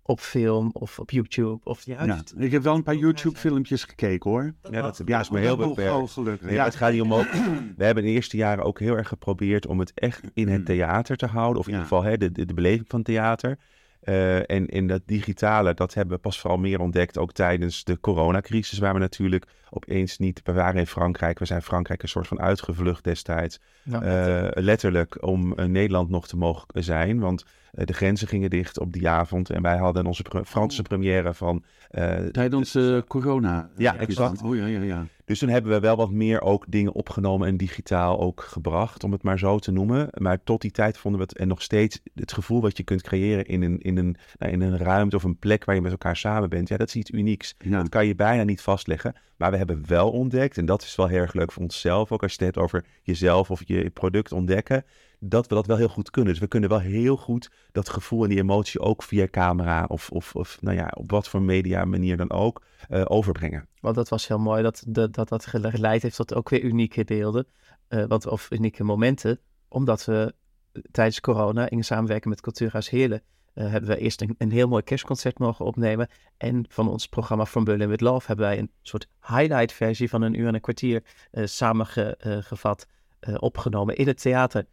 op 0.04 0.20
film 0.20 0.70
of 0.72 0.98
op 0.98 1.10
YouTube 1.10 1.58
of 1.64 1.82
Ja, 1.84 2.22
ik 2.36 2.50
heb 2.52 2.62
wel 2.62 2.74
een 2.74 2.82
paar 2.82 2.94
YouTube-filmpjes 2.94 3.84
gekeken 3.84 4.30
hoor. 4.30 4.54
Ja, 4.70 4.82
dat, 4.82 5.02
Ja, 5.04 5.20
is 5.20 5.30
maar 5.30 5.40
heel 5.40 5.56
beperkt. 5.56 6.10
gelukkig. 6.10 6.46
Nee, 6.46 6.54
Ja. 6.54 6.64
het 6.64 6.74
gaat 6.74 6.92
niet 6.92 7.00
om 7.00 7.14
ook. 7.14 7.30
We 7.76 7.84
hebben 7.84 8.04
in 8.04 8.08
de 8.10 8.14
eerste 8.16 8.36
jaren 8.36 8.64
ook 8.64 8.78
heel 8.78 8.96
erg 8.96 9.08
geprobeerd 9.08 9.66
om 9.66 9.78
het 9.78 9.92
echt 9.94 10.20
in 10.34 10.48
het 10.48 10.66
theater 10.66 11.16
te 11.16 11.26
houden. 11.26 11.58
Of 11.60 11.66
in 11.66 11.72
Ja. 11.72 11.78
ieder 11.78 11.96
geval 11.96 12.10
hè, 12.10 12.16
de, 12.16 12.32
de, 12.32 12.44
de 12.44 12.54
beleving 12.54 12.84
van 12.88 13.02
theater. 13.02 13.58
Eh, 14.00 14.50
en 14.50 14.66
in 14.66 14.86
dat 14.86 15.02
digitale, 15.06 15.74
dat 15.74 15.94
hebben 15.94 16.14
we 16.16 16.22
pas 16.22 16.40
vooral 16.40 16.58
meer 16.58 16.80
ontdekt. 16.80 17.18
Ook 17.18 17.32
tijdens 17.32 17.84
de 17.84 18.00
coronacrisis, 18.00 18.78
waar 18.78 18.94
we 18.94 19.00
natuurlijk 19.00 19.46
opeens 19.74 20.18
niet. 20.18 20.40
We 20.44 20.52
waren 20.52 20.80
in 20.80 20.86
Frankrijk, 20.86 21.38
we 21.38 21.44
zijn 21.44 21.62
Frankrijk 21.62 22.02
een 22.02 22.08
soort 22.08 22.26
van 22.26 22.40
uitgevlucht 22.40 23.04
destijds. 23.04 23.60
Nou, 23.82 24.04
Eh, 24.04 24.62
letterlijk 24.62 25.22
om 25.26 25.52
eh, 25.54 25.66
Nederland 25.66 26.08
nog 26.08 26.26
te 26.28 26.36
mogen 26.36 26.84
zijn. 26.84 27.20
Want 27.20 27.44
eh, 27.72 27.86
de 27.86 27.92
grenzen 27.92 28.28
gingen 28.28 28.50
dicht 28.50 28.78
op 28.78 28.92
die 28.92 29.08
avond. 29.08 29.50
En 29.50 29.62
wij 29.62 29.76
hadden 29.76 30.06
onze 30.06 30.22
pre- 30.22 30.44
Franse 30.44 30.82
première 30.82 31.34
van. 31.34 31.64
eh, 31.90 32.10
Tijdens 32.16 32.74
eh, 32.74 32.98
corona. 33.08 33.70
Ja, 33.76 33.96
exact. 33.96 34.42
Oh 34.42 34.56
ja, 34.56 34.66
ja, 34.66 34.80
ja. 34.80 35.06
dus 35.24 35.38
toen 35.38 35.48
hebben 35.48 35.72
we 35.72 35.80
wel 35.80 35.96
wat 35.96 36.10
meer 36.10 36.40
ook 36.42 36.64
dingen 36.68 36.92
opgenomen 36.92 37.48
en 37.48 37.56
digitaal 37.56 38.20
ook 38.20 38.40
gebracht, 38.40 39.04
om 39.04 39.12
het 39.12 39.22
maar 39.22 39.38
zo 39.38 39.58
te 39.58 39.70
noemen. 39.72 40.08
Maar 40.18 40.42
tot 40.44 40.60
die 40.60 40.70
tijd 40.70 40.98
vonden 40.98 41.20
we 41.20 41.26
het 41.28 41.38
en 41.38 41.48
nog 41.48 41.62
steeds 41.62 42.00
het 42.14 42.32
gevoel 42.32 42.60
wat 42.60 42.76
je 42.76 42.82
kunt 42.82 43.02
creëren 43.02 43.44
in 43.44 43.62
een, 43.62 43.78
in 43.80 43.96
een, 43.98 44.16
nou, 44.38 44.52
in 44.52 44.60
een 44.60 44.76
ruimte 44.78 45.16
of 45.16 45.22
een 45.24 45.38
plek 45.38 45.64
waar 45.64 45.74
je 45.74 45.80
met 45.80 45.92
elkaar 45.92 46.16
samen 46.16 46.48
bent. 46.48 46.68
Ja, 46.68 46.76
dat 46.76 46.88
is 46.88 46.96
iets 46.96 47.10
unieks. 47.10 47.54
Ja. 47.58 47.78
Dat 47.78 47.88
kan 47.88 48.06
je 48.06 48.14
bijna 48.14 48.42
niet 48.42 48.60
vastleggen. 48.60 49.14
Maar 49.36 49.50
we 49.50 49.56
hebben 49.66 49.88
wel 49.88 50.10
ontdekt, 50.10 50.58
en 50.58 50.66
dat 50.66 50.82
is 50.82 50.94
wel 50.94 51.06
heel 51.06 51.20
erg 51.20 51.32
leuk 51.32 51.52
voor 51.52 51.62
onszelf, 51.62 52.12
ook 52.12 52.22
als 52.22 52.34
je 52.34 52.44
het 52.44 52.54
hebt 52.54 52.66
over 52.66 52.84
jezelf 53.02 53.50
of 53.50 53.62
je 53.66 53.90
product 53.90 54.32
ontdekken, 54.32 54.84
dat 55.18 55.46
we 55.46 55.54
dat 55.54 55.66
wel 55.66 55.76
heel 55.76 55.88
goed 55.88 56.10
kunnen. 56.10 56.32
Dus 56.32 56.40
we 56.40 56.48
kunnen 56.48 56.68
wel 56.68 56.80
heel 56.80 57.16
goed 57.16 57.50
dat 57.72 57.88
gevoel 57.88 58.22
en 58.22 58.28
die 58.28 58.38
emotie 58.38 58.80
ook 58.80 59.02
via 59.02 59.28
camera 59.30 59.84
of, 59.88 60.10
of, 60.10 60.34
of 60.34 60.58
nou 60.60 60.76
ja, 60.76 60.92
op 60.94 61.10
wat 61.10 61.28
voor 61.28 61.42
media 61.42 61.84
manier 61.84 62.16
dan 62.16 62.30
ook 62.30 62.62
eh, 62.88 63.02
overbrengen. 63.04 63.68
Want 63.80 63.94
dat 63.94 64.08
was 64.08 64.28
heel 64.28 64.38
mooi 64.38 64.62
dat 64.62 64.84
dat, 64.86 65.14
dat, 65.14 65.28
dat 65.28 65.46
geleid 65.46 66.02
heeft 66.02 66.16
tot 66.16 66.34
ook 66.34 66.48
weer 66.48 66.62
unieke 66.62 67.04
beelden. 67.04 67.46
eh, 67.88 68.04
wat, 68.04 68.26
of 68.26 68.50
unieke 68.50 68.84
momenten. 68.84 69.40
Omdat 69.68 70.04
we 70.04 70.34
eh, 70.72 70.82
tijdens 70.90 71.20
corona 71.20 71.70
in 71.70 71.84
samenwerking 71.84 72.34
met 72.34 72.42
Cultuurhuis 72.42 72.90
Heerlen... 72.90 73.22
eh, 73.54 73.70
hebben 73.70 73.90
we 73.90 73.96
eerst 73.96 74.24
een, 74.38 74.50
heel 74.50 74.68
mooi 74.68 74.82
kerstconcert 74.82 75.38
mogen 75.38 75.64
opnemen. 75.64 76.08
En 76.36 76.64
van 76.68 76.88
ons 76.88 77.08
programma 77.08 77.46
From 77.46 77.64
Berlin 77.64 77.88
With 77.88 78.00
Love... 78.00 78.26
hebben 78.26 78.46
wij 78.46 78.58
een 78.58 78.70
soort 78.82 79.08
highlight 79.20 79.72
versie 79.72 80.08
van 80.08 80.22
een 80.22 80.40
uur 80.40 80.46
en 80.46 80.54
een 80.54 80.60
kwartier... 80.60 81.02
eh, 81.30 81.46
samengevat, 81.46 82.86
eh, 83.20 83.34
opgenomen 83.38 83.96
in 83.96 84.06
het 84.06 84.20
theater. 84.20 84.66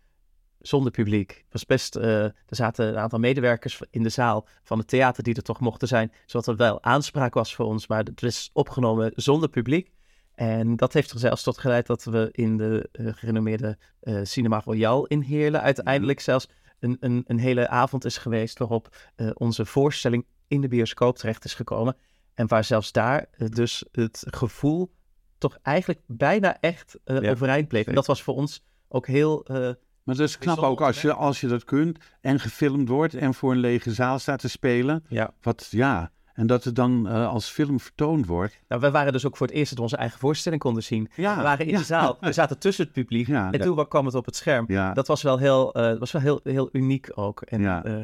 Zonder 0.60 0.92
publiek. 0.92 1.46
Was 1.50 1.65
best, 1.65 1.96
er 1.96 2.34
zaten 2.48 2.88
een 2.88 2.98
aantal 2.98 3.20
medewerkers 3.20 3.82
in 3.89 4.04
de 4.04 4.10
zaal 4.10 4.48
van 4.63 4.78
het 4.78 4.88
theater 4.88 5.24
die 5.24 5.36
er 5.36 5.42
toch 5.42 5.60
mochten 5.60 5.88
zijn. 5.88 6.12
Zodat 6.26 6.48
er 6.48 6.56
wel 6.56 6.84
aanspraak 6.84 7.34
was 7.34 7.56
voor 7.56 7.65
ons, 7.65 7.88
maar 7.88 8.04
het 8.04 8.24
is 8.24 8.50
opgenomen 8.54 9.12
zonder 9.15 9.50
publiek. 9.50 9.92
En 10.36 10.76
dat 10.76 10.94
heeft 10.94 11.12
er 11.12 11.20
zelfs 11.20 11.44
tot 11.44 11.58
geleid 11.58 11.88
dat 11.88 12.04
we 12.04 12.30
in 12.32 12.58
de 12.58 12.89
gerenommeerde 12.92 13.78
Cinema 14.24 14.62
Royal 14.65 15.06
in 15.06 15.22
Heerlen 15.22 15.62
uiteindelijk 15.62 16.20
zelfs 16.20 16.48
een, 16.80 16.98
een, 17.00 17.24
een 17.28 17.39
hele 17.39 17.68
avond 17.68 18.06
is 18.06 18.18
geweest 18.18 18.58
waarop 18.58 18.96
eh, 19.15 19.30
onze 19.34 19.65
voorstelling 19.65 20.26
in 20.48 20.62
de 20.62 20.68
bioscoop 20.68 21.18
terecht 21.18 21.46
is 21.46 21.54
gekomen. 21.54 21.96
En 22.34 22.48
waar 22.48 22.63
zelfs 22.63 22.92
daar 22.92 23.26
eh, 23.32 23.48
dus 23.48 23.86
het 23.92 24.26
gevoel 24.28 24.92
toch 25.38 25.58
eigenlijk 25.62 26.00
bijna 26.06 26.60
echt 26.60 27.00
eh, 27.04 27.22
Ja, 27.22 27.32
overeind 27.32 27.68
bleef. 27.68 27.88
En 27.88 27.96
dat 27.96 28.06
was 28.08 28.24
voor 28.24 28.36
ons 28.36 28.65
ook 28.88 29.08
heel... 29.08 29.46
eh, 29.46 29.56
Maar 30.04 30.15
dat 30.15 30.20
is 30.20 30.38
knap 30.38 30.58
ook 30.60 30.82
als 30.82 31.02
je, 31.02 31.13
als 31.13 31.42
je 31.42 31.48
dat 31.48 31.63
kunt 31.63 32.00
en 32.22 32.39
gefilmd 32.39 32.89
wordt 32.89 33.13
en 33.13 33.34
voor 33.34 33.52
een 33.52 33.58
lege 33.58 33.94
zaal 33.94 34.20
staat 34.20 34.39
te 34.39 34.50
spelen. 34.50 35.04
Ja. 35.08 35.34
Wat, 35.42 35.68
ja, 35.72 36.12
en 36.39 36.47
dat 36.47 36.63
het 36.63 36.75
dan 36.75 37.08
eh, 37.08 37.28
als 37.28 37.49
film 37.49 37.80
vertoond 37.80 38.25
wordt. 38.25 38.60
Nou, 38.67 38.82
we 38.82 38.91
waren 38.91 39.12
dus 39.12 39.25
ook 39.25 39.38
voor 39.38 39.47
het 39.47 39.56
eerst 39.56 39.69
dat 39.69 39.78
we 39.78 39.84
onze 39.84 39.97
eigen 39.97 40.19
voorstelling 40.19 40.62
konden 40.62 40.84
zien. 40.84 41.10
Ja, 41.15 41.36
we 41.38 41.41
waren 41.43 41.65
in 41.65 41.71
ja. 41.71 41.78
de 41.78 41.84
zaal, 41.84 42.17
we 42.19 42.32
zaten 42.32 42.60
tussen 42.60 42.84
het 42.84 42.93
publiek. 42.93 43.28
Ja. 43.28 43.52
en 43.52 43.62
toen 43.62 43.88
kwam 43.88 44.06
het 44.06 44.15
op 44.15 44.25
het 44.25 44.36
scherm. 44.36 44.65
Ja, 44.67 44.93
Dat 44.93 45.08
was 45.08 45.21
wel 45.21 45.38
heel, 45.38 45.73
eh, 45.73 45.97
was 45.97 46.12
wel 46.12 46.21
heel, 46.21 46.39
heel 46.43 46.69
uniek 46.71 47.12
ook. 47.15 47.41
En, 47.41 47.62
Ja. 47.62 47.84
eh, 47.84 47.95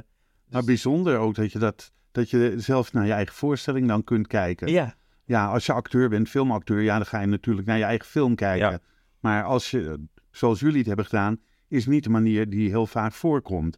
maar 0.49 0.63
bijzonder 0.63 1.17
ook 1.17 1.35
dat 1.35 1.51
je, 1.51 1.59
dat, 1.59 1.91
dat 2.11 2.29
je 2.29 2.53
zelf 2.57 2.93
naar 2.93 3.05
je 3.05 3.11
eigen 3.11 3.35
voorstelling 3.35 3.87
dan 3.87 4.03
kunt 4.03 4.27
kijken. 4.27 4.67
ja, 4.67 4.95
Ja, 5.25 5.47
als 5.47 5.65
je 5.65 5.73
acteur 5.73 6.09
bent, 6.09 6.29
filmacteur, 6.29 6.81
ja, 6.81 6.95
dan 6.95 7.05
ga 7.05 7.19
je 7.19 7.27
natuurlijk 7.27 7.67
naar 7.67 7.77
je 7.77 7.83
eigen 7.83 8.07
film 8.07 8.35
kijken. 8.35 8.81
Maar 9.19 9.43
als 9.43 9.71
je, 9.71 9.99
zoals 10.31 10.59
jullie 10.59 10.77
het 10.77 10.87
hebben 10.87 11.05
gedaan, 11.05 11.39
is 11.67 11.85
niet 11.85 12.03
de 12.03 12.09
manier 12.09 12.49
die 12.49 12.69
heel 12.69 12.87
vaak 12.87 13.13
voorkomt. 13.13 13.77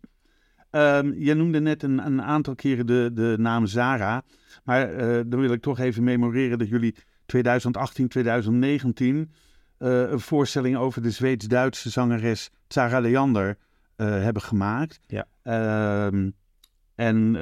Ehm 0.70 1.14
je 1.14 1.34
noemde 1.34 1.60
net 1.60 1.84
een, 1.84 2.06
een 2.06 2.22
aantal 2.22 2.56
keren 2.56 2.86
de, 2.86 3.10
de 3.14 3.36
naam 3.38 3.66
Zara. 3.66 4.24
Maar 4.64 4.94
eh, 4.94 5.24
dan 5.26 5.40
wil 5.40 5.52
ik 5.52 5.62
toch 5.62 5.80
even 5.80 6.04
memoreren 6.04 6.58
dat 6.58 6.70
jullie 6.70 6.96
2018, 7.26 8.08
2019 8.08 9.32
eh, 9.78 10.10
een 10.10 10.20
voorstelling 10.20 10.78
over 10.78 11.02
de 11.02 11.12
Zweeds-Duitse 11.12 11.90
zangeres 11.90 12.50
Zara 12.68 13.00
Leander 13.00 13.58
eh, 13.96 14.08
hebben 14.08 14.42
gemaakt. 14.42 15.00
Ja. 15.08 15.28
Ehm, 15.44 16.30
en 16.96 17.36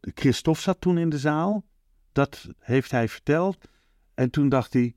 Christophe 0.00 0.60
zat 0.60 0.80
toen 0.80 0.98
in 0.98 1.08
de 1.08 1.18
zaal. 1.18 1.64
Dat 2.12 2.48
heeft 2.58 2.90
hij 2.90 3.08
verteld. 3.08 3.68
En 4.14 4.30
toen 4.30 4.48
dacht 4.48 4.72
hij, 4.72 4.94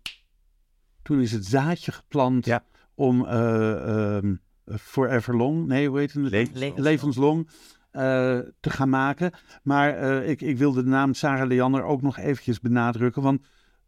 toen 1.02 1.22
is 1.22 1.32
het 1.32 1.46
zaadje 1.46 1.92
geplant 1.92 2.46
Ja. 2.46 2.64
om 2.96 3.26
eh, 3.26 4.16
ehm, 4.18 4.36
Forever 4.80 5.38
Long, 5.38 5.68
nee, 5.68 5.88
hoe 5.88 6.00
heet 6.00 6.14
het? 6.14 6.32
Levenslang. 6.32 6.78
Levenslong 6.78 7.50
eh, 7.92 8.40
te 8.60 8.70
gaan 8.70 8.90
maken. 8.90 9.32
Maar 9.64 9.98
eh, 9.98 10.30
ik, 10.30 10.42
ik 10.42 10.58
wilde 10.58 10.84
de 10.84 10.90
naam 10.90 11.14
Sarah 11.14 11.48
Leander 11.48 11.84
ook 11.84 12.02
nog 12.02 12.18
eventjes 12.18 12.60
benadrukken. 12.60 13.22
Want 13.22 13.48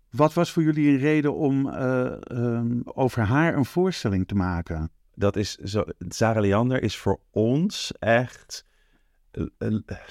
wat 0.09 0.33
was 0.33 0.51
voor 0.51 0.63
jullie 0.63 0.89
een 0.89 0.97
reden 0.97 1.33
om 1.35 1.69
eh, 1.69 2.31
ehm, 2.31 2.79
over 2.83 3.21
haar 3.21 3.57
een 3.57 3.65
voorstelling 3.65 4.27
te 4.27 4.35
maken? 4.35 4.91
dat 5.15 5.35
is 5.35 5.55
zo. 5.55 5.83
Sarah 6.07 6.41
Leander 6.41 6.83
is 6.83 6.97
voor 6.97 7.19
ons 7.31 7.91
echt. 7.99 8.65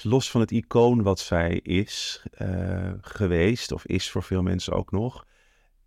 Los 0.01 0.31
van 0.31 0.41
het 0.41 0.51
icoon 0.51 1.01
wat 1.01 1.19
zij 1.19 1.59
is 1.63 2.25
geweest, 3.01 3.71
of 3.71 3.85
is 3.85 4.11
voor 4.11 4.23
veel 4.23 4.41
mensen 4.41 4.73
ook 4.73 4.91
nog. 4.91 5.25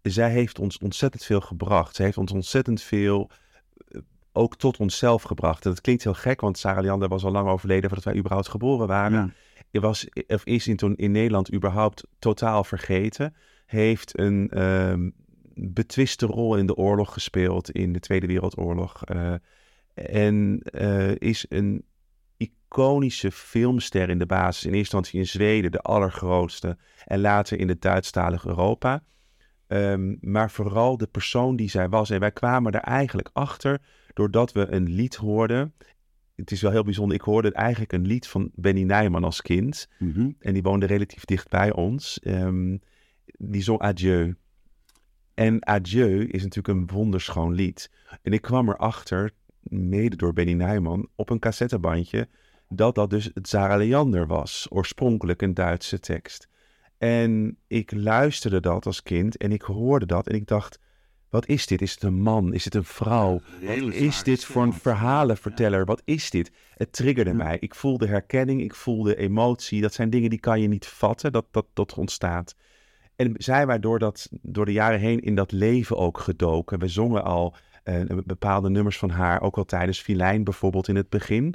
Zij 0.03 0.31
heeft 0.31 0.59
ons 0.59 0.79
ontzettend 0.79 1.25
veel 1.25 1.40
gebracht. 1.40 1.96
Zij 1.96 2.05
heeft 2.05 2.18
ons 2.18 2.33
ontzettend 2.33 2.83
veel 2.83 3.31
ook 4.37 4.57
tot 4.57 4.77
onszelf 4.77 5.22
gebracht. 5.22 5.64
En 5.64 5.70
dat 5.70 5.81
klinkt 5.81 6.03
heel 6.03 6.14
gek, 6.14 6.40
want 6.40 6.59
Sarah 6.59 6.85
Leander 6.85 7.09
was 7.09 7.25
al 7.25 7.31
lang 7.31 7.49
overleden 7.49 7.88
voordat 7.88 8.05
wij 8.05 8.16
überhaupt 8.16 8.49
geboren 8.49 8.87
waren. 8.87 9.35
Ja. 9.70 9.81
Was, 9.81 10.09
of 10.27 10.44
is 10.44 10.68
in, 10.68 10.77
toen 10.77 10.96
in 10.96 11.11
Nederland 11.11 11.55
überhaupt 11.55 12.07
totaal 12.18 12.64
vergeten. 12.64 13.35
Heeft 13.66 14.18
een 14.18 14.49
ehm, 14.49 15.11
betwiste 15.55 16.27
rol 16.27 16.57
in 16.57 16.66
de 16.66 16.75
oorlog 16.75 17.12
gespeeld, 17.12 17.70
in 17.70 17.92
de 17.92 18.01
Tweede 18.01 18.27
Wereldoorlog. 18.27 19.05
eh, 19.05 19.35
en 19.94 20.61
eh, 20.62 21.14
is 21.14 21.46
een 21.49 21.85
iconische 22.37 23.31
filmster 23.31 24.09
in 24.09 24.18
de 24.18 24.27
basis. 24.27 24.64
In 24.64 24.75
eerste 24.75 24.96
instantie 24.96 25.18
in 25.18 25.27
Zweden, 25.27 25.70
de 25.70 25.81
allergrootste. 25.81 26.77
En 27.05 27.20
later 27.20 27.59
in 27.59 27.68
het 27.68 27.83
Duitsstalige 27.83 28.49
Europa. 28.49 29.03
Ehm, 29.66 30.14
maar 30.20 30.51
vooral 30.51 30.96
de 30.96 31.07
persoon 31.07 31.57
die 31.57 31.70
zij 31.70 31.88
was. 31.88 32.11
En 32.11 32.20
wij 32.20 32.33
kwamen 32.33 32.72
er 32.72 32.81
eigenlijk 32.81 33.31
achter 33.33 33.81
doordat 34.16 34.52
we 34.52 34.66
een 34.70 34.88
lied 34.88 35.14
hoorden. 35.14 35.74
Het 36.35 36.50
is 36.50 36.62
wel 36.62 36.70
heel 36.70 36.85
bijzonder. 36.85 37.16
Ik 37.16 37.22
hoorde 37.22 37.52
eigenlijk 37.52 37.92
een 37.92 38.07
lied 38.07 38.29
van 38.29 38.50
Benny 38.55 38.83
Nijman 38.83 39.24
als 39.24 39.42
kind. 39.42 39.88
Mhm. 39.98 40.31
En 40.38 40.52
die 40.52 40.62
woonde 40.62 40.87
relatief 40.87 41.24
dicht 41.24 41.48
bij 41.48 41.72
ons. 41.72 42.20
Ehm, 42.20 42.76
die 43.26 43.62
zong 43.62 43.81
Adieu. 43.81 44.37
En 45.35 45.66
Adieu 45.66 46.24
is 46.24 46.42
natuurlijk 46.42 46.79
een 46.79 46.96
wonderschoon 46.96 47.55
lied. 47.55 47.90
En 48.22 48.33
ik 48.33 48.42
kwam 48.42 48.68
erachter, 48.68 49.31
mede 49.62 50.16
door 50.16 50.33
Benny 50.33 50.52
Nijman, 50.52 51.09
op 51.14 51.31
een 51.31 51.38
cassettebandje, 51.38 52.29
dat 52.68 52.94
dat 52.94 53.11
dus 53.11 53.31
het 53.35 53.48
Zara 53.48 53.76
Leander 53.76 54.26
was. 54.26 54.66
Oorspronkelijk 54.70 55.42
een 55.42 55.55
Duitse 55.55 55.98
tekst. 55.98 56.48
En 56.98 57.59
ik 57.66 57.92
luisterde 57.92 58.61
dat 58.61 58.87
als 58.87 59.02
kind 59.02 59.37
en 59.37 59.52
ik 59.52 59.62
hoorde 59.62 60.07
dat 60.07 60.26
en 60.26 60.35
ik 60.35 60.46
dacht, 60.46 60.79
wat 61.30 61.46
is 61.46 61.66
dit? 61.66 61.82
Is 61.82 61.92
het 61.92 62.02
een 62.02 62.22
man? 62.22 62.54
Is 62.54 62.64
het 62.64 62.74
een 62.74 62.84
vrouw? 62.84 63.40
Wat 63.60 63.92
is 63.92 64.22
dit 64.22 64.44
voor 64.44 64.62
een 64.62 64.72
verhalenverteller? 64.72 65.84
Wat 65.84 66.02
is 66.04 66.30
dit? 66.30 66.50
Het 66.74 66.92
triggerde 66.92 67.34
mij. 67.34 67.56
Ik 67.60 67.74
voelde 67.74 68.06
herkenning, 68.06 68.60
ik 68.62 68.74
voelde 68.74 69.16
emotie. 69.16 69.80
Dat 69.80 69.94
zijn 69.94 70.10
dingen 70.10 70.30
die 70.30 70.40
kan 70.40 70.60
je 70.60 70.68
niet 70.68 70.86
vatten, 70.86 71.32
dat 71.32 71.46
dat, 71.50 71.66
dat 71.72 71.94
ontstaat. 71.94 72.54
En 73.16 73.34
zij 73.36 73.66
waren 73.66 73.98
dat, 73.98 74.28
door 74.42 74.64
de 74.64 74.72
jaren 74.72 74.98
heen 74.98 75.20
in 75.20 75.34
dat 75.34 75.52
leven 75.52 75.96
ook 75.96 76.18
gedoken. 76.18 76.78
We 76.78 76.88
zongen 76.88 77.24
al 77.24 77.54
eh, 77.82 78.00
bepaalde 78.24 78.70
nummers 78.70 78.98
van 78.98 79.10
haar, 79.10 79.40
ook 79.40 79.56
al 79.56 79.64
tijdens 79.64 80.00
Filijn 80.00 80.44
bijvoorbeeld 80.44 80.88
in 80.88 80.96
het 80.96 81.08
begin. 81.08 81.54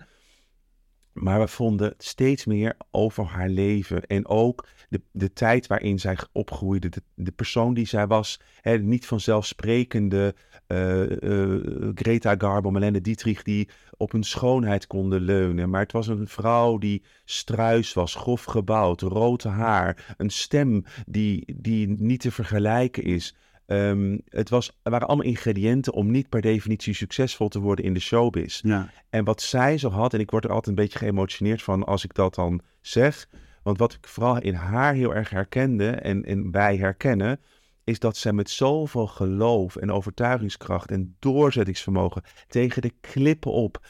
Maar 1.13 1.39
we 1.39 1.47
vonden 1.47 1.93
steeds 1.97 2.45
meer 2.45 2.77
over 2.91 3.23
haar 3.25 3.49
leven. 3.49 4.05
En 4.05 4.27
ook 4.27 4.67
de, 4.89 5.01
de 5.11 5.33
tijd 5.33 5.67
waarin 5.67 5.99
zij 5.99 6.17
opgroeide. 6.31 6.89
De, 6.89 7.03
de 7.13 7.31
persoon 7.31 7.73
die 7.73 7.85
zij 7.85 8.07
was. 8.07 8.39
Hè, 8.61 8.77
niet 8.77 9.05
vanzelfsprekende 9.05 10.35
eh, 10.67 11.01
eh, 11.01 11.61
Greta 11.95 12.35
Garbo, 12.37 12.71
Marlene 12.71 13.01
Dietrich. 13.01 13.43
Die 13.43 13.69
op 13.97 14.11
hun 14.11 14.23
schoonheid 14.23 14.87
konden 14.87 15.21
leunen. 15.21 15.69
Maar 15.69 15.81
het 15.81 15.91
was 15.91 16.07
een 16.07 16.27
vrouw 16.27 16.77
die 16.77 17.03
struis 17.25 17.93
was. 17.93 18.15
Grof 18.15 18.43
gebouwd. 18.43 19.01
Rood 19.01 19.43
haar. 19.43 20.15
Een 20.17 20.29
stem 20.29 20.83
die, 21.05 21.55
die 21.55 21.87
niet 21.87 22.21
te 22.21 22.31
vergelijken 22.31 23.03
is. 23.03 23.35
Ehm, 23.71 24.17
het 24.29 24.49
was, 24.49 24.79
waren 24.83 25.07
allemaal 25.07 25.25
ingrediënten 25.25 25.93
om 25.93 26.11
niet 26.11 26.29
per 26.29 26.41
definitie 26.41 26.93
succesvol 26.93 27.47
te 27.47 27.59
worden 27.59 27.85
in 27.85 27.93
de 27.93 27.99
showbiz. 27.99 28.59
Ja. 28.63 28.89
En 29.09 29.23
wat 29.23 29.41
zij 29.41 29.77
zo 29.77 29.89
had, 29.89 30.13
en 30.13 30.19
ik 30.19 30.31
word 30.31 30.43
er 30.43 30.49
altijd 30.49 30.67
een 30.67 30.83
beetje 30.83 30.97
geëmotioneerd 30.97 31.63
van 31.63 31.83
als 31.83 32.03
ik 32.03 32.13
dat 32.13 32.35
dan 32.35 32.61
zeg. 32.81 33.27
Want 33.63 33.77
wat 33.77 33.93
ik 33.93 34.07
vooral 34.07 34.41
in 34.41 34.53
haar 34.53 34.93
heel 34.93 35.15
erg 35.15 35.29
herkende 35.29 35.89
en, 35.89 36.25
en 36.25 36.51
wij 36.51 36.77
herkennen, 36.77 37.39
is 37.83 37.99
dat 37.99 38.17
zij 38.17 38.33
met 38.33 38.49
zoveel 38.49 39.07
geloof 39.07 39.75
en 39.75 39.91
overtuigingskracht 39.91 40.91
en 40.91 41.15
doorzettingsvermogen 41.19 42.23
tegen 42.47 42.81
de 42.81 42.93
klippen 43.01 43.51
op 43.51 43.85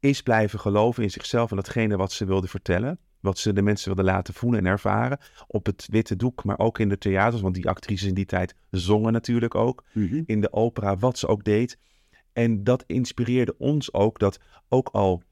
is 0.00 0.22
blijven 0.22 0.60
geloven 0.60 1.02
in 1.02 1.10
zichzelf 1.10 1.50
en 1.50 1.56
datgene 1.56 1.96
wat 1.96 2.12
ze 2.12 2.24
wilde 2.24 2.48
vertellen. 2.48 2.98
Wat 3.22 3.38
ze 3.38 3.52
de 3.52 3.62
mensen 3.62 3.86
wilden 3.94 4.14
laten 4.14 4.34
voelen 4.34 4.60
en 4.60 4.66
ervaren. 4.66 5.18
Op 5.46 5.66
het 5.66 5.86
witte 5.90 6.16
doek, 6.16 6.44
maar 6.44 6.58
ook 6.58 6.78
in 6.78 6.88
de 6.88 6.98
theaters. 6.98 7.42
Want 7.42 7.54
die 7.54 7.68
actrices 7.68 8.08
in 8.08 8.14
die 8.14 8.26
tijd 8.26 8.54
zongen 8.70 9.12
natuurlijk 9.12 9.54
ook. 9.54 9.84
Mhm. 9.92 10.22
In 10.26 10.40
de 10.40 10.52
opera, 10.52 10.96
wat 10.96 11.18
ze 11.18 11.26
ook 11.26 11.44
deed. 11.44 11.78
En 12.32 12.64
dat 12.64 12.84
inspireerde 12.86 13.54
ons 13.58 13.92
ook. 13.92 14.18
Dat 14.18 14.40
ook 14.68 14.88
al 14.92 15.22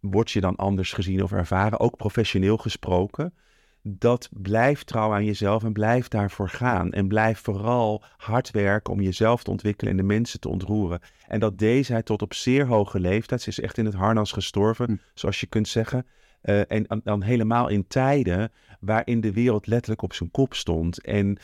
word 0.00 0.30
je 0.30 0.40
dan 0.40 0.56
anders 0.56 0.92
gezien 0.92 1.22
of 1.22 1.32
ervaren, 1.32 1.80
ook 1.80 1.96
professioneel 1.96 2.56
gesproken. 2.56 3.34
Dat 3.82 4.28
blijf 4.32 4.84
trouw 4.84 5.12
aan 5.12 5.24
jezelf 5.24 5.64
en 5.64 5.72
blijf 5.72 6.08
daarvoor 6.08 6.48
gaan. 6.48 6.92
En 6.92 7.08
blijf 7.08 7.38
vooral 7.38 8.02
hard 8.16 8.50
werken 8.50 8.92
om 8.92 9.00
jezelf 9.00 9.42
te 9.42 9.50
ontwikkelen 9.50 9.90
en 9.90 9.96
de 9.96 10.02
mensen 10.02 10.40
te 10.40 10.48
ontroeren. 10.48 11.00
En 11.26 11.40
dat 11.40 11.58
deze 11.58 11.92
hij 11.92 12.02
tot 12.02 12.22
op 12.22 12.34
zeer 12.34 12.66
hoge 12.66 13.00
leeftijd, 13.00 13.42
ze 13.42 13.48
is 13.48 13.60
echt 13.60 13.78
in 13.78 13.84
het 13.84 13.94
harnas 13.94 14.32
gestorven, 14.32 14.86
Hm. 14.86 14.96
zoals 15.14 15.40
je 15.40 15.46
kunt 15.46 15.68
zeggen. 15.68 16.06
Eh, 16.40 16.70
en 16.72 17.00
dan- 17.04 17.22
helemaal 17.22 17.68
in 17.68 17.86
tijden 17.86 18.50
waarin 18.80 19.20
de 19.20 19.32
wereld 19.32 19.66
letterlijk 19.66 20.02
op 20.02 20.12
zijn 20.12 20.30
kop 20.30 20.54
stond. 20.54 21.00
En 21.04 21.38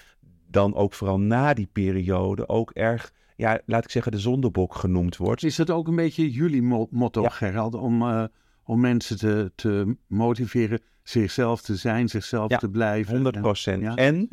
dan 0.50 0.74
ook 0.74 0.92
vooral 0.94 1.20
na 1.20 1.54
die 1.54 1.68
periode 1.72 2.48
ook 2.48 2.70
erg, 2.70 3.12
ja, 3.36 3.60
laat 3.66 3.84
ik 3.84 3.90
zeggen, 3.90 4.12
de 4.12 4.18
zondebok 4.18 4.74
genoemd 4.74 5.16
wordt. 5.16 5.42
Is 5.44 5.56
dat 5.56 5.70
ook 5.70 5.88
een 5.88 5.96
beetje 5.96 6.30
jullie 6.30 6.62
mo- 6.62 6.88
motto, 6.90 7.22
Ja. 7.22 7.28
Gerald, 7.28 7.74
om, 7.74 8.02
eh, 8.02 8.24
om 8.64 8.80
mensen 8.80 9.18
te, 9.18 9.52
te 9.54 9.96
motiveren 10.06 10.80
zichzelf 11.02 11.62
te 11.62 11.76
zijn, 11.76 12.08
zichzelf 12.08 12.50
Ja, 12.50 12.56
te 12.58 12.70
blijven? 12.70 13.12
100 13.14 13.40
procent. 13.40 13.82
Ja. 13.82 13.94
En 13.94 14.28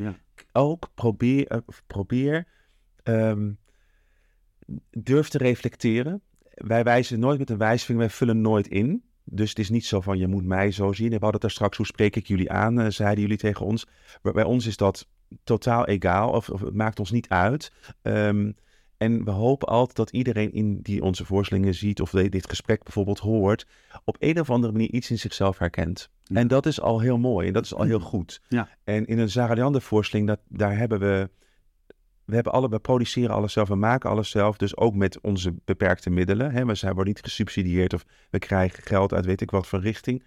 ook 0.52 0.90
probeer, 0.94 1.46
eh, 1.46 1.58
probeer 1.86 2.46
ehm, 3.02 3.52
durf 4.90 5.28
te 5.28 5.38
reflecteren. 5.38 6.22
Wij 6.54 6.82
wijzen 6.84 7.18
nooit 7.18 7.38
met 7.38 7.50
een 7.50 7.58
wijsvinger, 7.58 8.02
wij 8.02 8.10
vullen 8.10 8.40
nooit 8.40 8.66
in. 8.68 9.04
Dus 9.24 9.48
het 9.48 9.58
is 9.58 9.70
niet 9.70 9.84
zo 9.86 10.00
van 10.00 10.18
je 10.18 10.26
moet 10.26 10.44
mij 10.44 10.70
zo 10.70 10.92
zien. 10.92 11.06
We 11.06 11.12
hadden 11.12 11.32
het 11.32 11.40
daar 11.40 11.50
straks, 11.50 11.76
hoe 11.76 11.86
spreek 11.86 12.16
ik 12.16 12.26
jullie 12.26 12.50
aan, 12.50 12.80
eh, 12.80 12.90
zeiden 12.90 13.20
jullie 13.20 13.36
tegen 13.36 13.66
ons. 13.66 13.86
Maar 14.22 14.32
bij 14.32 14.44
ons 14.44 14.66
is 14.66 14.76
dat 14.76 15.08
totaal 15.44 15.86
egaal, 15.86 16.30
of, 16.30 16.48
of 16.50 16.60
het 16.60 16.74
maakt 16.74 16.98
ons 16.98 17.10
niet 17.10 17.28
uit. 17.28 17.72
Ehm, 18.02 18.52
en 18.96 19.24
we 19.24 19.30
hopen 19.30 19.68
altijd 19.68 19.96
dat 19.96 20.10
iedereen 20.10 20.52
in 20.52 20.80
die 20.82 21.02
onze 21.02 21.24
voorstellingen 21.24 21.74
ziet, 21.74 22.00
of 22.00 22.10
de- 22.10 22.28
dit 22.28 22.48
gesprek 22.48 22.82
bijvoorbeeld 22.82 23.18
hoort, 23.18 23.66
op 24.04 24.16
een 24.18 24.40
of 24.40 24.50
andere 24.50 24.72
manier 24.72 24.90
iets 24.90 25.10
in 25.10 25.18
zichzelf 25.18 25.58
herkent. 25.58 26.10
Ja. 26.22 26.36
En 26.36 26.48
dat 26.48 26.66
is 26.66 26.80
al 26.80 27.00
heel 27.00 27.18
mooi 27.18 27.46
en 27.46 27.52
dat 27.52 27.64
is 27.64 27.74
al 27.74 27.84
heel 27.84 28.00
goed. 28.00 28.40
Ja. 28.48 28.68
En 28.84 29.06
in 29.06 29.18
een 29.18 29.30
Sarah 29.30 29.56
Leander 29.56 29.82
voorstelling, 29.82 30.28
dat, 30.28 30.40
daar 30.48 30.76
hebben 30.76 30.98
we, 31.00 31.30
we 32.24 32.34
hebben 32.34 32.52
alle, 32.52 32.68
we 32.68 32.78
produceren 32.78 33.34
alles 33.34 33.52
zelf, 33.52 33.68
we 33.68 33.74
maken 33.74 34.10
alles 34.10 34.30
zelf, 34.30 34.56
dus 34.56 34.76
ook 34.76 34.94
met 34.94 35.20
onze 35.20 35.54
beperkte 35.64 36.10
middelen. 36.10 36.50
Hè. 36.50 36.64
We 36.64 36.74
zijn, 36.74 36.94
worden 36.94 37.12
niet 37.12 37.22
gesubsidieerd 37.22 37.94
of 37.94 38.04
we 38.30 38.38
krijgen 38.38 38.82
geld 38.82 39.12
uit 39.12 39.24
weet 39.24 39.40
ik 39.40 39.50
wat 39.50 39.66
voor 39.66 39.80
richting. 39.80 40.24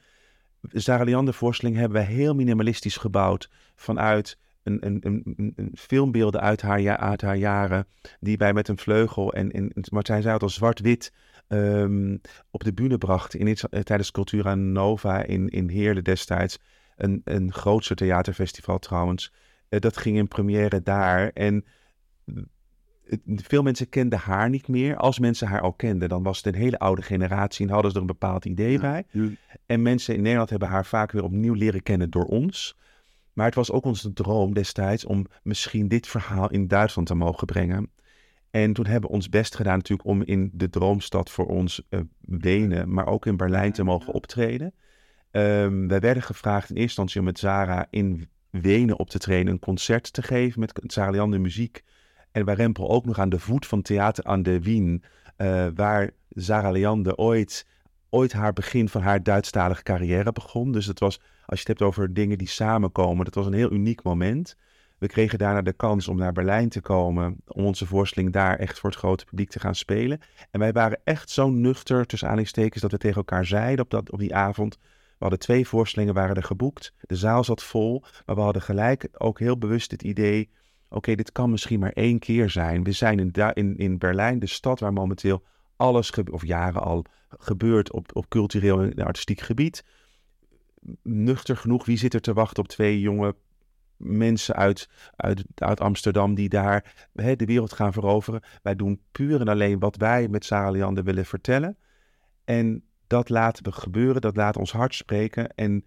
Sarah 0.71 1.05
Leander 1.05 1.33
voorstelling 1.33 1.77
hebben 1.77 2.01
we 2.01 2.07
heel 2.07 2.35
minimalistisch 2.35 2.97
gebouwd 2.97 3.49
vanuit 3.75 4.37
een, 4.63 4.85
een, 4.85 5.23
een, 5.55 5.71
filmbeelden 5.75 6.41
uit 6.41 6.61
haar, 6.61 6.97
uit 6.97 7.21
haar 7.21 7.35
jaren, 7.35 7.87
die 8.19 8.37
wij 8.37 8.53
met 8.53 8.67
een 8.67 8.77
vleugel 8.77 9.33
en, 9.33 9.51
en 9.51 9.71
Martijn 9.91 10.21
zei 10.21 10.33
het 10.33 10.43
al 10.43 10.49
zwart-wit 10.49 11.13
ehm, 11.47 12.17
op 12.51 12.63
de 12.63 12.73
bühne 12.73 12.97
bracht 12.97 13.35
in 13.35 13.47
eh, 13.47 13.81
tijdens 13.81 14.11
Cultura 14.11 14.55
Nova 14.55 15.23
in, 15.23 15.49
in 15.49 15.69
Heerlen 15.69 16.03
destijds. 16.03 16.59
Een, 16.95 17.21
een 17.23 17.53
grootste 17.53 17.95
theaterfestival 17.95 18.79
trouwens. 18.79 19.33
Eh, 19.69 19.79
dat 19.79 19.97
ging 19.97 20.17
in 20.17 20.27
première 20.27 20.81
daar. 20.81 21.31
En 21.33 21.65
veel 23.25 23.63
mensen 23.63 23.89
kenden 23.89 24.19
haar 24.19 24.49
niet 24.49 24.67
meer. 24.67 24.97
Als 24.97 25.19
mensen 25.19 25.47
haar 25.47 25.61
al 25.61 25.73
kenden, 25.73 26.09
dan 26.09 26.23
was 26.23 26.37
het 26.37 26.45
een 26.45 26.61
hele 26.61 26.79
oude 26.79 27.01
generatie 27.01 27.65
en 27.65 27.71
hadden 27.71 27.91
ze 27.91 27.95
er 27.95 28.01
een 28.01 28.07
bepaald 28.07 28.45
idee 28.45 28.79
bij. 28.79 29.05
En 29.65 29.81
mensen 29.81 30.15
in 30.15 30.21
Nederland 30.21 30.49
hebben 30.49 30.67
haar 30.67 30.85
vaak 30.85 31.11
weer 31.11 31.23
opnieuw 31.23 31.53
leren 31.53 31.83
kennen 31.83 32.09
door 32.09 32.25
ons. 32.25 32.77
Maar 33.33 33.45
het 33.45 33.55
was 33.55 33.71
ook 33.71 33.85
onze 33.85 34.13
droom 34.13 34.53
destijds 34.53 35.05
om 35.05 35.25
misschien 35.43 35.87
dit 35.87 36.07
verhaal 36.07 36.49
in 36.49 36.67
Duitsland 36.67 37.07
te 37.07 37.15
mogen 37.15 37.47
brengen. 37.47 37.91
En 38.51 38.73
toen 38.73 38.85
hebben 38.85 39.09
we 39.09 39.15
ons 39.15 39.29
best 39.29 39.55
gedaan 39.55 39.77
natuurlijk 39.77 40.07
om 40.07 40.23
in 40.23 40.51
de 40.53 40.69
droomstad 40.69 41.29
voor 41.29 41.45
ons 41.45 41.81
eh, 41.89 41.99
Wenen, 42.19 42.93
maar 42.93 43.07
ook 43.07 43.25
in 43.25 43.37
Berlijn 43.37 43.71
te 43.71 43.83
mogen 43.83 44.13
optreden. 44.13 44.73
Ehm, 45.31 45.87
wij 45.87 45.99
werden 45.99 46.23
gevraagd 46.23 46.69
in 46.69 46.75
eerste 46.75 46.81
instantie 46.81 47.19
om 47.19 47.25
met 47.25 47.39
Zara 47.39 47.87
in 47.89 48.29
Wenen 48.49 48.99
op 48.99 49.09
te 49.09 49.19
treden, 49.19 49.51
een 49.51 49.59
concert 49.59 50.13
te 50.13 50.21
geven 50.21 50.59
met 50.59 50.81
Zara 50.85 51.11
Leander 51.11 51.41
muziek. 51.41 51.83
En 52.37 52.45
wij 52.45 52.55
rempel 52.55 52.89
ook 52.89 53.05
nog 53.05 53.19
aan 53.19 53.29
de 53.29 53.39
voet 53.39 53.65
van 53.65 53.81
Theater 53.81 54.23
aan 54.23 54.43
de 54.43 54.61
Wien, 54.61 55.03
eh, 55.35 55.67
waar 55.75 56.09
Zara 56.29 56.71
Leander 56.71 57.15
ooit, 57.15 57.65
ooit 58.09 58.33
haar 58.33 58.53
begin 58.53 58.89
van 58.89 59.01
haar 59.01 59.23
Duitsstalige 59.23 59.83
carrière 59.83 60.31
begon. 60.31 60.71
Dus 60.71 60.85
het 60.85 60.99
was, 60.99 61.19
als 61.45 61.61
je 61.61 61.67
het 61.67 61.67
hebt 61.67 61.81
over 61.81 62.13
dingen 62.13 62.37
die 62.37 62.47
samenkomen, 62.47 63.25
dat 63.25 63.33
was 63.33 63.45
een 63.45 63.53
heel 63.53 63.71
uniek 63.71 64.03
moment. 64.03 64.55
We 64.97 65.07
kregen 65.07 65.37
daarna 65.37 65.61
de 65.61 65.73
kans 65.73 66.07
om 66.07 66.17
naar 66.17 66.31
Berlijn 66.31 66.69
te 66.69 66.81
komen, 66.81 67.37
om 67.47 67.65
onze 67.65 67.85
voorstelling 67.85 68.33
daar 68.33 68.59
echt 68.59 68.79
voor 68.79 68.89
het 68.89 68.99
grote 68.99 69.25
publiek 69.25 69.49
te 69.49 69.59
gaan 69.59 69.75
spelen. 69.75 70.19
En 70.51 70.59
wij 70.59 70.71
waren 70.71 70.99
echt 71.03 71.29
zo 71.29 71.49
nuchter, 71.49 72.05
tussen 72.05 72.27
aanhalingstekens, 72.27 72.81
dat 72.81 72.91
we 72.91 72.97
tegen 72.97 73.17
elkaar 73.17 73.45
zeiden 73.45 73.85
op, 73.85 73.91
dat, 73.91 74.11
op 74.11 74.19
die 74.19 74.35
avond. 74.35 74.77
We 74.81 75.25
hadden 75.25 75.39
twee 75.39 75.67
voorstellingen 75.67 76.13
waren 76.15 76.35
er 76.35 76.43
geboekt. 76.43 76.93
De 76.99 77.15
zaal 77.15 77.43
zat 77.43 77.63
vol, 77.63 78.03
maar 78.25 78.35
we 78.35 78.41
hadden 78.41 78.61
gelijk 78.61 79.07
ook 79.17 79.39
heel 79.39 79.57
bewust 79.57 79.91
het 79.91 80.03
idee... 80.03 80.49
oké, 80.89 81.15
dit 81.15 81.31
kan 81.31 81.49
misschien 81.49 81.79
maar 81.79 81.91
één 81.91 82.19
keer 82.19 82.49
zijn. 82.49 82.83
We 82.83 82.91
zijn 82.91 83.19
in, 83.19 83.31
in, 83.53 83.77
in 83.77 83.97
Berlijn, 83.97 84.39
de 84.39 84.47
stad 84.47 84.79
waar 84.79 84.93
momenteel 84.93 85.43
alles, 85.75 86.11
of 86.31 86.45
jaren 86.45 86.81
al, 86.81 87.05
gebeurt 87.29 87.91
op, 87.91 88.15
op 88.15 88.29
cultureel 88.29 88.81
en 88.81 89.05
artistiek 89.05 89.41
gebied. 89.41 89.83
Nuchter 91.03 91.57
genoeg, 91.57 91.85
wie 91.85 91.97
zit 91.97 92.13
er 92.13 92.21
te 92.21 92.33
wachten 92.33 92.63
op 92.63 92.69
twee 92.69 92.99
jonge 92.99 93.35
mensen 93.97 94.55
uit, 94.55 94.89
uit, 95.15 95.43
uit 95.55 95.79
Amsterdam 95.79 96.35
die 96.35 96.49
daar 96.49 97.09
de 97.13 97.45
wereld 97.45 97.73
gaan 97.73 97.93
veroveren. 97.93 98.41
Wij 98.61 98.75
doen 98.75 99.01
puur 99.11 99.39
en 99.39 99.47
alleen 99.47 99.79
wat 99.79 99.95
wij 99.95 100.27
met 100.27 100.45
Sarah 100.45 100.71
Leander 100.71 101.03
willen 101.03 101.25
vertellen. 101.25 101.77
En 102.43 102.83
dat 103.07 103.29
laten 103.29 103.63
we 103.63 103.71
gebeuren, 103.71 104.21
dat 104.21 104.35
laat 104.35 104.57
ons 104.57 104.71
hart 104.71 104.95
spreken. 104.95 105.55
En 105.55 105.85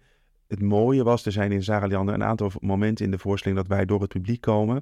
het 0.51 0.61
mooie 0.61 1.03
was, 1.03 1.25
er 1.25 1.31
zijn 1.31 1.51
in 1.51 1.63
Sarah 1.63 1.89
Leander 1.89 2.13
een 2.13 2.23
aantal 2.23 2.51
momenten 2.59 3.05
in 3.05 3.11
de 3.11 3.17
voorstelling 3.19 3.59
dat 3.59 3.67
wij 3.69 3.85
door 3.85 3.99
het 4.01 4.09
publiek 4.09 4.41
komen. 4.41 4.75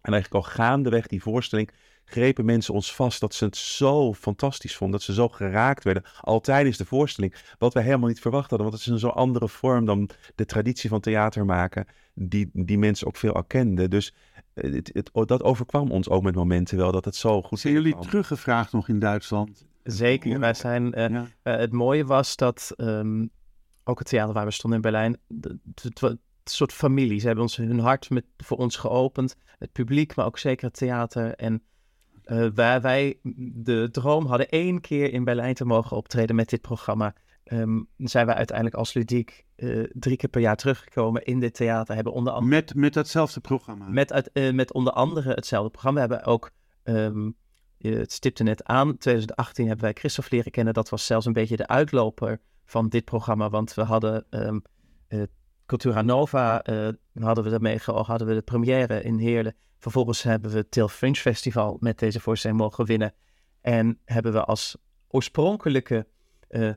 En 0.00 0.12
eigenlijk 0.12 0.44
al 0.44 0.50
gaandeweg 0.52 1.06
die 1.06 1.22
voorstelling 1.22 1.70
grepen 2.04 2.44
mensen 2.44 2.74
ons 2.74 2.94
vast 2.94 3.20
dat 3.20 3.34
ze 3.34 3.44
het 3.44 3.56
zo 3.56 4.14
fantastisch 4.14 4.76
vonden, 4.76 4.96
dat 4.98 5.06
ze 5.06 5.12
zo 5.14 5.28
geraakt 5.28 5.84
werden, 5.84 6.02
al 6.20 6.40
tijdens 6.40 6.76
de 6.76 6.84
voorstelling, 6.84 7.34
wat 7.58 7.74
wij 7.74 7.82
helemaal 7.82 8.08
niet 8.08 8.20
verwacht 8.20 8.50
hadden, 8.50 8.68
want 8.68 8.78
het 8.78 8.86
is 8.86 8.92
een 8.92 9.08
zo 9.08 9.08
andere 9.08 9.48
vorm 9.48 9.84
dan 9.84 10.08
de 10.34 10.44
traditie 10.44 10.88
van 10.90 11.00
theater 11.00 11.44
maken, 11.44 11.86
die, 12.14 12.50
die 12.52 12.78
mensen 12.78 13.06
ook 13.06 13.16
veel 13.16 13.32
al 13.34 13.44
kenden. 13.44 13.90
Dus 13.90 14.14
eh, 14.54 14.72
het, 14.72 14.90
het, 14.92 15.10
dat 15.28 15.42
overkwam 15.42 15.90
ons 15.90 16.08
ook 16.08 16.22
met 16.22 16.34
momenten 16.34 16.76
wel, 16.76 16.92
dat 16.92 17.04
het 17.04 17.16
zo 17.16 17.42
goed 17.42 17.58
Zijn 17.60 17.72
jullie 17.74 17.92
kwam. 17.92 18.04
teruggevraagd 18.04 18.72
nog 18.72 18.88
in 18.88 18.98
Duitsland? 18.98 19.66
Zeker. 19.84 20.38
Wij 20.38 20.54
zijn, 20.54 20.94
eh, 20.94 21.08
Ja. 21.08 21.26
eh, 21.42 21.56
het 21.56 21.72
mooie 21.72 22.04
was 22.04 22.36
dat 22.36 22.72
ehm, 22.76 23.26
ook 23.90 23.98
het 23.98 24.08
theater 24.08 24.34
waar 24.34 24.44
we 24.44 24.50
stonden 24.50 24.78
in 24.82 24.90
Berlijn, 24.90 25.16
het 25.74 26.18
soort 26.44 26.72
familie. 26.72 27.18
Ze 27.20 27.26
hebben 27.26 27.44
ons 27.44 27.56
hun 27.56 27.78
hart 27.78 28.10
met, 28.10 28.24
voor 28.36 28.56
ons 28.56 28.76
geopend. 28.76 29.36
Het 29.58 29.72
publiek, 29.72 30.14
maar 30.16 30.26
ook 30.26 30.38
zeker 30.38 30.66
het 30.66 30.76
theater. 30.76 31.34
En 31.34 31.62
eh, 32.24 32.46
waar 32.54 32.80
wij 32.80 33.18
de 33.54 33.88
droom 33.90 34.26
hadden 34.26 34.48
één 34.48 34.80
keer 34.80 35.12
in 35.12 35.24
Berlijn 35.24 35.54
te 35.54 35.64
mogen 35.64 35.96
optreden 35.96 36.36
met 36.36 36.48
dit 36.48 36.60
programma, 36.60 37.14
ehm, 37.44 37.80
zijn 37.96 38.26
wij 38.26 38.34
uiteindelijk 38.34 38.76
als 38.76 38.94
ludiek 38.94 39.44
eh, 39.56 39.82
drie 39.92 40.16
keer 40.16 40.28
per 40.30 40.40
jaar 40.40 40.56
teruggekomen 40.56 41.24
in 41.24 41.40
dit 41.40 41.54
theater. 41.54 41.94
Hebben 41.94 42.12
onder 42.12 42.32
andere 42.32 42.54
Met, 42.54 42.74
met 42.74 42.92
datzelfde 42.94 43.40
programma? 43.40 43.88
met, 43.88 44.12
uit, 44.12 44.32
eh, 44.32 44.52
met 44.52 44.72
onder 44.72 44.92
andere 44.92 45.32
hetzelfde 45.34 45.70
programma. 45.70 46.06
We 46.06 46.12
hebben 46.14 46.32
ook, 46.32 46.50
je- 47.76 47.96
het 47.96 48.12
stipte 48.12 48.42
net 48.42 48.64
aan, 48.64 48.96
2018 48.98 49.66
hebben 49.66 49.84
wij 49.84 49.94
Christophe 49.94 50.34
leren 50.36 50.50
kennen. 50.52 50.74
Dat 50.74 50.88
was 50.88 51.06
zelfs 51.06 51.26
een 51.26 51.32
beetje 51.32 51.56
de 51.56 51.66
uitloper 51.66 52.40
van 52.70 52.88
dit 52.88 53.04
programma. 53.04 53.50
Want 53.50 53.74
we 53.74 53.82
hadden 53.82 54.26
ehm 54.30 54.58
eh, 55.08 55.22
Cultura 55.66 56.02
Nova, 56.02 56.62
eh, 56.62 56.88
hadden 57.14 57.44
we 57.44 57.50
daarmee 57.50 57.78
hadden 57.84 58.26
we 58.26 58.34
de 58.34 58.42
première 58.42 59.02
in 59.02 59.18
Heerlen. 59.18 59.54
Vervolgens 59.78 60.22
hebben 60.22 60.50
we 60.50 60.56
het 60.56 60.70
Til 60.70 60.88
Fringe 60.88 61.16
Festival 61.16 61.76
met 61.80 61.98
deze 61.98 62.20
voorstelling 62.20 62.60
mogen 62.60 62.86
winnen. 62.86 63.14
En 63.60 63.98
hebben 64.04 64.32
we 64.32 64.44
als 64.44 64.76
oorspronkelijke 65.08 66.06
eh, 66.48 66.70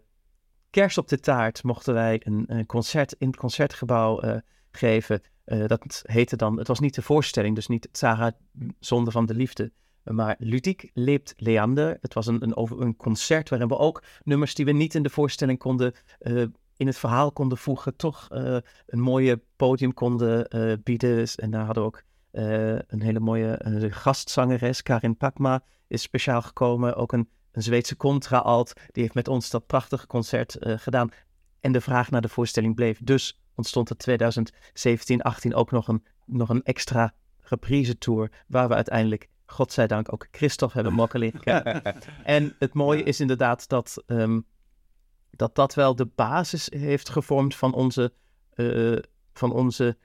kerst 0.70 0.98
op 0.98 1.08
de 1.08 1.20
taart 1.20 1.64
mochten 1.64 1.94
wij 1.94 2.22
een, 2.24 2.44
een 2.48 2.66
concert 2.66 3.16
in 3.18 3.28
het 3.28 3.38
concertgebouw 3.38 4.41
geven. 4.72 5.22
Dat 5.46 6.04
heette 6.06 6.36
dan, 6.36 6.58
het 6.58 6.68
was 6.68 6.80
niet 6.80 6.96
de 6.96 7.02
voorstelling, 7.02 7.56
dus 7.56 7.68
niet 7.68 7.89
Sarah 7.91 8.32
Zonde 8.80 9.12
van 9.12 9.26
de 9.26 9.34
Liefde, 9.34 9.72
maar 10.04 10.36
Ludiek 10.39 10.91
leeft 10.93 11.34
Leander. 11.38 11.97
Het 12.01 12.14
was 12.14 12.28
een, 12.28 12.43
een, 12.43 12.82
een 12.82 12.95
concert 12.95 13.49
waarin 13.49 13.68
we 13.68 13.78
ook 13.78 14.04
nummers 14.24 14.56
die 14.56 14.66
we 14.66 14.72
niet 14.72 14.95
in 14.95 15.04
de 15.04 15.10
voorstelling 15.10 15.60
konden, 15.60 15.93
eh, 16.20 16.43
in 16.78 16.88
het 16.88 16.97
verhaal 16.97 17.32
konden 17.32 17.58
voegen, 17.58 17.95
toch 17.95 18.28
eh, 18.30 18.58
een 18.86 18.99
mooie 18.99 19.41
podium 19.56 19.93
konden 19.93 20.47
eh, 20.47 20.74
bieden. 20.84 21.28
En 21.36 21.51
daar 21.51 21.66
hadden 21.66 21.84
we 21.84 21.89
ook 21.89 22.04
een 22.88 23.01
hele 23.01 23.20
mooie 23.20 23.60
gastzangeres, 23.89 24.82
Karin 24.82 25.18
Pakma, 25.18 25.64
is 25.88 26.01
speciaal 26.01 26.41
gekomen. 26.41 26.95
Ook 26.95 27.12
een, 27.12 27.30
een 27.51 27.62
Zweedse 27.62 27.97
contra-alt, 27.97 28.74
die 28.91 29.04
heeft 29.04 29.16
met 29.16 29.28
ons 29.28 29.49
dat 29.49 29.68
prachtige 29.68 30.08
concert 30.08 30.58
gedaan. 30.60 31.10
En 31.60 31.72
de 31.72 31.82
vraag 31.82 32.12
naar 32.12 32.22
de 32.22 32.30
voorstelling 32.30 32.76
bleef. 32.76 32.99
Dus 33.04 33.39
ontstond 33.56 33.89
er 33.89 33.97
2017, 33.97 35.22
18 35.22 35.56
ook 35.56 35.72
nog 35.72 35.88
een, 35.88 36.04
nog 36.26 36.49
een 36.49 36.64
extra 36.64 37.14
reprise 37.39 37.97
tour, 37.97 38.32
waar 38.47 38.68
we 38.68 38.74
uiteindelijk 38.74 39.30
godzijdank 39.54 40.14
ook 40.14 40.28
Christophe 40.32 40.76
hebben 40.76 40.93
mogen 40.93 41.39
kennen. 41.39 41.84
en 42.24 42.56
het 42.60 42.74
mooie 42.74 43.04
is 43.04 43.20
inderdaad 43.20 43.68
dat, 43.68 44.04
ehm, 44.06 44.39
dat 45.30 45.56
dat 45.56 45.74
wel 45.74 45.95
de 45.95 46.06
basis 46.16 46.70
heeft 46.72 47.10
gevormd 47.10 47.56
van 47.56 47.74
onze, 47.74 48.14
uh, 48.56 48.97
van 49.34 49.51
onze, 49.51 49.97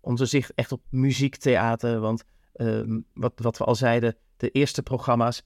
onze 0.00 0.26
zicht 0.26 0.54
echt 0.54 0.72
op 0.72 0.82
muziektheater. 0.90 2.00
Want 2.00 2.24
um, 2.54 3.06
wat, 3.14 3.32
wat 3.36 3.58
we 3.58 3.64
al 3.64 3.74
zeiden, 3.74 4.16
de 4.36 4.50
eerste 4.50 4.82
programma's, 4.82 5.42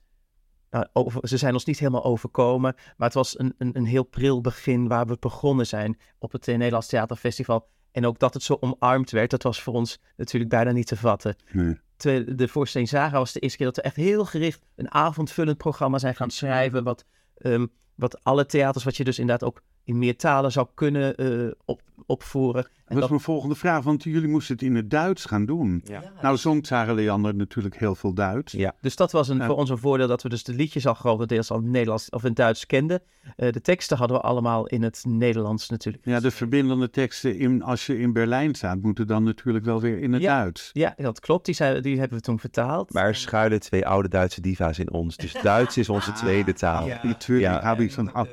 nou, 0.71 0.87
over, 0.93 1.29
ze 1.29 1.37
zijn 1.37 1.53
ons 1.53 1.65
niet 1.65 1.79
helemaal 1.79 2.05
overkomen, 2.05 2.75
maar 2.97 3.07
het 3.07 3.17
was 3.17 3.39
een, 3.39 3.55
een, 3.59 3.77
een 3.77 3.87
heel 3.87 4.03
pril 4.05 4.41
begin 4.41 4.89
waar 4.89 5.07
we 5.07 5.17
begonnen 5.21 5.67
zijn 5.67 5.99
op 6.19 6.33
het 6.33 6.47
Nederlands 6.47 6.87
Theaterfestival. 6.87 7.69
En 7.91 8.07
ook 8.07 8.19
dat 8.19 8.35
het 8.35 8.43
zo 8.43 8.57
omarmd 8.61 9.11
werd, 9.11 9.31
dat 9.31 9.43
was 9.43 9.63
voor 9.63 9.75
ons 9.75 10.01
natuurlijk 10.17 10.51
bijna 10.51 10.71
niet 10.71 10.87
te 10.87 10.97
vatten. 10.97 11.37
Nee 11.53 11.84
de 11.97 12.49
voorstelling 12.49 12.89
Zaga 12.89 13.19
was 13.19 13.33
de 13.33 13.41
eerste 13.41 13.57
keer 13.57 13.67
dat 13.67 13.77
we 13.77 13.83
echt 13.83 13.97
heel 13.97 14.25
gericht 14.25 14.61
een 14.75 14.91
avondvullend 14.91 15.59
programma 15.59 15.99
zijn 15.99 16.15
gaan 16.15 16.31
schrijven. 16.31 16.85
Wat, 16.85 17.05
um, 17.39 17.73
wat 17.95 18.25
alle 18.25 18.47
theaters, 18.47 18.85
wat 18.85 18.97
je 18.97 19.05
dus 19.05 19.19
inderdaad 19.19 19.49
ook 19.49 19.63
in 19.85 19.99
meer 19.99 20.17
talen 20.17 20.53
zou 20.53 20.67
kunnen 20.75 21.23
uh, 21.23 21.53
op, 21.65 21.83
opvoeren. 22.07 22.69
En 22.87 22.95
dat 22.95 23.05
is 23.05 23.11
mijn 23.11 23.21
volgende 23.21 23.55
vraag, 23.55 23.85
want 23.85 24.03
jullie 24.03 24.29
moesten 24.29 24.55
het 24.55 24.65
in 24.65 24.75
het 24.75 24.91
Duits 24.91 25.25
gaan 25.25 25.47
doen. 25.47 25.81
Ja. 25.85 26.03
Nou 26.23 26.37
zong 26.37 26.67
Sarah 26.67 26.95
Leander 26.95 27.35
natuurlijk 27.35 27.79
heel 27.79 27.95
veel 27.95 28.15
Duits. 28.15 28.53
Ja. 28.53 28.75
Dus 28.81 28.97
dat 28.97 29.13
was 29.13 29.29
een, 29.29 29.43
voor 29.43 29.57
ons 29.57 29.71
een 29.71 29.79
voordeel 29.79 30.09
dat 30.09 30.23
we 30.23 30.29
dus 30.29 30.45
de 30.45 30.55
liedjes 30.55 30.87
al 30.87 30.95
grotendeels 30.95 31.51
al 31.51 31.57
in 31.57 31.63
het 31.63 31.73
Nederlands 31.73 32.11
of 32.11 32.23
in 32.23 32.29
het 32.29 32.37
Duits 32.37 32.67
kenden. 32.67 33.03
Uh, 33.37 33.53
de 33.53 33.61
teksten 33.61 33.97
hadden 33.97 34.17
we 34.17 34.23
allemaal 34.23 34.67
in 34.67 34.83
het 34.83 35.05
Nederlands 35.07 35.69
natuurlijk. 35.69 36.05
Ja, 36.07 36.21
de 36.21 36.31
verbindende 36.31 36.91
teksten 36.91 37.39
in, 37.39 37.63
als 37.63 37.87
je 37.87 37.99
in 37.99 38.13
Berlijn 38.13 38.55
staat, 38.55 38.83
moeten 38.83 39.07
dan 39.07 39.23
natuurlijk 39.25 39.65
wel 39.65 39.81
weer 39.81 39.99
in 39.99 40.13
het 40.13 40.23
Duits. 40.23 40.71
Ja, 40.73 40.95
dat 40.97 41.21
klopt. 41.21 41.45
Die, 41.45 41.55
zijn, 41.55 41.83
die 41.83 41.99
hebben 41.99 42.19
we 42.19 42.25
toen 42.25 42.41
vertaald. 42.41 42.93
Maar 42.93 43.07
er 43.07 43.15
schuilen 43.15 43.61
twee 43.61 43.87
oude 43.87 44.09
Duitse 44.09 44.41
diva's 44.41 44.79
in 44.79 44.93
ons. 44.93 45.17
Dus 45.17 45.33
Duits 45.43 45.77
is 45.77 45.89
onze 45.89 46.11
ah, 46.11 46.17
tweede 46.17 46.53
taal. 46.53 46.87
Ja. 46.87 47.01
Natuurlijk 47.03 47.63
heb 47.63 47.81
ik 47.81 47.91
zo'n 47.91 48.11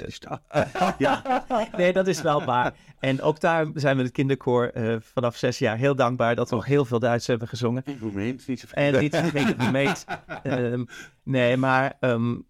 Ja. 0.97 1.45
Nee, 1.77 1.93
dat 1.93 2.07
is 2.07 2.21
wel 2.21 2.45
waar. 2.45 2.73
En 2.99 3.21
ook 3.21 3.39
daar 3.39 3.67
zijn 3.73 3.97
we 3.97 4.03
het 4.03 4.11
kinderkoor 4.11 4.39
uh, 4.59 4.95
vanaf 4.99 5.35
zes 5.35 5.59
jaar 5.59 5.77
heel 5.77 5.95
dankbaar 5.95 6.35
dat 6.35 6.49
we 6.49 6.55
nog 6.55 6.65
heel 6.65 6.85
veel 6.85 6.99
Duits 6.99 7.27
hebben 7.27 7.47
gezongen. 7.47 7.83
En 7.85 7.97
Roemeens, 7.99 8.45
niet 8.45 8.59
zo 8.59 8.67
En 8.71 8.99
niet 8.99 9.15
um, 10.43 10.87
nee, 11.23 11.57
maar 11.57 11.97
um, 11.99 12.45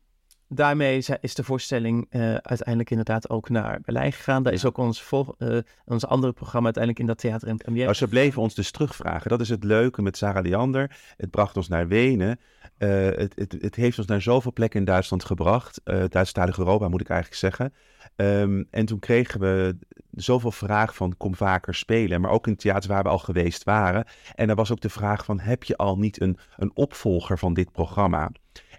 daarmee 0.48 1.04
is 1.22 1.36
de 1.36 1.44
voorstelling 1.44 2.08
uh, 2.10 2.22
uiteindelijk 2.22 2.90
inderdaad 2.90 3.30
ook 3.30 3.50
naar 3.50 3.82
Berlijn 3.82 4.12
gegaan. 4.12 4.44
Daar 4.44 4.54
is 4.54 4.66
ook 4.66 4.78
ons, 4.78 5.02
vol, 5.02 5.36
uh, 5.38 5.58
ons 5.86 6.06
andere 6.06 6.34
programma 6.34 6.66
uiteindelijk 6.66 7.04
in 7.04 7.10
dat 7.10 7.18
theater 7.18 7.48
in 7.48 7.58
première. 7.58 7.84
Nou, 7.84 7.96
ze 7.96 8.08
bleven 8.08 8.42
ons 8.42 8.56
dus 8.56 8.72
terugvragen. 8.72 9.30
Dat 9.30 9.42
is 9.42 9.50
het 9.50 9.64
leuke 9.64 10.02
met 10.02 10.18
Sarah 10.18 10.44
Leander. 10.44 10.98
Het 11.18 11.30
bracht 11.30 11.58
ons 11.58 11.68
naar 11.68 11.88
Wenen. 11.88 12.40
Uh, 12.78 12.90
het, 13.06 13.34
het, 13.36 13.56
het, 13.60 13.76
heeft 13.76 13.98
ons 13.98 14.08
naar 14.08 14.22
zoveel 14.22 14.54
plekken 14.54 14.80
in 14.80 14.86
Duitsland 14.86 15.26
gebracht. 15.26 15.82
Duitsstalig 16.08 16.58
Europa 16.58 16.88
moet 16.88 17.02
ik 17.02 17.10
eigenlijk 17.10 17.40
zeggen. 17.40 17.74
Um, 18.16 18.68
en 18.72 18.86
toen 18.86 19.00
kregen 19.00 19.40
we 19.40 19.78
zoveel 20.12 20.52
vraag 20.52 20.96
van 20.96 21.18
kom 21.18 21.36
vaker 21.36 21.76
spelen. 21.76 22.22
Maar 22.22 22.32
ook 22.32 22.46
in 22.46 22.52
het 22.52 22.62
theater 22.62 22.90
waar 22.90 23.04
we 23.04 23.10
al 23.10 23.20
geweest 23.20 23.64
waren. 23.64 24.06
En 24.36 24.50
er 24.50 24.56
was 24.56 24.72
ook 24.72 24.82
de 24.82 24.90
vraag 24.90 25.26
van 25.26 25.40
heb 25.40 25.64
je 25.64 25.78
al 25.78 25.98
niet 25.98 26.22
een, 26.22 26.38
een 26.58 26.72
opvolger 26.74 27.38
van 27.38 27.54
dit 27.54 27.72
programma? 27.72 28.32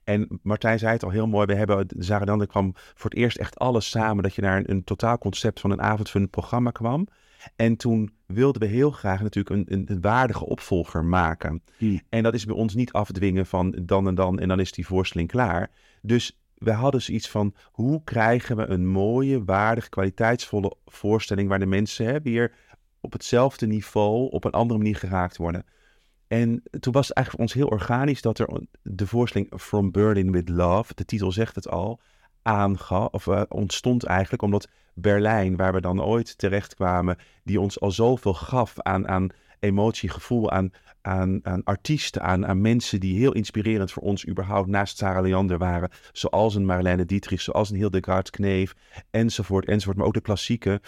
En 0.05 0.41
Martijn 0.43 0.79
zei 0.79 0.93
het 0.93 1.05
al 1.05 1.11
heel 1.11 1.27
mooi. 1.27 1.47
We 1.47 1.55
hebben, 1.55 1.87
Zaredander 1.99 2.47
kwam 2.47 2.73
voor 2.75 3.11
het 3.11 3.19
eerst 3.19 3.37
echt 3.37 3.59
alles 3.59 3.91
samen. 3.91 4.23
Dat 4.23 4.35
je 4.35 4.43
naar 4.43 4.57
een, 4.57 4.71
een 4.71 4.85
totaalconcept 4.85 5.61
van 5.61 5.71
een 5.71 5.83
avondvullend 5.83 6.31
programma 6.31 6.71
kwam. 6.71 7.09
En 7.57 7.77
toen 7.77 8.11
wilden 8.27 8.63
we 8.63 8.69
heel 8.69 8.91
graag 8.91 9.23
natuurlijk 9.23 9.69
een, 9.71 9.85
een, 9.91 10.01
waardige 10.01 10.47
opvolger 10.47 11.05
maken. 11.05 11.63
Hmm. 11.77 12.01
En 12.09 12.23
dat 12.23 12.35
is 12.35 12.45
bij 12.45 12.55
ons 12.55 12.75
niet 12.75 12.93
afdwingen 12.93 13.47
van 13.47 13.79
dan 13.83 14.07
en 14.07 14.15
dan 14.15 14.39
en 14.39 14.49
dan 14.49 14.61
is 14.61 14.73
die 14.73 14.87
voorstelling 14.87 15.29
klaar. 15.29 15.71
Dus 16.03 16.42
we 16.63 16.73
hadden 16.73 17.03
zoiets 17.03 17.29
van, 17.29 17.55
hoe 17.65 18.05
krijgen 18.05 18.57
we 18.57 18.67
een 18.67 18.87
mooie, 18.87 19.45
waardige, 19.45 19.89
kwaliteitsvolle 19.89 20.77
voorstelling 20.85 21.49
waar 21.49 21.59
de 21.59 21.67
mensen 21.67 22.07
hè, 22.07 22.21
weer 22.21 22.55
op 23.01 23.13
hetzelfde 23.13 23.67
niveau 23.67 24.31
op 24.31 24.45
een 24.45 24.51
andere 24.51 24.79
manier 24.79 24.97
geraakt 24.97 25.37
worden. 25.37 25.65
En 26.27 26.63
toen 26.81 26.93
was 26.93 27.09
het 27.09 27.17
eigenlijk 27.17 27.31
voor 27.31 27.39
ons 27.39 27.53
heel 27.53 27.79
organisch 27.79 28.23
dat 28.23 28.39
er 28.39 28.67
de 28.83 29.07
voorstelling 29.07 29.53
From 29.57 29.91
Berlin 29.91 30.33
with 30.33 30.49
Love, 30.49 30.95
de 30.95 31.05
titel 31.05 31.33
zegt 31.33 31.55
het 31.55 31.69
al, 31.69 32.01
aangaf, 32.43 33.09
of 33.09 33.27
uh, 33.27 33.43
ontstond 33.49 34.05
eigenlijk 34.05 34.43
omdat 34.43 34.69
Berlijn, 34.95 35.57
waar 35.57 35.73
we 35.73 35.81
dan 35.81 36.03
ooit 36.03 36.39
terecht 36.39 36.75
kwamen, 36.75 37.17
die 37.45 37.61
ons 37.61 37.81
al 37.81 37.91
zoveel 37.91 38.35
gaf 38.35 38.81
aan, 38.81 39.09
aan 39.09 39.29
emotie, 39.63 40.09
gevoel, 40.09 40.51
aan, 40.51 40.71
aan, 41.03 41.41
aan 41.43 41.65
artiesten, 41.65 42.23
aan, 42.23 42.47
aan 42.47 42.61
mensen 42.61 43.01
die 43.01 43.19
heel 43.19 43.33
inspirerend 43.33 43.93
voor 43.93 44.03
ons 44.03 44.29
überhaupt 44.29 44.69
naast 44.69 44.99
Sarah 44.99 45.23
Leander 45.23 45.59
waren. 45.59 45.91
Zoals 46.13 46.55
een 46.55 46.67
Marlene 46.67 47.05
Dietrich, 47.05 47.41
zoals 47.41 47.71
een 47.71 47.77
Hildegard 47.77 48.31
Kneef, 48.31 48.75
enzovoort, 49.11 49.67
enzovoort. 49.67 49.97
Maar 49.97 50.07
ook 50.07 50.15
de 50.15 50.21
klassieke. 50.21 50.81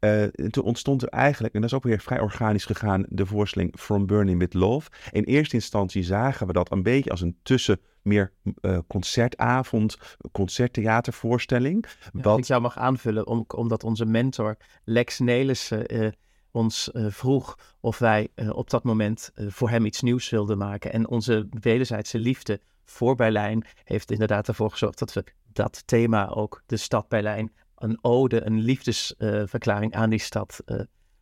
Uh, 0.00 0.24
toen 0.24 0.64
ontstond 0.64 1.02
er 1.02 1.08
eigenlijk, 1.08 1.54
en 1.54 1.60
dat 1.60 1.70
is 1.70 1.76
ook 1.76 1.82
weer 1.82 2.00
vrij 2.00 2.20
organisch 2.20 2.64
gegaan, 2.64 3.04
de 3.08 3.26
voorstelling 3.26 3.74
From 3.78 4.06
Burning 4.06 4.38
with 4.38 4.54
Love. 4.54 4.90
In 5.10 5.22
eerste 5.22 5.54
instantie 5.54 6.02
zagen 6.02 6.46
we 6.46 6.52
dat 6.52 6.72
een 6.72 6.82
beetje 6.82 7.10
als 7.10 7.20
een 7.20 7.36
tussen 7.42 7.80
meer 8.02 8.32
uh, 8.60 8.78
concertavond, 8.86 9.96
concerttheatervoorstelling. 10.32 11.86
Ja, 12.12 12.20
wat... 12.20 12.38
Ik 12.38 12.44
zou 12.44 12.60
mag 12.60 12.76
aanvullen, 12.76 13.26
om, 13.26 13.44
omdat 13.54 13.84
onze 13.84 14.04
mentor 14.04 14.56
Lex 14.84 15.18
Nelissen 15.18 15.94
uh, 15.94 16.10
ons 16.52 16.90
uh, 16.92 17.06
vroeg 17.08 17.58
of 17.80 17.98
wij 17.98 18.28
uh, 18.34 18.56
op 18.56 18.70
dat 18.70 18.84
moment 18.84 19.30
uh, 19.34 19.46
voor 19.50 19.70
hem 19.70 19.84
iets 19.84 20.00
nieuws 20.00 20.30
wilden 20.30 20.58
maken. 20.58 20.92
En 20.92 21.08
onze 21.08 21.46
wederzijdse 21.60 22.18
liefde 22.18 22.60
voor 22.84 23.14
Berlijn 23.14 23.64
heeft 23.84 24.10
inderdaad 24.10 24.48
ervoor 24.48 24.70
gezorgd 24.70 24.98
dat 24.98 25.12
we 25.12 25.24
dat 25.52 25.82
thema 25.86 26.28
ook, 26.28 26.62
de 26.66 26.76
stad 26.76 27.08
Berlijn, 27.08 27.52
een 27.76 27.98
ode, 28.00 28.46
een 28.46 28.60
liefdesverklaring 28.60 29.94
aan 29.94 30.10
die 30.10 30.18
stad 30.18 30.60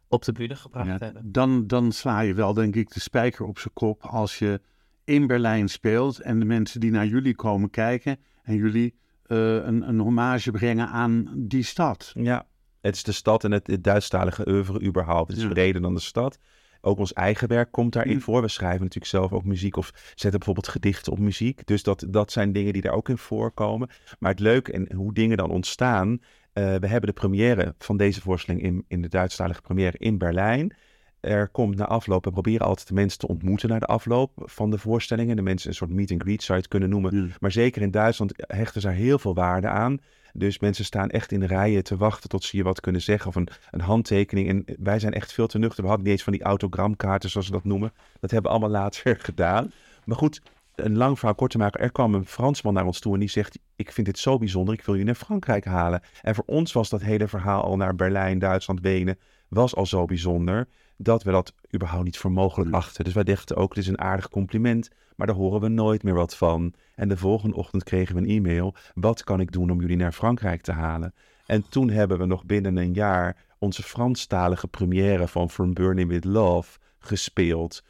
op 0.08 0.24
de 0.24 0.32
bühne 0.32 0.56
gebracht 0.56 0.86
ja, 0.86 0.96
hebben. 0.98 1.32
Dan, 1.32 1.66
dan 1.66 1.92
sla 1.92 2.20
je 2.20 2.34
wel, 2.34 2.54
denk 2.54 2.76
ik, 2.76 2.92
de 2.92 3.00
spijker 3.00 3.46
op 3.46 3.58
zijn 3.58 3.74
kop 3.74 4.02
als 4.02 4.38
je 4.38 4.60
in 5.04 5.26
Berlijn 5.26 5.68
speelt 5.68 6.20
en 6.20 6.38
de 6.38 6.44
mensen 6.44 6.80
die 6.80 6.90
naar 6.90 7.06
jullie 7.06 7.34
komen 7.34 7.70
kijken 7.70 8.18
en 8.42 8.56
jullie 8.56 8.94
een, 9.26 9.88
een 9.88 9.98
hommage 9.98 10.50
brengen 10.50 10.88
aan 10.88 11.32
die 11.36 11.62
stad. 11.62 12.12
Ja, 12.14 12.46
het 12.80 12.94
is 12.94 13.02
de 13.02 13.12
stad 13.12 13.44
en 13.44 13.50
het, 13.50 13.66
het 13.66 13.84
Duitsstalige 13.84 14.48
oeuvre 14.48 14.82
überhaupt. 14.82 15.30
Het 15.30 15.38
is 15.38 15.48
breder 15.48 15.82
dan 15.82 15.94
de 15.94 16.00
stad. 16.00 16.38
Ook 16.80 16.98
ons 16.98 17.12
eigen 17.12 17.48
werk 17.48 17.72
komt 17.72 17.92
daarin 17.92 18.20
voor. 18.20 18.42
We 18.42 18.48
schrijven 18.48 18.80
natuurlijk 18.80 19.12
zelf 19.12 19.32
ook 19.32 19.44
muziek 19.44 19.76
of 19.76 19.90
zetten 19.94 20.30
bijvoorbeeld 20.30 20.68
gedichten 20.68 21.12
op 21.12 21.18
muziek. 21.18 21.66
Dus 21.66 21.82
dat, 21.82 22.06
dat 22.08 22.32
zijn 22.32 22.52
dingen 22.52 22.72
die 22.72 22.82
daar 22.82 22.92
ook 22.92 23.08
in 23.08 23.18
voorkomen. 23.18 23.88
Maar 24.18 24.30
het 24.30 24.40
leuke 24.40 24.72
en 24.72 24.92
hoe 24.92 25.14
dingen 25.14 25.36
dan 25.36 25.50
ontstaan. 25.50 26.08
Uh, 26.10 26.74
we 26.74 26.86
hebben 26.86 27.06
de 27.08 27.12
première 27.12 27.74
van 27.78 27.96
deze 27.96 28.20
voorstelling 28.20 28.62
in, 28.62 28.84
in 28.88 29.02
de 29.02 29.08
Duitsstalige 29.08 29.60
première 29.60 29.98
in 29.98 30.18
Berlijn. 30.18 30.76
Er 31.20 31.48
komt 31.48 31.76
na 31.76 31.86
afloop, 31.86 32.24
we 32.24 32.30
proberen 32.30 32.66
altijd 32.66 32.88
de 32.88 32.94
mensen 32.94 33.18
te 33.18 33.28
ontmoeten 33.28 33.68
naar 33.68 33.80
de 33.80 33.86
afloop 33.86 34.30
van 34.36 34.70
de 34.70 34.78
voorstellingen. 34.78 35.36
De 35.36 35.42
mensen 35.42 35.68
een 35.68 35.74
soort 35.74 35.90
meet 35.90 36.10
and 36.10 36.22
greet 36.22 36.42
zou 36.42 36.58
je 36.58 36.64
het 36.64 36.72
kunnen 36.72 36.88
noemen. 36.88 37.14
Mm. 37.14 37.30
Maar 37.40 37.52
zeker 37.52 37.82
in 37.82 37.90
Duitsland 37.90 38.32
hechten 38.36 38.80
ze 38.80 38.86
daar 38.86 38.96
heel 38.96 39.18
veel 39.18 39.34
waarde 39.34 39.68
aan. 39.68 39.98
Dus 40.32 40.58
mensen 40.58 40.84
staan 40.84 41.10
echt 41.10 41.32
in 41.32 41.44
rijen 41.44 41.84
te 41.84 41.96
wachten 41.96 42.28
tot 42.28 42.44
ze 42.44 42.56
je 42.56 42.62
wat 42.62 42.80
kunnen 42.80 43.02
zeggen 43.02 43.28
of 43.28 43.34
een, 43.34 43.48
een 43.70 43.80
handtekening. 43.80 44.48
En 44.48 44.64
wij 44.78 44.98
zijn 44.98 45.12
echt 45.12 45.32
veel 45.32 45.46
te 45.46 45.58
nuchter. 45.58 45.82
We 45.82 45.88
hadden 45.88 46.06
niet 46.06 46.14
eens 46.14 46.24
van 46.24 46.32
die 46.32 46.42
autogramkaarten 46.42 47.30
zoals 47.30 47.46
ze 47.46 47.52
dat 47.52 47.64
noemen. 47.64 47.92
Dat 48.20 48.30
hebben 48.30 48.50
we 48.50 48.58
allemaal 48.58 48.80
later 48.80 49.16
gedaan. 49.30 49.72
Maar 50.04 50.16
goed, 50.16 50.42
een 50.74 50.96
lang 50.96 51.18
verhaal 51.18 51.34
kort 51.34 51.50
te 51.50 51.58
maken. 51.58 51.80
Er 51.80 51.92
kwam 51.92 52.14
een 52.14 52.26
Fransman 52.26 52.74
naar 52.74 52.86
ons 52.86 53.00
toe 53.00 53.14
en 53.14 53.20
die 53.20 53.28
zegt: 53.28 53.58
Ik 53.76 53.92
vind 53.92 54.06
dit 54.06 54.18
zo 54.18 54.38
bijzonder, 54.38 54.74
ik 54.74 54.82
wil 54.82 54.94
jullie 54.94 55.10
naar 55.10 55.20
Frankrijk 55.20 55.64
halen. 55.64 56.02
En 56.22 56.34
voor 56.34 56.44
ons 56.46 56.72
was 56.72 56.88
dat 56.88 57.02
hele 57.02 57.28
verhaal 57.28 57.62
al 57.62 57.76
naar 57.76 57.94
Berlijn, 57.94 58.38
Duitsland, 58.38 58.80
Wenen, 58.80 59.18
was 59.48 59.74
al 59.74 59.86
zo 59.86 60.04
bijzonder 60.04 60.68
dat 61.02 61.22
we 61.22 61.30
dat 61.30 61.54
überhaupt 61.74 62.04
niet 62.04 62.18
voor 62.18 62.32
mogelijk 62.32 62.74
achten. 62.74 63.04
Dus 63.04 63.14
wij 63.14 63.24
dachten 63.24 63.56
ook: 63.56 63.68
Het 63.68 63.78
is 63.78 63.88
een 63.88 64.00
aardig 64.00 64.28
compliment 64.28 64.90
maar 65.20 65.28
daar 65.28 65.38
horen 65.38 65.60
we 65.60 65.68
nooit 65.68 66.02
meer 66.02 66.14
wat 66.14 66.36
van. 66.36 66.74
En 66.94 67.08
de 67.08 67.16
volgende 67.16 67.56
ochtend 67.56 67.84
kregen 67.84 68.14
we 68.14 68.20
een 68.20 68.28
e-mail. 68.28 68.74
Wat 68.94 69.24
kan 69.24 69.40
ik 69.40 69.52
doen 69.52 69.70
om 69.70 69.80
jullie 69.80 69.96
naar 69.96 70.12
Frankrijk 70.12 70.62
te 70.62 70.72
halen? 70.72 71.14
En 71.46 71.68
toen 71.68 71.90
hebben 71.90 72.18
we 72.18 72.24
nog 72.24 72.44
binnen 72.44 72.76
een 72.76 72.92
jaar 72.92 73.36
onze 73.58 73.82
Franstalige 73.82 74.68
première 74.68 75.28
van 75.28 75.50
From 75.50 75.74
Burning 75.74 76.08
with 76.08 76.24
Love 76.24 76.78
gespeeld. 76.98 77.84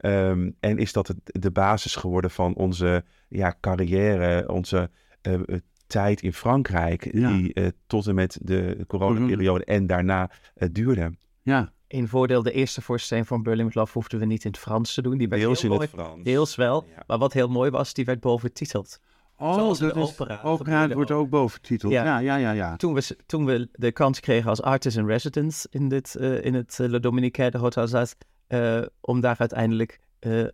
Um, 0.00 0.56
en 0.60 0.78
is 0.78 0.92
dat 0.92 1.08
het, 1.08 1.18
de 1.24 1.50
basis 1.50 1.96
geworden 1.96 2.30
van 2.30 2.54
onze 2.54 3.04
ja, 3.28 3.56
carrière, 3.60 4.48
onze 4.48 4.90
uh, 5.22 5.40
tijd 5.86 6.22
in 6.22 6.32
Frankrijk, 6.32 7.12
die 7.12 7.50
uh, 7.54 7.66
tot 7.86 8.06
en 8.06 8.14
met 8.14 8.38
de 8.42 8.84
coronaperiode 8.86 9.64
en 9.64 9.86
daarna 9.86 10.30
uh, 10.56 10.68
duurde. 10.72 11.12
Ja, 11.42 11.72
Een 11.88 12.08
voordeel, 12.08 12.42
de 12.42 12.52
eerste 12.52 12.82
voorstelling 12.82 13.26
van 13.26 13.42
Berlin 13.42 13.64
with 13.64 13.74
Love 13.74 13.92
hoefden 13.92 14.18
we 14.18 14.24
niet 14.24 14.44
in 14.44 14.50
het 14.50 14.60
Frans 14.60 14.94
te 14.94 15.02
doen. 15.02 15.18
Die 15.18 15.28
werd 15.28 15.42
Deels 15.42 15.62
heel 15.62 15.70
in 15.70 15.76
mooi, 15.76 15.88
het 15.92 16.00
Frans. 16.00 16.22
Deels 16.24 16.54
wel, 16.54 16.84
Ja. 16.96 17.02
maar 17.06 17.18
wat 17.18 17.32
heel 17.32 17.48
mooi 17.48 17.70
was, 17.70 17.92
die 17.94 18.04
werd 18.04 18.20
boventiteld. 18.20 19.00
Oh, 19.38 19.54
Zoals 19.54 19.78
dat 19.78 19.94
de 19.94 20.00
is, 20.00 20.06
opera 20.08 20.40
opera 20.42 20.88
wordt 20.88 21.10
ook. 21.10 21.28
boventiteld. 21.30 21.92
Ja, 21.92 22.04
Ja. 22.04 22.18
ja, 22.18 22.36
ja, 22.36 22.50
ja. 22.50 22.76
Toen 22.76 22.94
we, 22.94 23.16
toen 23.26 23.44
we 23.44 23.68
de 23.72 23.92
kans 23.92 24.20
kregen 24.20 24.50
als 24.50 24.62
artist 24.62 24.96
in 24.96 25.06
residence 25.06 25.66
in, 25.70 25.88
dit, 25.88 26.14
eh, 26.14 26.44
in 26.44 26.54
het 26.54 26.78
uh, 26.80 26.88
Le 26.88 27.00
Dominicaire 27.00 27.56
de 27.56 27.62
Hotel 27.62 27.88
Zaz, 27.88 28.12
eh, 28.46 28.82
om 29.00 29.20
daar 29.20 29.36
uiteindelijk 29.38 30.00
eh 30.18 30.44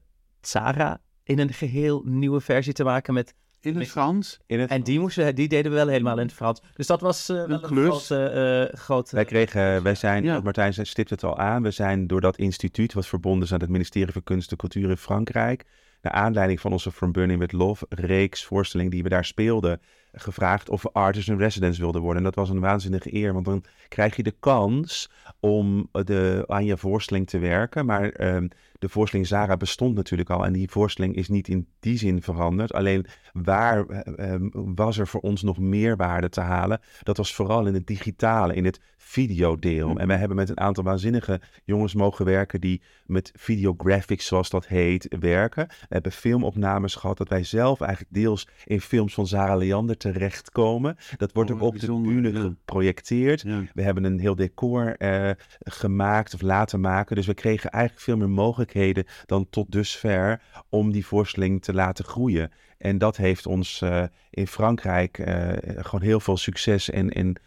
Sarah 0.41 0.95
in 1.25 1.39
een 1.39 1.53
geheel 1.53 2.03
nieuwe 2.05 2.41
versie 2.41 2.73
te 2.73 2.85
maken 2.85 3.15
met 3.15 3.35
In 3.63 3.77
het 3.77 3.89
Frans. 3.89 4.41
In 4.47 4.61
het 4.61 4.71
En 4.71 4.83
die, 4.83 5.01
moesten, 5.01 5.35
die 5.35 5.49
deden 5.49 5.71
we 5.71 5.77
wel 5.77 5.89
helemaal 5.89 6.19
in 6.19 6.27
het 6.27 6.35
Frans. 6.35 6.63
Dus 6.75 6.87
dat 6.87 7.01
was 7.01 7.29
eh, 7.29 7.37
wel 7.37 7.51
een 7.51 7.61
klus. 7.61 8.07
grote... 8.07 8.69
eh, 8.73 8.79
grote 8.79 9.15
Wij 9.15 9.25
kregen, 9.25 9.83
wij 9.83 9.95
zijn, 9.95 10.25
Ja. 10.25 10.41
Martijn 10.41 10.87
stipt 10.87 11.11
het 11.11 11.25
al 11.25 11.39
aan, 11.39 11.63
we 11.63 11.71
zijn 11.71 12.07
door 12.07 12.21
dat 12.21 12.37
instituut, 12.37 12.93
wat 12.93 13.07
verbonden 13.07 13.45
is 13.45 13.53
aan 13.53 13.61
het 13.61 13.69
ministerie 13.69 14.13
van 14.13 14.23
Kunst 14.25 14.51
en 14.51 14.57
Cultuur 14.57 14.91
in 14.91 14.97
Frankrijk, 14.97 15.65
naar 16.03 16.13
aanleiding 16.13 16.61
van 16.61 16.73
onze 16.73 16.93
From 16.93 17.13
Burning 17.13 17.39
with 17.39 17.53
Love 17.53 17.87
reeks 17.89 18.45
voorstelling 18.45 18.91
die 18.91 19.03
we 19.03 19.09
daar 19.09 19.25
speelden, 19.25 19.81
gevraagd 20.13 20.69
of 20.69 20.83
we 20.83 20.91
artist 20.93 21.29
in 21.29 21.39
residence 21.39 21.81
wilden 21.81 22.01
worden. 22.01 22.19
En 22.19 22.25
dat 22.25 22.35
was 22.35 22.49
een 22.49 22.61
waanzinnige 22.61 23.15
eer, 23.15 23.33
want 23.33 23.45
dan 23.45 23.65
krijg 23.89 24.17
je 24.17 24.23
de 24.23 24.35
kans 24.41 25.11
om 25.41 25.89
eh, 25.93 26.05
de, 26.05 26.45
aan 26.47 26.65
je 26.65 26.77
voorstelling 26.77 27.27
te 27.27 27.39
werken. 27.39 27.87
Maar 27.87 28.09
ehm, 28.09 28.49
de 28.79 28.89
voorstelling 28.89 29.29
Zara 29.29 29.57
bestond 29.57 29.95
natuurlijk 29.95 30.31
al 30.31 30.45
en 30.45 30.53
die 30.53 30.71
voorstelling 30.71 31.17
is 31.17 31.29
niet 31.29 31.49
in 31.49 31.69
die 31.81 31.99
zin 31.99 32.23
veranderd. 32.23 32.73
Alleen 32.73 33.07
waar 33.33 33.87
eh, 33.87 34.33
ehm, 34.33 34.49
was 34.53 34.99
er 34.99 35.07
voor 35.07 35.21
ons 35.21 35.43
nog 35.43 35.59
meerwaarde 35.59 36.29
te 36.29 36.41
halen? 36.41 36.81
Dat 37.03 37.17
was 37.17 37.35
vooral 37.35 37.67
in 37.67 37.75
het 37.75 37.87
digitale, 37.87 38.55
in 38.55 38.65
het 38.65 38.81
videodeel. 39.13 39.97
En 39.97 40.07
wij 40.07 40.17
hebben 40.17 40.37
met 40.37 40.49
een 40.49 40.61
aantal 40.61 40.85
waanzinnige 40.85 41.41
jongens 41.65 41.95
mogen 41.95 42.25
werken 42.25 42.61
die 42.61 42.83
met 43.07 43.33
videographics, 43.35 44.27
zoals 44.27 44.51
dat 44.51 44.67
heet, 44.67 45.17
werken. 45.21 45.67
We 45.69 45.87
hebben 45.89 46.13
filmopnames 46.13 46.95
gehad 46.95 47.19
dat 47.19 47.29
wij 47.29 47.45
zelf 47.45 47.81
eigenlijk 47.81 48.15
deels 48.15 48.49
in 48.65 48.81
films 48.81 49.15
van 49.15 49.27
Zara 49.27 49.57
Leander 49.57 49.97
terechtkomen. 49.97 50.97
Dat 51.17 51.33
wordt 51.33 51.51
Oh, 51.51 51.63
ook 51.63 51.63
op 51.63 51.81
de 51.81 51.87
bühne 51.87 52.33
ja. 52.33 52.41
geprojecteerd. 52.41 53.43
Ja. 53.43 53.63
We 53.75 53.83
hebben 53.83 54.05
een 54.05 54.19
heel 54.19 54.35
decor 54.35 54.97
eh, 54.97 55.31
gemaakt 55.61 56.35
of 56.35 56.41
laten 56.41 56.81
maken. 56.81 57.17
Dus 57.17 57.27
we 57.27 57.35
kregen 57.35 57.71
eigenlijk 57.71 58.05
veel 58.05 58.17
meer 58.17 58.31
mogelijkheden 58.31 59.05
dan 59.27 59.47
tot 59.51 59.73
dusver 59.73 60.41
om 60.69 60.93
die 60.93 61.07
voorstelling 61.07 61.63
te 61.63 61.75
laten 61.75 62.05
groeien. 62.05 62.51
En 62.79 62.99
dat 62.99 63.17
heeft 63.17 63.47
ons 63.47 63.83
eh, 63.83 64.03
in 64.31 64.47
Frankrijk 64.47 65.19
eh, 65.19 65.53
gewoon 65.63 66.03
heel 66.03 66.21
veel 66.21 66.37
succes 66.37 66.91
en, 66.91 67.11
en 67.11 67.41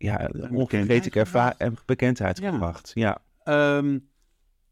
ja, 0.00 0.30
onvergetelijke 0.50 1.54
en 1.58 1.76
bekendheid 1.84 2.38
Ja. 2.38 2.50
gebracht. 2.50 2.90
Ja. 2.94 3.18
Ehm, 3.42 3.98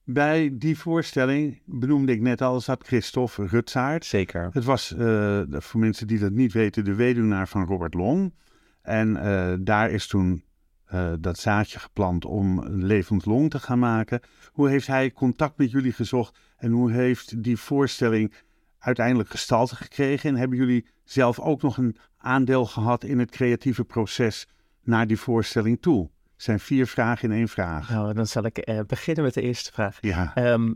bij 0.04 0.50
die 0.52 0.78
voorstelling 0.78 1.62
benoemde 1.64 2.12
ik 2.12 2.20
net 2.20 2.42
al, 2.42 2.60
zat 2.60 2.86
Christophe 2.86 3.46
Rutsaert. 3.46 4.04
Zeker. 4.04 4.48
Het 4.52 4.64
was, 4.64 4.94
eh, 4.94 5.40
voor 5.48 5.80
mensen 5.80 6.06
die 6.06 6.18
dat 6.18 6.32
niet 6.32 6.52
weten, 6.52 6.84
de 6.84 6.94
weduwnaar 6.94 7.48
van 7.48 7.66
Robert 7.66 7.94
Long. 7.94 8.34
En 8.82 9.16
eh, 9.16 9.54
daar 9.60 9.90
is 9.90 10.06
toen 10.06 10.44
eh, 10.84 11.12
dat 11.20 11.38
zaadje 11.38 11.78
geplant 11.78 12.24
om 12.24 12.58
een 12.58 12.84
levend 12.84 13.26
long 13.26 13.50
te 13.50 13.58
gaan 13.58 13.78
maken. 13.78 14.20
Hoe 14.52 14.68
heeft 14.68 14.86
hij 14.86 15.12
contact 15.12 15.58
met 15.58 15.70
jullie 15.70 15.92
gezocht 15.92 16.38
en 16.56 16.70
hoe 16.70 16.92
heeft 16.92 17.42
die 17.42 17.56
voorstelling 17.56 18.32
uiteindelijk 18.78 19.28
gestalte 19.28 19.76
gekregen? 19.76 20.30
En 20.30 20.36
hebben 20.36 20.58
jullie 20.58 20.86
zelf 21.04 21.40
ook 21.40 21.62
nog 21.62 21.76
een 21.76 21.96
aandeel 22.16 22.64
gehad 22.66 23.04
in 23.04 23.18
het 23.18 23.30
creatieve 23.30 23.84
proces 23.84 24.46
naar 24.88 25.06
die 25.06 25.18
voorstelling 25.18 25.80
toe? 25.82 26.10
Zijn 26.36 26.60
vier 26.60 26.86
vragen 26.86 27.30
in 27.30 27.36
één 27.36 27.48
vraag. 27.48 27.90
Nou, 27.90 28.14
dan 28.14 28.26
zal 28.26 28.44
ik 28.44 28.58
eh, 28.58 28.80
beginnen 28.86 29.24
met 29.24 29.34
de 29.34 29.42
eerste 29.42 29.72
vraag. 29.72 29.98
Ja, 30.00 30.34
Ehm, 30.34 30.72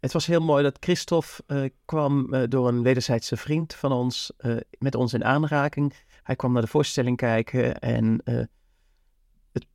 het 0.00 0.12
was 0.12 0.26
heel 0.26 0.40
mooi 0.40 0.62
dat 0.62 0.76
Christophe 0.80 1.42
eh, 1.46 1.64
kwam 1.84 2.34
eh, 2.34 2.42
door 2.48 2.68
een 2.68 2.82
wederzijdse 2.82 3.36
vriend 3.36 3.74
van 3.74 3.92
ons 3.92 4.32
met 4.78 4.94
ons 4.94 5.12
in 5.14 5.24
aanraking. 5.24 5.94
Hij 6.22 6.36
kwam 6.36 6.52
naar 6.52 6.62
de 6.62 6.68
voorstelling 6.68 7.16
kijken 7.16 7.78
en 7.78 8.20
het- 8.24 9.66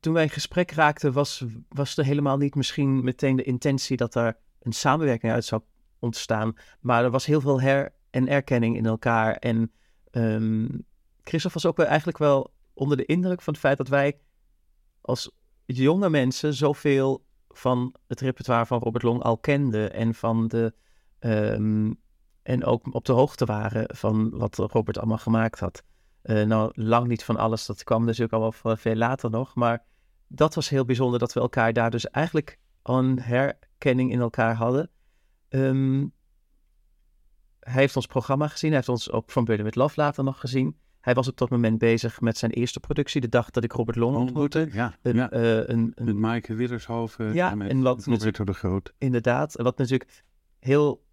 toen 0.00 0.12
wij 0.12 0.22
in 0.22 0.30
gesprek 0.30 0.70
raakten 0.70 1.12
was, 1.12 1.44
was 1.68 1.96
er 1.96 2.04
helemaal 2.04 2.36
niet 2.36 2.54
misschien 2.54 3.04
meteen 3.04 3.36
de 3.36 3.42
intentie 3.42 3.96
dat 3.96 4.14
er 4.14 4.36
een 4.60 4.72
samenwerking 4.72 5.32
uit 5.32 5.44
zou 5.44 5.62
ontstaan. 5.98 6.54
Maar 6.80 7.04
er 7.04 7.10
was 7.10 7.26
heel 7.26 7.40
veel 7.40 7.60
her- 7.60 7.92
en 8.10 8.28
erkenning 8.28 8.76
in 8.76 8.86
elkaar. 8.86 9.34
En 9.36 9.72
ehm 10.10 10.66
Christophe 11.22 11.58
was 11.60 11.66
ook 11.66 11.76
wel 11.76 11.86
eigenlijk 11.86 12.18
wel 12.18 12.53
onder 12.74 12.96
de 12.96 13.04
indruk 13.04 13.42
van 13.42 13.52
het 13.52 13.62
feit 13.62 13.76
dat 13.76 13.88
wij 13.88 14.18
als 15.00 15.30
jonge 15.64 16.10
mensen 16.10 16.54
zoveel 16.54 17.26
van 17.48 17.94
het 18.06 18.20
repertoire 18.20 18.66
van 18.66 18.78
Robert 18.78 19.04
Long 19.04 19.22
al 19.22 19.38
kenden 19.38 19.92
en 19.92 20.14
van 20.14 20.48
de 20.48 20.74
ehm, 21.18 21.92
en 22.42 22.64
ook 22.64 22.94
op 22.94 23.04
de 23.04 23.12
hoogte 23.12 23.44
waren 23.44 23.96
van 23.96 24.30
wat 24.30 24.56
Robert 24.56 24.98
allemaal 24.98 25.18
gemaakt 25.18 25.60
had. 25.60 25.82
Eh, 26.22 26.42
nou, 26.42 26.70
lang 26.74 27.06
niet 27.06 27.24
van 27.24 27.36
alles, 27.36 27.66
dat 27.66 27.84
kwam 27.84 28.04
natuurlijk 28.04 28.32
al 28.32 28.40
wel 28.40 28.52
veel- 28.52 28.76
veel 28.76 28.94
later 28.94 29.30
nog, 29.30 29.54
maar 29.54 29.84
dat 30.28 30.54
was 30.54 30.68
heel 30.68 30.84
bijzonder 30.84 31.18
dat 31.18 31.32
we 31.32 31.40
elkaar 31.40 31.72
daar 31.72 31.90
dus 31.90 32.10
eigenlijk 32.10 32.58
al 32.82 32.98
een 32.98 33.20
herkenning 33.20 34.12
in 34.12 34.20
elkaar 34.20 34.54
hadden. 34.54 34.90
Ehm, 35.48 36.06
hij 37.60 37.80
heeft 37.80 37.96
ons 37.96 38.06
programma 38.06 38.48
gezien, 38.48 38.68
hij 38.68 38.78
heeft 38.78 38.90
ons 38.90 39.10
ook 39.10 39.30
van 39.30 39.44
Burden 39.44 39.64
with 39.64 39.74
Love 39.74 40.00
later 40.00 40.24
nog 40.24 40.40
gezien. 40.40 40.76
Hij 41.04 41.14
was 41.14 41.28
op 41.28 41.36
dat 41.36 41.50
moment 41.50 41.78
bezig 41.78 42.20
met 42.20 42.36
zijn 42.38 42.50
eerste 42.50 42.80
productie, 42.80 43.20
de 43.20 43.28
dag 43.28 43.50
dat 43.50 43.64
ik 43.64 43.72
Robert 43.72 43.96
Long 43.96 44.16
ontmoette. 44.16 44.68
ja, 44.72 44.94
Een, 45.02 45.14
ja. 45.16 45.30
eh, 45.30 45.56
een, 45.56 45.92
een, 45.94 46.04
Met 46.04 46.16
Maaike 46.16 46.54
Widdershoven 46.54 47.34
Ja, 47.34 47.50
en 47.50 47.58
met 47.58 47.68
en 47.68 47.82
wat 47.82 48.04
Roberto 48.04 48.44
de 48.44 48.52
Groot. 48.52 48.92
Inderdaad, 48.98 49.54
wat 49.56 49.78
natuurlijk 49.78 50.24
heel 50.58 51.04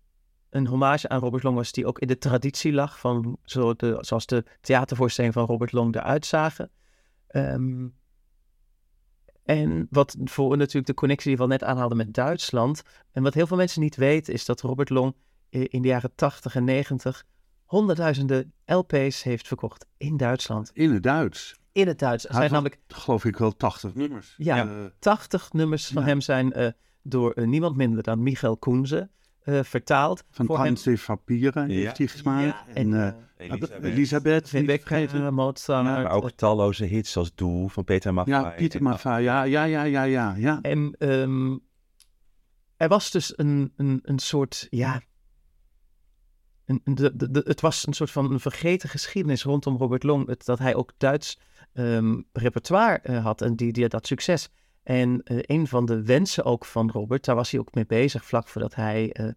een 0.50 0.68
hommage 0.68 1.10
aan 1.10 1.20
Robert 1.20 1.44
Long 1.44 1.56
was, 1.56 1.72
die 1.72 1.86
ook 1.86 2.00
in 2.00 2.08
de 2.08 2.18
traditie 2.18 2.74
lag 2.74 3.00
van 3.00 3.38
zo 3.44 3.74
de, 3.74 3.98
zoals 4.00 4.26
de 4.26 4.44
theatervoorstellingen 4.62 5.38
van 5.38 5.46
Robert 5.46 5.72
Long 5.72 5.96
eruit 5.96 6.26
zagen. 6.26 6.72
Ehm, 7.28 7.88
en 9.44 9.88
wat 9.89 10.16
voor 10.24 10.58
natuurlijk 10.58 10.88
de 10.88 10.94
connectie 10.94 11.28
die 11.28 11.38
we 11.38 11.44
al 11.44 11.50
net 11.50 11.64
aanhaalden 11.64 11.98
met 11.98 12.14
Duitsland. 12.14 12.84
En 13.12 13.24
wat 13.24 13.34
heel 13.34 13.48
veel 13.48 13.58
mensen 13.58 13.82
niet 13.82 13.96
weten, 13.96 14.34
is 14.34 14.46
dat 14.46 14.62
Robert 14.62 14.89
Long 14.89 15.16
eh, 15.50 15.66
in 15.68 15.82
de 15.82 15.88
jaren 15.88 16.16
80 16.16 16.56
en 16.56 16.64
90 16.64 17.26
honderdduizenden 17.72 18.53
LP's 18.65 19.24
heeft 19.24 19.47
verkocht 19.47 19.86
in 19.97 20.17
Duitsland. 20.17 20.72
In 20.74 20.91
het 20.93 21.03
Duits. 21.03 21.55
In 21.72 21.88
het 21.88 21.99
Duits. 21.99 22.24
Er 22.26 22.30
Hij 22.32 22.39
zijn 22.39 22.53
had 22.53 22.63
namelijk 22.63 22.82
Geloof 23.01 23.26
ik 23.26 23.38
wel 23.38 23.55
80 23.55 23.95
nummers. 23.95 24.34
Ja. 24.38 24.67
Eh, 24.67 24.86
80 24.99 25.53
nummers 25.53 25.88
van 25.88 26.01
Ja. 26.01 26.07
hem 26.07 26.22
zijn 26.22 26.53
eh, 26.53 26.67
door 27.03 27.32
eh, 27.32 27.45
niemand 27.47 27.76
minder 27.76 28.03
dan 28.03 28.24
Michael 28.24 28.57
Koenze 28.57 29.09
eh, 29.41 29.59
vertaald. 29.63 30.24
van. 30.32 30.45
Tante 30.47 30.97
Papieren 31.05 31.69
Ja. 31.69 31.76
heeft 31.76 31.97
hij 31.97 32.07
gemaakt. 32.07 32.45
Ja, 32.45 32.65
en 32.74 32.93
en, 32.93 33.15
eh, 33.38 33.47
Elisabeth. 33.49 34.53
Elisabeth. 34.53 35.13
eh, 35.13 35.30
Mozart. 35.30 35.84
Maar 35.84 36.11
ook 36.11 36.32
talloze 36.32 36.86
hits 36.86 37.17
als 37.17 37.36
Doel 37.36 37.67
van 37.67 37.84
Peter 37.84 38.13
Maffay. 38.13 38.34
Ja, 38.34 38.49
Pieter 38.49 38.80
En- 38.80 38.86
Maffay. 38.86 39.22
Ja, 39.24 39.43
ja, 39.43 39.63
ja, 39.63 39.84
ja, 39.84 40.03
ja. 40.03 40.36
ja. 40.38 40.59
En 40.61 40.95
ehm, 40.97 41.57
er 42.78 42.88
was 42.88 43.11
dus 43.11 43.38
een, 43.38 43.74
een, 43.76 43.99
een 44.03 44.19
soort, 44.19 44.67
ja... 44.69 45.01
Een, 46.72 46.82
een- 46.84 46.95
de, 46.95 47.15
de, 47.15 47.32
de- 47.32 47.43
het 47.45 47.61
was 47.61 47.88
een 47.88 47.93
soort 47.93 48.11
van 48.11 48.32
een 48.32 48.39
vergeten 48.39 48.89
geschiedenis 48.89 49.43
rondom 49.43 49.78
Robert 49.78 50.03
Long. 50.03 50.28
Het, 50.28 50.45
dat 50.45 50.59
hij 50.59 50.76
ook 50.76 50.91
Duits 50.97 51.39
ehm, 51.74 52.22
repertoire 52.34 52.97
eh, 52.97 53.24
had 53.24 53.41
en 53.41 53.55
die, 53.55 53.72
die, 53.72 53.88
dat 53.88 54.07
succes. 54.07 54.49
En 54.84 55.22
eh, 55.24 55.38
een 55.41 55.67
van 55.67 55.86
de 55.86 56.03
wensen 56.03 56.43
ook 56.43 56.65
van 56.65 56.91
Robert, 56.91 57.26
daar 57.26 57.36
was 57.36 57.51
hij 57.51 57.59
ook 57.59 57.74
mee 57.74 57.86
bezig 57.86 58.26
vlak 58.26 58.47
voordat 58.47 58.76
hij 58.76 59.11
eh, 59.11 59.28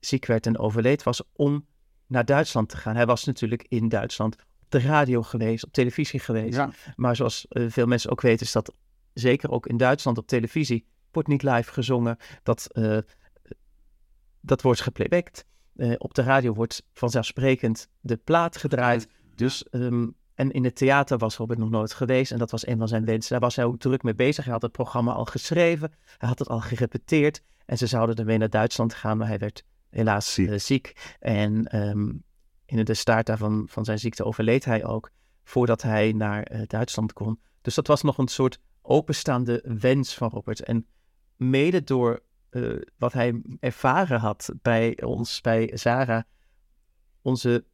ziek 0.00 0.26
werd 0.26 0.46
en 0.46 0.58
overleed, 0.58 1.02
was 1.02 1.22
om 1.32 1.66
naar 2.06 2.24
Duitsland 2.24 2.68
te 2.68 2.76
gaan. 2.76 2.96
Hij 2.96 3.06
was 3.06 3.24
natuurlijk 3.24 3.66
in 3.68 3.88
Duitsland 3.88 4.34
op 4.34 4.70
de 4.70 4.80
radio 4.80 5.22
geweest, 5.22 5.64
op 5.64 5.72
televisie 5.72 6.20
geweest. 6.20 6.56
ja. 6.56 6.70
Maar 6.96 7.16
zoals 7.16 7.46
veel 7.48 7.86
mensen 7.86 8.10
ook 8.10 8.20
weten, 8.20 8.46
is 8.46 8.52
dat 8.52 8.74
zeker 9.12 9.50
ook 9.50 9.66
in 9.66 9.76
Duitsland 9.76 10.18
op 10.18 10.26
televisie 10.26 10.86
wordt 11.12 11.28
niet 11.28 11.42
live 11.42 11.72
gezongen. 11.72 12.16
Dat, 12.42 12.66
dat 14.40 14.62
wordt 14.62 14.80
geplaybacked. 14.80 15.46
Eh, 15.80 15.92
op 15.98 16.14
de 16.14 16.22
radio 16.22 16.52
wordt 16.52 16.82
vanzelfsprekend 16.92 17.88
de 18.00 18.16
plaat 18.16 18.56
gedraaid. 18.56 19.08
Dus, 19.34 19.68
ehm, 19.68 20.08
en 20.34 20.50
in 20.50 20.64
het 20.64 20.76
theater 20.76 21.18
was 21.18 21.36
Robert 21.36 21.58
nog 21.58 21.70
nooit 21.70 21.92
geweest. 21.92 22.32
En 22.32 22.38
dat 22.38 22.50
was 22.50 22.66
een 22.66 22.78
van 22.78 22.88
zijn 22.88 23.04
wensen. 23.04 23.30
Daar 23.30 23.40
was 23.40 23.56
hij 23.56 23.64
ook 23.64 23.78
druk 23.78 24.02
mee 24.02 24.14
bezig. 24.14 24.44
Hij 24.44 24.52
had 24.52 24.62
het 24.62 24.72
programma 24.72 25.12
al 25.12 25.24
geschreven. 25.24 25.92
Hij 26.18 26.28
had 26.28 26.38
het 26.38 26.48
al 26.48 26.60
gerepeteerd. 26.60 27.42
En 27.66 27.78
ze 27.78 27.86
zouden 27.86 28.16
ermee 28.16 28.38
naar 28.38 28.50
Duitsland 28.50 28.94
gaan. 28.94 29.16
Maar 29.16 29.26
hij 29.26 29.38
werd 29.38 29.64
helaas 29.90 30.32
Ziek. 30.32 30.60
ziek. 30.60 31.16
En 31.18 31.66
ehm, 31.66 32.12
in 32.66 32.84
de 32.84 32.94
staart 32.94 33.26
daarvan 33.26 33.66
van 33.68 33.84
zijn 33.84 33.98
ziekte 33.98 34.24
overleed 34.24 34.64
hij 34.64 34.84
ook. 34.84 35.10
Voordat 35.44 35.82
hij 35.82 36.12
naar 36.12 36.42
eh, 36.42 36.62
Duitsland 36.66 37.12
kon. 37.12 37.40
Dus 37.62 37.74
dat 37.74 37.86
was 37.86 38.02
nog 38.02 38.18
een 38.18 38.28
soort 38.28 38.58
openstaande 38.82 39.64
wens 39.80 40.14
van 40.14 40.30
Robert. 40.30 40.62
En 40.62 40.86
mede 41.36 41.82
door 41.82 42.22
eh, 42.50 42.62
wat 42.98 43.12
hij 43.12 43.42
ervaren 43.60 44.20
had 44.20 44.50
bij 44.62 45.02
ons, 45.02 45.40
bij 45.40 45.70
Zara, 45.74 46.26
onze 47.22 47.64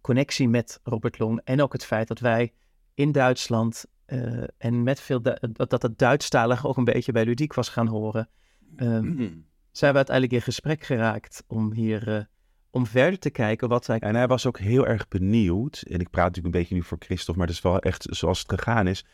connectie 0.00 0.48
met 0.48 0.80
Robert 0.82 1.18
Long 1.18 1.40
en 1.44 1.62
ook 1.62 1.72
het 1.72 1.84
feit 1.84 2.08
dat 2.08 2.18
wij 2.18 2.52
in 2.94 3.12
Duitsland 3.12 3.84
eh, 4.04 4.42
en 4.58 4.82
met 4.82 5.00
veel 5.00 5.22
Du- 5.22 5.36
dat, 5.52 5.70
dat 5.70 5.82
het 5.82 5.98
Duitsstalig 5.98 6.66
ook 6.66 6.76
een 6.76 6.84
beetje 6.84 7.12
bij 7.12 7.24
Ludiek 7.24 7.54
was 7.54 7.68
gaan 7.68 7.86
horen, 7.86 8.28
ehm, 8.76 9.28
zijn 9.70 9.90
we 9.90 9.96
uiteindelijk 9.96 10.32
in 10.32 10.42
gesprek 10.42 10.82
geraakt 10.84 11.44
om 11.46 11.72
hier 11.72 12.16
eh, 12.16 12.24
om 12.70 12.86
verder 12.86 13.18
te 13.18 13.30
kijken 13.30 13.68
wat 13.68 13.86
wij. 13.86 13.98
En 13.98 14.14
hij 14.14 14.26
was 14.26 14.46
ook 14.46 14.58
heel 14.58 14.86
erg 14.86 15.08
benieuwd, 15.08 15.82
en 15.88 16.00
ik 16.00 16.10
praat 16.10 16.26
natuurlijk 16.26 16.54
een 16.54 16.60
beetje 16.60 16.74
nu 16.74 16.82
voor 16.82 16.98
Christophe, 17.00 17.38
maar 17.38 17.46
het 17.48 17.56
is 17.56 17.62
wel 17.62 17.80
echt 17.80 18.06
zoals 18.10 18.38
het 18.38 18.50
gegaan 18.50 18.86
is, 18.86 19.04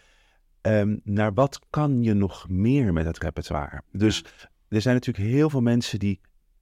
ehm, 0.61 0.97
naar 1.05 1.35
wat 1.35 1.61
kan 1.71 2.03
je 2.03 2.15
nog 2.15 2.49
meer 2.49 2.93
met 2.93 3.05
het 3.05 3.19
repertoire? 3.19 3.83
Dus 3.93 4.25
er 4.73 4.81
zijn 4.81 4.95
natuurlijk 4.95 5.27
heel 5.27 5.51
veel 5.51 5.61
mensen 5.61 5.99
die 5.99 6.21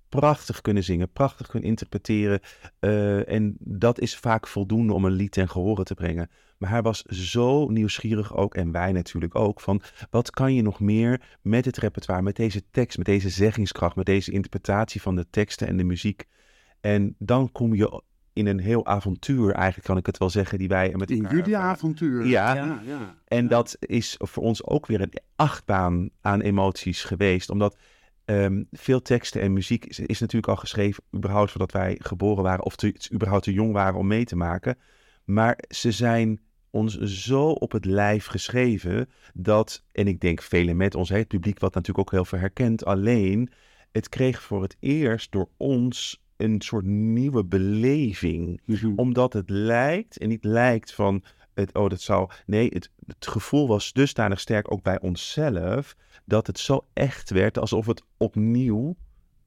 prachtig 0.08 0.60
kunnen 0.60 0.84
zingen, 0.84 1.12
prachtig 1.12 1.46
kunnen 1.46 1.68
interpreteren. 1.68 2.40
eh, 2.80 3.28
en 3.28 3.56
dat 3.58 4.00
is 4.00 4.16
vaak 4.16 4.46
voldoende 4.46 4.92
om 4.92 5.04
een 5.04 5.12
lied 5.12 5.32
ten 5.32 5.48
gehore 5.48 5.84
te 5.84 5.94
brengen. 5.94 6.30
Maar 6.58 6.70
hij 6.70 6.82
was 6.82 7.02
zo 7.02 7.68
nieuwsgierig 7.68 8.36
ook, 8.36 8.54
en 8.54 8.72
wij 8.72 8.92
natuurlijk 8.92 9.34
ook, 9.34 9.60
van 9.60 9.82
wat 10.10 10.30
kan 10.30 10.54
je 10.54 10.62
nog 10.62 10.80
meer 10.80 11.38
met 11.42 11.64
het 11.64 11.76
repertoire, 11.76 12.22
met 12.22 12.36
deze 12.36 12.62
tekst, 12.70 12.96
met 12.96 13.06
deze 13.06 13.28
zeggingskracht, 13.28 13.96
met 13.96 14.06
deze 14.06 14.32
interpretatie 14.32 15.02
van 15.02 15.16
de 15.16 15.26
teksten 15.30 15.66
en 15.66 15.76
de 15.76 15.84
muziek. 15.84 16.26
En 16.80 17.14
dan 17.18 17.52
kom 17.52 17.74
je 17.74 18.02
in 18.32 18.46
een 18.46 18.60
heel 18.60 18.86
avontuur, 18.86 19.52
eigenlijk 19.52 19.86
kan 19.86 19.96
ik 19.96 20.06
het 20.06 20.18
wel 20.18 20.30
zeggen, 20.30 20.58
die 20.58 20.68
wij 20.68 20.92
met 20.96 21.10
In 21.10 21.26
jullie 21.30 21.56
avontuur. 21.56 22.26
Ja. 22.26 22.54
ja, 22.54 22.80
ja. 22.86 23.16
En 23.24 23.48
dat 23.48 23.76
is 23.80 24.14
voor 24.18 24.42
ons 24.42 24.64
ook 24.64 24.86
weer 24.86 25.00
een 25.00 25.12
achtbaan 25.36 26.10
aan 26.20 26.40
emoties 26.40 27.04
geweest. 27.04 27.50
Omdat 27.50 27.76
ehm, 28.30 28.62
veel 28.70 29.02
teksten 29.02 29.40
en 29.40 29.52
muziek 29.52 29.84
is, 29.84 29.98
is 29.98 30.20
natuurlijk 30.20 30.52
al 30.52 30.56
geschreven, 30.56 31.04
überhaupt 31.16 31.50
voordat 31.50 31.72
wij 31.72 31.96
geboren 32.02 32.42
waren, 32.42 32.64
of 32.64 32.76
te, 32.76 32.94
überhaupt 33.12 33.44
te 33.44 33.52
jong 33.52 33.72
waren 33.72 33.98
om 33.98 34.06
mee 34.06 34.24
te 34.24 34.36
maken. 34.36 34.78
Maar 35.24 35.58
ze 35.68 35.92
zijn 35.92 36.40
ons 36.70 36.98
zo 36.98 37.50
op 37.50 37.72
het 37.72 37.84
lijf 37.84 38.26
geschreven 38.26 39.08
dat, 39.34 39.84
en 39.92 40.06
ik 40.06 40.20
denk 40.20 40.42
velen 40.42 40.76
met 40.76 40.94
ons, 40.94 41.08
het 41.08 41.28
publiek 41.28 41.58
wat 41.58 41.74
natuurlijk 41.74 42.06
ook 42.06 42.14
heel 42.14 42.24
veel 42.24 42.38
herkent, 42.38 42.84
alleen 42.84 43.50
het 43.92 44.08
kreeg 44.08 44.42
voor 44.42 44.62
het 44.62 44.76
eerst 44.80 45.32
door 45.32 45.48
ons 45.56 46.22
een 46.36 46.60
soort 46.60 46.84
nieuwe 46.84 47.44
beleving 47.44 48.60
Mhm. 48.64 48.92
omdat 48.96 49.32
het 49.32 49.50
lijkt, 49.50 50.18
en 50.18 50.28
niet 50.28 50.44
lijkt 50.44 50.92
van, 50.92 51.22
het, 51.54 51.74
oh 51.74 51.88
dat 51.88 52.00
zou, 52.00 52.30
nee, 52.46 52.68
het, 52.72 52.90
het 53.06 53.26
gevoel 53.26 53.68
was 53.68 53.92
dusdanig 53.92 54.40
sterk 54.40 54.72
ook 54.72 54.82
bij 54.82 55.00
onszelf, 55.00 55.96
dat 56.24 56.46
het 56.46 56.58
zo 56.58 56.86
echt 56.92 57.30
werd 57.30 57.58
alsof 57.58 57.86
het 57.86 58.02
opnieuw, 58.16 58.96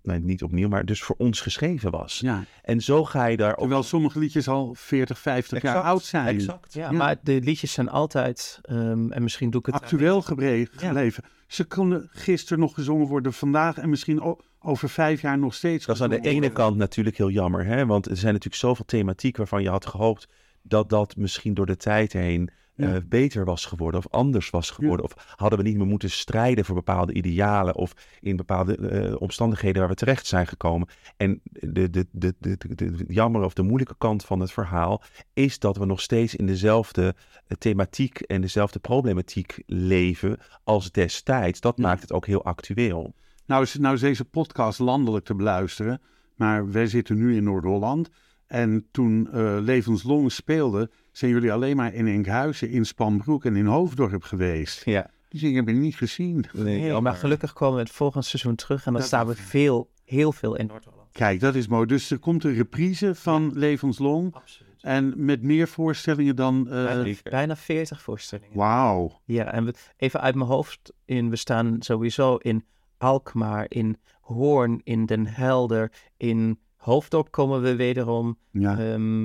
nee 0.01 0.20
niet 0.20 0.43
opnieuw, 0.43 0.68
maar 0.70 0.86
dus 0.86 1.01
voor 1.04 1.16
ons 1.18 1.41
geschreven 1.41 1.91
was. 1.91 2.20
Ja. 2.20 2.43
En 2.62 2.82
zo 2.82 3.06
ga 3.06 3.26
je 3.26 3.38
daar 3.38 3.54
op... 3.54 3.60
Terwijl 3.60 3.84
sommige 3.84 4.20
liedjes 4.20 4.47
al 4.47 4.74
40, 4.78 5.20
50 5.20 5.62
jaar 5.62 5.82
oud 5.82 6.04
zijn. 6.04 6.28
Exact. 6.28 6.74
Ja, 6.74 6.91
Ja. 6.91 6.97
maar 6.97 7.16
de 7.24 7.39
liedjes 7.43 7.72
zijn 7.74 7.89
altijd, 7.89 8.60
ehm, 8.62 9.12
en 9.12 9.24
misschien 9.24 9.49
doe 9.49 9.60
ik 9.60 9.66
het. 9.66 9.76
Actueel 9.76 10.22
gebre- 10.22 10.58
Ja. 10.58 10.66
gebleven. 10.72 11.24
Ze 11.47 11.64
konden 11.66 12.10
gisteren 12.12 12.60
nog 12.60 12.74
gezongen 12.74 13.08
worden, 13.08 13.34
vandaag 13.34 13.78
en 13.78 13.89
misschien 13.89 14.38
over 14.60 14.89
vijf 14.89 15.22
jaar 15.22 15.38
nog 15.38 15.54
steeds. 15.54 15.86
Dat 15.86 15.95
is 15.95 16.01
aan 16.01 16.10
de 16.10 16.20
ene 16.20 16.32
worden. 16.34 16.54
kant 16.54 16.78
natuurlijk 16.78 17.18
heel 17.18 17.30
jammer, 17.30 17.66
hè? 17.66 17.86
want 17.86 18.06
er 18.10 18.18
zijn 18.18 18.34
natuurlijk 18.34 18.62
zoveel 18.62 18.86
thematiek 18.86 19.38
waarvan 19.38 19.62
je 19.62 19.70
had 19.70 19.86
gehoopt 19.86 20.28
dat 20.64 20.89
dat 20.89 21.16
misschien 21.16 21.53
door 21.53 21.66
de 21.66 21.78
tijd 21.78 22.14
heen 22.14 22.49
eh, 22.76 22.95
beter 23.05 23.45
was 23.45 23.66
geworden 23.66 23.99
of 23.99 24.11
anders 24.11 24.49
was 24.49 24.70
geworden. 24.70 25.05
Of 25.05 25.34
hadden 25.36 25.59
we 25.59 25.66
niet 25.66 25.78
meer 25.78 25.88
moeten 25.88 26.09
strijden 26.09 26.66
voor 26.66 26.76
bepaalde 26.76 27.14
idealen 27.14 27.76
of 27.76 27.93
in 28.22 28.36
bepaalde 28.36 28.76
eh, 28.76 29.22
omstandigheden 29.22 29.80
waar 29.80 29.89
we 29.89 29.95
terecht 29.95 30.26
zijn 30.26 30.47
gekomen. 30.47 30.88
En 31.18 31.41
de, 31.43 31.89
de, 31.89 32.07
de, 32.11 32.36
de, 32.39 32.57
de, 32.76 33.05
jammer 33.07 33.43
of 33.43 33.53
de 33.53 33.61
moeilijke 33.64 33.95
kant 33.97 34.26
van 34.26 34.39
het 34.39 34.51
verhaal 34.51 35.01
is 35.34 35.59
dat 35.59 35.78
we 35.78 35.86
nog 35.86 36.01
steeds 36.01 36.36
in 36.36 36.45
dezelfde 36.45 37.16
eh, 37.47 37.57
thematiek 37.57 38.20
en 38.20 38.41
dezelfde 38.41 38.80
problematiek 38.80 39.64
leven 39.66 40.38
als 40.64 40.91
destijds. 40.91 41.59
Dat 41.59 41.78
Ja. 41.78 41.84
maakt 41.88 42.01
het 42.01 42.14
ook 42.14 42.26
heel 42.26 42.43
actueel. 42.43 43.14
Nou 43.45 43.64
is, 43.64 43.78
nou 43.78 43.93
is 43.95 44.01
deze 44.01 44.26
podcast 44.26 44.80
landelijk 44.80 45.26
te 45.26 45.36
beluisteren, 45.36 46.01
maar 46.36 46.72
wij 46.72 46.88
zitten 46.88 47.16
nu 47.16 47.36
in 47.36 47.43
Noord-Holland. 47.43 48.09
En 48.54 48.88
toen 48.91 49.30
eh 49.32 49.58
Levenslang 49.60 50.32
speelde, 50.32 50.89
zijn 51.12 51.32
jullie 51.32 51.51
alleen 51.51 51.76
maar 51.76 51.93
in 51.93 52.08
Enkhuizen, 52.08 52.70
in 52.70 52.86
Spanbroek 52.86 53.45
en 53.45 53.56
in 53.56 53.66
Hoofddorp 53.66 54.24
geweest. 54.24 54.86
Ja, 54.86 55.10
Dus 55.30 55.43
ik 55.43 55.56
heb 55.56 55.68
je 55.68 55.74
niet 55.74 55.95
gezien. 55.95 56.45
Nee, 56.54 57.01
maar 57.01 57.14
gelukkig 57.14 57.54
komen 57.54 57.76
we 57.76 57.82
het 57.82 57.91
volgend 57.91 58.26
seizoen 58.26 58.56
terug 58.56 58.86
en 58.86 58.91
dan 58.91 59.01
Dat 59.01 59.06
staan 59.10 59.28
we 59.28 59.36
veel, 59.36 59.89
heel 60.04 60.32
veel 60.32 60.56
in 60.56 60.66
Noord-Holland. 60.66 61.08
Kijk, 61.12 61.39
dat 61.39 61.56
is 61.56 61.68
mooi. 61.68 61.86
Dus 61.86 62.12
er 62.12 62.20
komt 62.20 62.43
een 62.43 62.54
reprise 62.54 63.16
van 63.16 63.51
Levenslang. 63.56 64.34
Absoluut. 64.36 64.72
En 64.82 65.14
met 65.26 65.41
meer 65.41 65.68
voorstellingen 65.68 66.36
dan... 66.36 66.68
eh, 66.70 66.84
bijna, 66.84 67.16
bijna 67.24 67.56
40 67.56 68.01
voorstellingen. 68.01 68.58
Wauw. 68.58 69.22
Ja, 69.26 69.51
en 69.51 69.66
we, 69.66 69.74
even 69.97 70.22
uit 70.22 70.36
mijn 70.36 70.49
hoofd 70.49 70.93
in, 71.06 71.30
we 71.30 71.36
staan 71.36 71.76
sowieso 71.80 72.36
in 72.36 72.66
Alkmaar, 72.97 73.66
in 73.70 73.97
Hoorn, 74.22 74.82
in 74.84 75.06
Den 75.06 75.26
Helder, 75.28 75.91
in 76.18 76.60
Hoofddorp 76.84 77.32
komen 77.32 77.62
we 77.62 77.76
wederom. 77.76 78.38
Ja. 78.52 78.78
Ehm, 78.80 79.22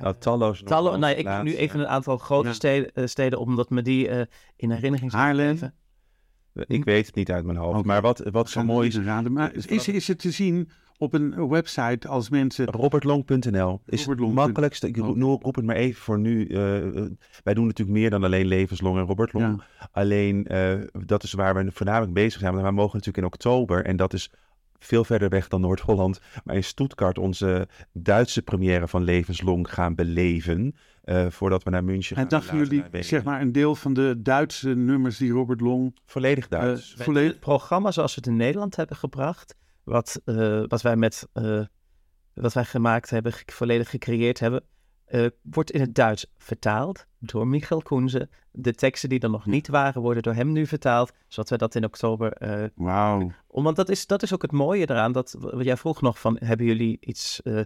Nou, 0.00 0.14
talloze. 0.18 0.64
Tallo, 0.64 0.90
nog 0.90 1.00
nou, 1.00 1.14
ik 1.14 1.24
laatst, 1.24 1.44
nu 1.44 1.56
even 1.56 1.78
ja. 1.78 1.84
een 1.84 1.90
aantal 1.90 2.16
grote 2.18 2.48
Ja. 2.48 2.54
steden, 2.54 2.92
eh, 2.94 3.06
steden, 3.06 3.38
omdat 3.38 3.70
me 3.70 3.82
die 3.82 4.08
eh, 4.08 4.24
in 4.56 4.70
herinnering 4.70 5.10
zijn 5.10 5.22
Haarlem. 5.22 5.58
Ik 6.54 6.84
weet 6.84 7.06
het 7.06 7.14
niet 7.14 7.30
uit 7.30 7.44
mijn 7.44 7.58
hoofd. 7.58 7.84
Maar 7.84 8.00
wat, 8.02 8.18
wat 8.30 8.50
zo 8.50 8.64
mooi 8.64 8.88
is, 8.88 8.98
raden. 8.98 9.32
Maar 9.32 9.54
is 9.54 9.66
is, 9.66 9.88
is 9.88 10.08
het 10.08 10.18
te 10.18 10.30
zien 10.30 10.70
op 10.98 11.14
een 11.14 11.48
website 11.48 12.08
als 12.08 12.28
mensen... 12.30 12.66
robertlong.nl 12.66 13.80
is 13.86 14.06
het 14.06 14.18
makkelijkste. 14.18 14.86
Ik 14.88 14.96
roep, 14.96 15.16
nu- 15.16 15.22
roep 15.22 15.54
het 15.54 15.64
maar 15.64 15.76
even 15.76 16.02
voor 16.02 16.18
nu. 16.18 16.46
eh, 16.46 16.76
eh, 16.86 17.10
wij 17.42 17.54
doen 17.54 17.66
natuurlijk 17.66 17.98
meer 17.98 18.10
dan 18.10 18.24
alleen 18.24 18.46
levenslong 18.46 18.98
en 18.98 19.04
Robertlong. 19.06 19.62
Alleen 19.92 20.46
eh, 20.46 20.74
dat 21.06 21.22
is 21.22 21.32
waar 21.32 21.54
we 21.54 21.70
voornamelijk 21.72 22.12
bezig 22.12 22.40
zijn. 22.40 22.52
Want 22.52 22.62
wij 22.64 22.72
mogen 22.72 22.96
natuurlijk 22.98 23.26
in 23.26 23.32
oktober. 23.32 23.84
En 23.84 23.96
dat 23.96 24.12
is 24.12 24.30
veel 24.84 25.04
verder 25.04 25.28
weg 25.28 25.48
dan 25.48 25.60
Noord-Holland. 25.60 26.20
Maar 26.44 26.54
in 26.54 26.64
Stuttgart 26.64 27.18
onze 27.18 27.68
Duitse 27.92 28.42
première 28.42 28.88
van 28.88 29.02
Levenslong 29.02 29.72
gaan 29.72 29.94
beleven. 29.94 30.74
eh, 31.02 31.26
voordat 31.28 31.62
we 31.62 31.70
naar 31.70 31.84
München 31.84 32.16
gaan. 32.16 32.24
En 32.24 32.30
dachten 32.30 32.56
jullie, 32.56 32.84
zeg 32.90 33.24
maar, 33.24 33.40
een 33.40 33.52
deel 33.52 33.74
van 33.74 33.94
de 33.94 34.22
Duitse 34.22 34.74
nummers 34.74 35.16
die 35.16 35.32
Robert 35.32 35.60
Long... 35.60 35.96
Volledig 36.06 36.48
Duits. 36.48 36.94
eh, 36.94 37.04
volledig... 37.04 37.30
Het 37.30 37.40
programma 37.40 37.90
zoals 37.90 38.14
we 38.14 38.20
het 38.20 38.30
in 38.30 38.36
Nederland 38.36 38.76
hebben 38.76 38.96
gebracht, 38.96 39.56
wat, 39.84 40.20
eh, 40.24 40.62
wat 40.66 40.82
wij 40.82 40.96
met 40.96 41.28
eh, 41.32 41.60
wat 42.34 42.52
wij 42.52 42.64
gemaakt 42.64 43.10
hebben, 43.10 43.32
volledig 43.46 43.90
gecreëerd 43.90 44.38
hebben, 44.40 44.64
eh, 45.12 45.26
wordt 45.42 45.70
in 45.70 45.80
het 45.80 45.94
Duits 45.94 46.26
vertaald 46.38 47.06
door 47.18 47.46
Michael 47.46 47.82
Koenze. 47.82 48.28
De 48.50 48.74
teksten 48.74 49.08
die 49.08 49.20
er 49.20 49.30
nog 49.30 49.46
niet 49.46 49.68
waren, 49.68 50.02
worden 50.02 50.22
door 50.22 50.34
hem 50.34 50.52
nu 50.52 50.66
vertaald, 50.66 51.12
zodat 51.28 51.50
we 51.50 51.56
dat 51.56 51.74
in 51.74 51.84
oktober. 51.84 52.32
eh, 52.32 52.64
Wauw. 52.74 53.32
want 53.46 53.76
dat 53.76 53.88
is, 53.88 54.06
dat 54.06 54.22
is 54.22 54.34
ook 54.34 54.42
het 54.42 54.52
mooie 54.52 54.90
eraan. 54.90 55.12
Dat, 55.12 55.36
wat 55.38 55.64
jij 55.64 55.76
vroeg 55.76 56.00
nog 56.00 56.18
van, 56.20 56.36
hebben 56.40 56.66
jullie 56.66 56.96
iets 57.00 57.42
eh, 57.42 57.60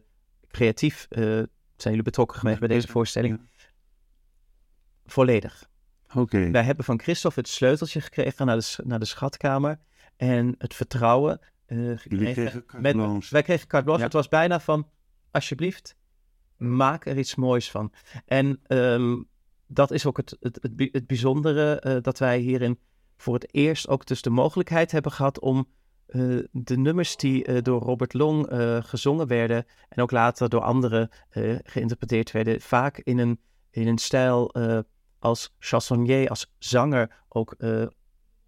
creatief, 0.48 1.06
zijn 1.10 1.48
jullie 1.76 2.02
betrokken 2.02 2.38
geweest 2.38 2.58
bij 2.58 2.68
deze 2.68 2.88
voorstelling? 2.88 3.40
Volledig. 5.06 5.68
Oké. 6.14 6.50
Wij 6.50 6.62
hebben 6.62 6.84
van 6.84 7.00
Christophe 7.00 7.40
het 7.40 7.48
sleuteltje 7.48 8.00
gekregen 8.00 8.46
naar 8.46 8.58
de, 8.58 8.76
naar 8.84 8.98
de 8.98 9.04
schatkamer. 9.04 9.78
En 10.16 10.54
het 10.58 10.74
vertrouwen 10.74 11.40
eh, 11.66 11.76
Jullie 11.78 11.98
gekregen. 11.98 12.64
kregen 12.64 12.64
met, 12.82 13.30
wij 13.30 13.42
kregen 13.42 13.66
carte. 13.68 13.90
Ja. 13.90 13.98
Het 13.98 14.12
was 14.12 14.28
bijna 14.28 14.60
van, 14.60 14.88
alsjeblieft, 15.30 15.96
maak 16.56 17.06
er 17.06 17.18
iets 17.18 17.34
moois 17.34 17.70
van. 17.70 17.92
En 18.26 18.60
ehm, 18.66 19.22
dat 19.66 19.90
is 19.90 20.06
ook 20.06 20.16
het, 20.16 20.36
het, 20.40 20.58
het, 20.62 20.76
bi- 20.76 20.88
het 20.92 21.06
bijzondere 21.06 21.80
eh, 21.80 21.96
dat 22.00 22.18
wij 22.18 22.38
hierin 22.38 22.78
voor 23.16 23.34
het 23.34 23.54
eerst 23.54 23.88
ook 23.88 24.06
dus 24.06 24.22
de 24.22 24.30
mogelijkheid 24.30 24.92
hebben 24.92 25.12
gehad 25.12 25.40
om 25.40 25.68
eh, 26.06 26.20
de 26.52 26.76
nummers 26.78 27.16
die 27.16 27.44
eh, 27.44 27.62
door 27.62 27.80
Robert 27.80 28.14
Long 28.14 28.46
gezongen 28.86 29.26
werden 29.26 29.66
en 29.88 30.02
ook 30.02 30.10
later 30.10 30.48
door 30.48 30.60
anderen 30.60 31.10
geïnterpreteerd 31.62 32.30
werden, 32.30 32.60
vaak 32.60 32.98
in 32.98 33.18
een, 33.18 33.40
in 33.70 33.86
een 33.86 33.98
stijl 33.98 34.54
als 35.18 35.54
chansonnier, 35.58 36.28
als 36.28 36.54
zanger 36.58 37.24
ook 37.28 37.56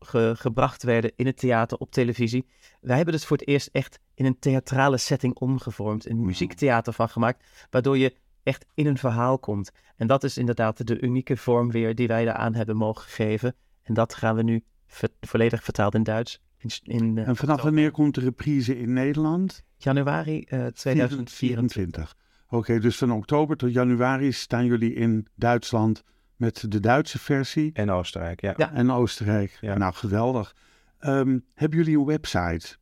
ge- 0.01 0.35
gebracht 0.37 0.83
werden 0.83 1.13
in 1.17 1.27
het 1.27 1.37
theater, 1.37 1.79
op 1.79 1.91
televisie. 1.91 2.47
Wij 2.81 2.97
hebben 2.97 3.15
het 3.15 3.25
voor 3.25 3.37
het 3.37 3.49
eerst 3.49 3.69
echt 3.73 3.99
in 4.15 4.25
een 4.25 4.39
theatrale 4.39 4.97
setting 4.97 5.35
omgevormd, 5.35 6.09
een 6.09 6.25
muziektheater 6.25 6.93
van 6.93 7.09
gemaakt, 7.09 7.67
waardoor 7.71 7.99
je 7.99 8.15
echt 8.43 8.67
in 8.75 8.87
een 8.87 8.99
verhaal 8.99 9.39
komt. 9.39 9.71
En 9.97 10.07
dat 10.07 10.25
is 10.25 10.39
inderdaad 10.39 10.87
de 10.87 11.01
unieke 11.01 11.37
vorm 11.37 11.71
weer 11.71 11.95
die 11.95 12.07
wij 12.07 12.25
daaraan 12.25 12.55
hebben 12.55 12.77
mogen 12.77 13.11
geven. 13.11 13.55
En 13.83 13.95
dat 13.95 14.15
gaan 14.15 14.37
we 14.37 14.43
nu 14.43 14.63
ver- 14.87 15.09
volledig 15.21 15.63
vertaald 15.65 15.95
in 15.95 16.03
Duits. 16.03 16.41
In, 16.59 16.71
in, 16.83 17.19
eh, 17.19 17.29
En 17.29 17.37
vanaf 17.37 17.63
wanneer 17.63 17.91
komt 17.91 18.15
de 18.15 18.21
reprise 18.21 18.79
in 18.79 18.93
Nederland? 18.93 19.63
januari 19.77 20.43
eh, 20.43 20.67
2024. 20.67 22.17
Oké, 22.49 22.79
dus 22.81 22.97
van 22.97 23.13
oktober 23.13 23.57
tot 23.57 23.73
januari 23.73 24.33
staan 24.33 24.65
jullie 24.67 24.95
in 24.95 25.27
Duitsland 25.35 26.03
met 26.39 26.65
de 26.69 26.81
Duitse 26.81 27.19
versie 27.19 27.71
En 27.73 27.91
Oostenrijk, 27.91 28.41
ja. 28.41 28.55
Ja. 28.57 28.73
en 28.73 28.91
Oostenrijk. 28.91 29.59
Ja. 29.61 29.77
Nou, 29.79 29.95
geweldig. 29.95 30.57
Ehm, 30.99 31.39
hebben 31.55 31.79
jullie 31.79 31.99
een 31.99 32.05
website? 32.05 32.77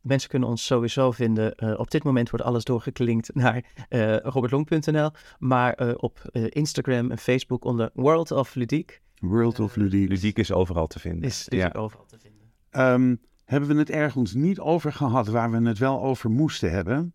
Mensen 0.00 0.28
kunnen 0.28 0.48
ons 0.48 0.66
sowieso 0.66 1.10
vinden. 1.10 1.54
eh, 1.54 1.78
op 1.78 1.90
dit 1.90 2.04
moment 2.04 2.30
wordt 2.30 2.44
alles 2.44 2.64
doorgeklinkt 2.64 3.34
naar 3.34 3.86
eh 3.88 4.16
robertlong.nl. 4.16 5.10
Maar 5.38 5.72
eh, 5.72 5.94
op 5.96 6.20
eh, 6.32 6.44
Instagram 6.48 7.10
en 7.10 7.18
Facebook 7.18 7.64
onder 7.64 7.90
World 7.94 8.30
of 8.30 8.54
Ludiek. 8.54 9.00
World 9.18 9.60
of 9.60 9.76
Ludiek. 9.76 10.08
Ludiek 10.08 10.38
is 10.38 10.52
overal 10.52 10.86
te 10.86 10.98
vinden. 10.98 11.22
Is, 11.22 11.48
is 11.48 11.58
ja. 11.58 11.70
overal 11.72 12.06
te 12.06 12.18
vinden. 12.18 12.52
Ehm, 12.70 13.16
hebben 13.44 13.68
we 13.68 13.74
het 13.74 13.90
ergens 13.90 14.34
niet 14.34 14.60
over 14.60 14.92
gehad 14.92 15.28
waar 15.28 15.50
we 15.50 15.68
het 15.68 15.78
wel 15.78 16.02
over 16.02 16.30
moesten 16.30 16.70
hebben? 16.70 17.12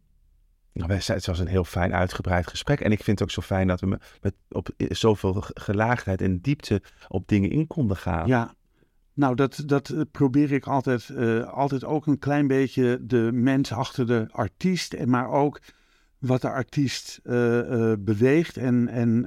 Nou, 0.75 0.91
Het 0.91 1.25
was 1.25 1.39
een 1.39 1.47
heel 1.47 1.63
fijn 1.63 1.93
uitgebreid 1.93 2.47
gesprek. 2.47 2.79
En 2.79 2.91
ik 2.91 3.03
vind 3.03 3.19
het 3.19 3.27
ook 3.27 3.33
zo 3.33 3.41
fijn 3.41 3.67
dat 3.67 3.79
we 3.79 3.87
me- 3.87 3.99
met 4.21 4.33
op 4.49 4.69
zoveel 4.77 5.33
ge- 5.33 5.51
gelaagdheid 5.53 6.21
en 6.21 6.41
diepte 6.41 6.81
op 7.07 7.27
dingen 7.27 7.49
in 7.49 7.67
konden 7.67 7.97
gaan. 7.97 8.27
Ja, 8.27 8.53
nou 9.13 9.35
dat, 9.35 9.63
dat 9.65 9.89
eh, 9.89 10.01
probeer 10.11 10.51
ik 10.51 10.65
altijd, 10.67 11.09
eh, 11.09 11.53
altijd 11.53 11.83
ook 11.83 12.07
een 12.07 12.19
klein 12.19 12.47
beetje 12.47 12.99
de 13.01 13.29
mens 13.33 13.71
achter 13.71 14.07
de 14.07 14.27
artiest, 14.31 15.05
maar 15.05 15.29
ook 15.29 15.59
wat 16.17 16.41
de 16.41 16.49
artiest 16.49 17.19
eh, 17.23 17.93
beweegt 17.99 18.57
en, 18.57 18.87
en 18.87 19.25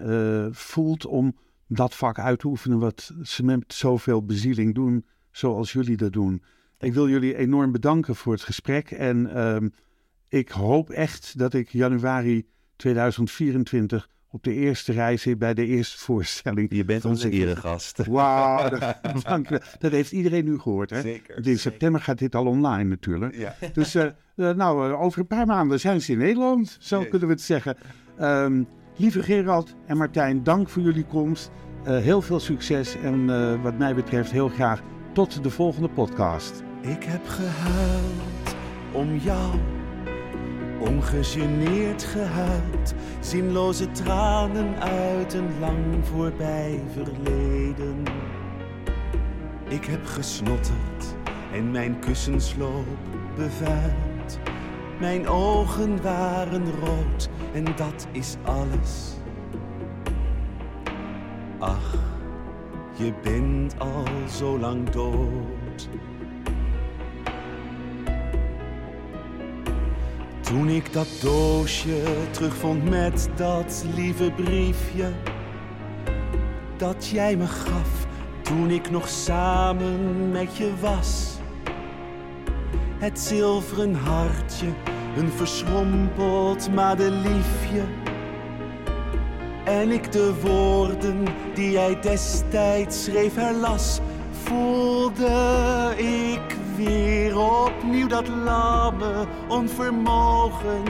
voelt 0.54 1.06
om 1.06 1.36
dat 1.66 1.94
vak 1.94 2.18
uit 2.18 2.38
te 2.38 2.46
oefenen 2.46 2.78
wat 2.78 3.12
ze 3.22 3.44
met 3.44 3.64
zoveel 3.74 4.24
bezieling 4.24 4.74
doen, 4.74 5.06
zoals 5.30 5.72
jullie 5.72 5.96
dat 5.96 6.12
doen. 6.12 6.42
Ik 6.78 6.94
wil 6.94 7.08
jullie 7.08 7.36
enorm 7.36 7.72
bedanken 7.72 8.16
voor 8.16 8.32
het 8.32 8.42
gesprek 8.42 8.90
en 8.90 9.34
ehm, 9.34 9.68
ik 10.28 10.48
hoop 10.48 10.90
echt 10.90 11.38
dat 11.38 11.54
ik 11.54 11.68
januari 11.68 12.46
2024 12.76 14.08
op 14.30 14.42
de 14.42 14.54
eerste 14.54 14.92
rij 14.92 15.16
zit 15.16 15.38
bij 15.38 15.54
de 15.54 15.66
eerste 15.66 15.98
voorstelling. 15.98 16.74
Je 16.74 16.84
bent 16.84 17.04
onze 17.04 17.30
eregast. 17.30 18.06
Wauw, 18.06 18.68
dat, 18.68 18.96
dank 19.24 19.48
je. 19.48 19.60
dat 19.78 19.92
heeft 19.92 20.12
iedereen 20.12 20.44
nu 20.44 20.58
gehoord. 20.58 20.90
Hè? 20.90 21.00
Zeker. 21.00 21.46
In 21.46 21.58
september 21.58 22.00
gaat 22.00 22.18
dit 22.18 22.34
al 22.34 22.46
online 22.46 22.88
natuurlijk. 22.88 23.34
Ja. 23.34 23.54
Dus 23.72 23.94
eh, 23.94 24.04
eh, 24.04 24.12
nou, 24.56 24.90
eh, 24.90 25.00
over 25.00 25.20
een 25.20 25.26
paar 25.26 25.46
maanden 25.46 25.80
zijn 25.80 26.00
ze 26.00 26.12
in 26.12 26.18
Nederland, 26.18 26.76
zo 26.80 27.04
kunnen 27.04 27.28
we 27.28 27.34
het 27.34 27.42
zeggen. 27.42 27.76
Ehm, 28.18 28.62
lieve 28.96 29.22
Gerald 29.22 29.74
en 29.86 29.96
Martijn, 29.96 30.42
dank 30.42 30.68
voor 30.68 30.82
jullie 30.82 31.06
komst. 31.06 31.50
Eh, 31.84 31.98
heel 31.98 32.22
veel 32.22 32.40
succes 32.40 32.96
en 32.96 33.30
eh, 33.30 33.62
wat 33.62 33.78
mij 33.78 33.94
betreft 33.94 34.30
heel 34.30 34.48
graag 34.48 34.82
tot 35.12 35.42
de 35.42 35.50
volgende 35.50 35.88
podcast. 35.88 36.62
Ik 36.80 37.02
heb 37.04 37.26
gehuild 37.26 38.56
om 38.92 39.16
jou, 39.16 39.54
ongegeneerd 40.80 42.04
gehuild, 42.04 42.94
zinloze 43.20 43.90
tranen 43.90 44.80
uit 44.80 45.34
een 45.34 45.58
lang 45.60 45.84
voorbij 46.02 46.80
verleden. 46.92 48.02
Ik 49.68 49.84
heb 49.84 50.06
gesnotterd 50.06 51.16
en 51.52 51.70
mijn 51.70 51.98
kussensloop 51.98 52.86
bevuild. 53.36 54.38
Mijn 55.00 55.28
ogen 55.28 56.02
waren 56.02 56.64
rood 56.80 57.28
en 57.52 57.64
dat 57.64 58.06
is 58.12 58.36
alles. 58.44 59.12
Ach, 61.58 61.94
je 62.96 63.12
bent 63.22 63.78
al 63.78 64.04
zo 64.28 64.58
lang 64.58 64.90
dood. 64.90 65.88
Toen 70.48 70.68
ik 70.68 70.92
dat 70.92 71.08
doosje 71.20 72.02
terugvond 72.30 72.88
met 72.88 73.28
dat 73.36 73.84
lieve 73.94 74.30
briefje 74.30 75.12
dat 76.76 77.06
jij 77.06 77.36
me 77.36 77.46
gaf 77.46 78.06
toen 78.42 78.70
ik 78.70 78.90
nog 78.90 79.08
samen 79.08 80.30
met 80.30 80.56
je 80.56 80.72
was. 80.80 81.36
Het 82.98 83.20
zilveren 83.20 83.94
hartje, 83.94 84.66
een 85.16 85.30
verschrompeld 85.30 86.74
madeliefje. 86.74 87.82
En 89.64 89.90
ik 89.90 90.12
de 90.12 90.34
woorden 90.40 91.24
die 91.54 91.70
jij 91.70 92.00
destijds 92.00 93.04
schreef 93.04 93.34
herlas, 93.34 94.00
voelde 94.42 95.47
dat 98.24 98.28
lamme 98.44 99.26
onvermogen. 99.48 100.82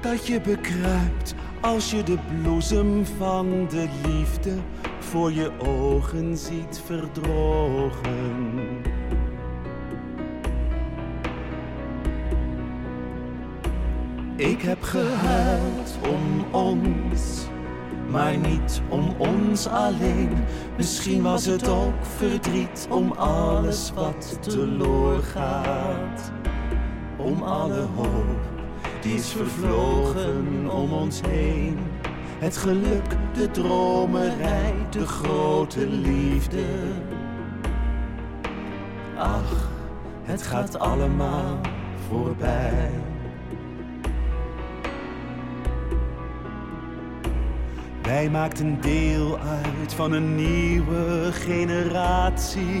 Dat 0.00 0.26
je 0.26 0.40
bekruipt 0.40 1.34
als 1.60 1.90
je 1.90 2.02
de 2.02 2.18
bloesem 2.42 3.06
van 3.06 3.66
de 3.68 3.88
liefde 4.04 4.54
voor 4.98 5.32
je 5.32 5.50
ogen 5.58 6.36
ziet 6.36 6.82
verdrogen. 6.84 8.54
Ik 14.36 14.62
heb 14.62 14.82
gehuild 14.82 15.98
om 16.02 16.44
ons, 16.52 17.46
maar 18.10 18.36
niet 18.36 18.82
om 18.88 19.14
ons 19.18 19.66
alleen. 19.68 20.32
Misschien 20.76 21.22
was 21.22 21.44
het 21.44 21.68
ook 21.68 22.04
verdriet 22.16 22.86
om 22.90 23.12
alles 23.12 23.92
wat 23.94 24.38
teloor 24.40 25.22
gaat. 25.22 26.32
Om 27.16 27.42
alle 27.42 27.86
hoop 27.96 28.54
die 29.06 29.14
is 29.14 29.28
vervlogen 29.28 30.70
om 30.70 30.92
ons 30.92 31.20
heen. 31.28 31.78
Het 32.38 32.56
geluk, 32.56 33.16
de 33.34 33.50
dromerij, 33.50 34.74
de 34.90 35.06
grote 35.06 35.88
liefde. 35.88 36.64
Ach, 39.16 39.70
het 40.22 40.42
gaat 40.42 40.78
allemaal 40.78 41.60
voorbij. 42.08 42.90
Wij 48.06 48.30
maakten 48.30 48.80
deel 48.80 49.38
uit 49.38 49.94
van 49.94 50.12
een 50.12 50.34
nieuwe 50.34 51.32
generatie. 51.32 52.80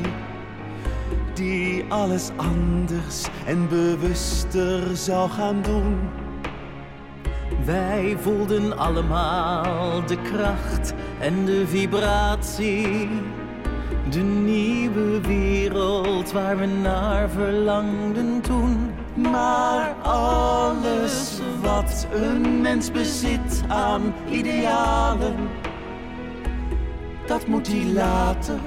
Die 1.34 1.84
alles 1.88 2.30
anders 2.36 3.26
en 3.46 3.68
bewuster 3.68 4.96
zou 4.96 5.30
gaan 5.30 5.62
doen. 5.62 5.98
Wij 7.64 8.16
voelden 8.20 8.78
allemaal 8.78 10.06
de 10.06 10.22
kracht 10.22 10.94
en 11.20 11.44
de 11.44 11.66
vibratie. 11.66 13.08
De 14.10 14.22
nieuwe 14.22 15.20
wereld 15.20 16.32
waar 16.32 16.58
we 16.58 16.66
naar 16.66 17.30
verlangden 17.30 18.40
toen. 18.40 18.85
Maar 19.16 19.94
alles 20.02 21.40
wat 21.60 22.06
een 22.12 22.60
mens 22.60 22.90
bezit 22.90 23.62
aan 23.68 24.14
idealen, 24.30 25.34
dat 27.26 27.46
moet 27.46 27.66
hij 27.68 27.84
later 27.84 28.58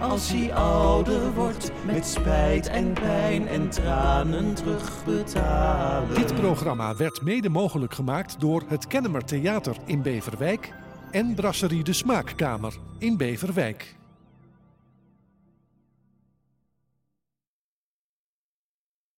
als 0.00 0.32
hij 0.32 0.54
ouder 0.54 1.34
wordt 1.34 1.70
met 1.84 2.06
spijt 2.06 2.68
en 2.68 2.92
pijn 2.92 3.48
en 3.48 3.68
tranen 3.70 4.54
terugbetalen. 4.54 6.14
Dit 6.14 6.34
programma 6.34 6.96
werd 6.96 7.22
mede 7.22 7.48
mogelijk 7.48 7.94
gemaakt 7.94 8.40
door 8.40 8.62
het 8.68 8.86
Kennemer 8.86 9.24
Theater 9.24 9.76
in 9.84 10.02
Beverwijk 10.02 10.72
en 11.10 11.34
Brasserie 11.34 11.84
de 11.84 11.92
Smaakkamer 11.92 12.74
in 12.98 13.16
Beverwijk. 13.16 13.97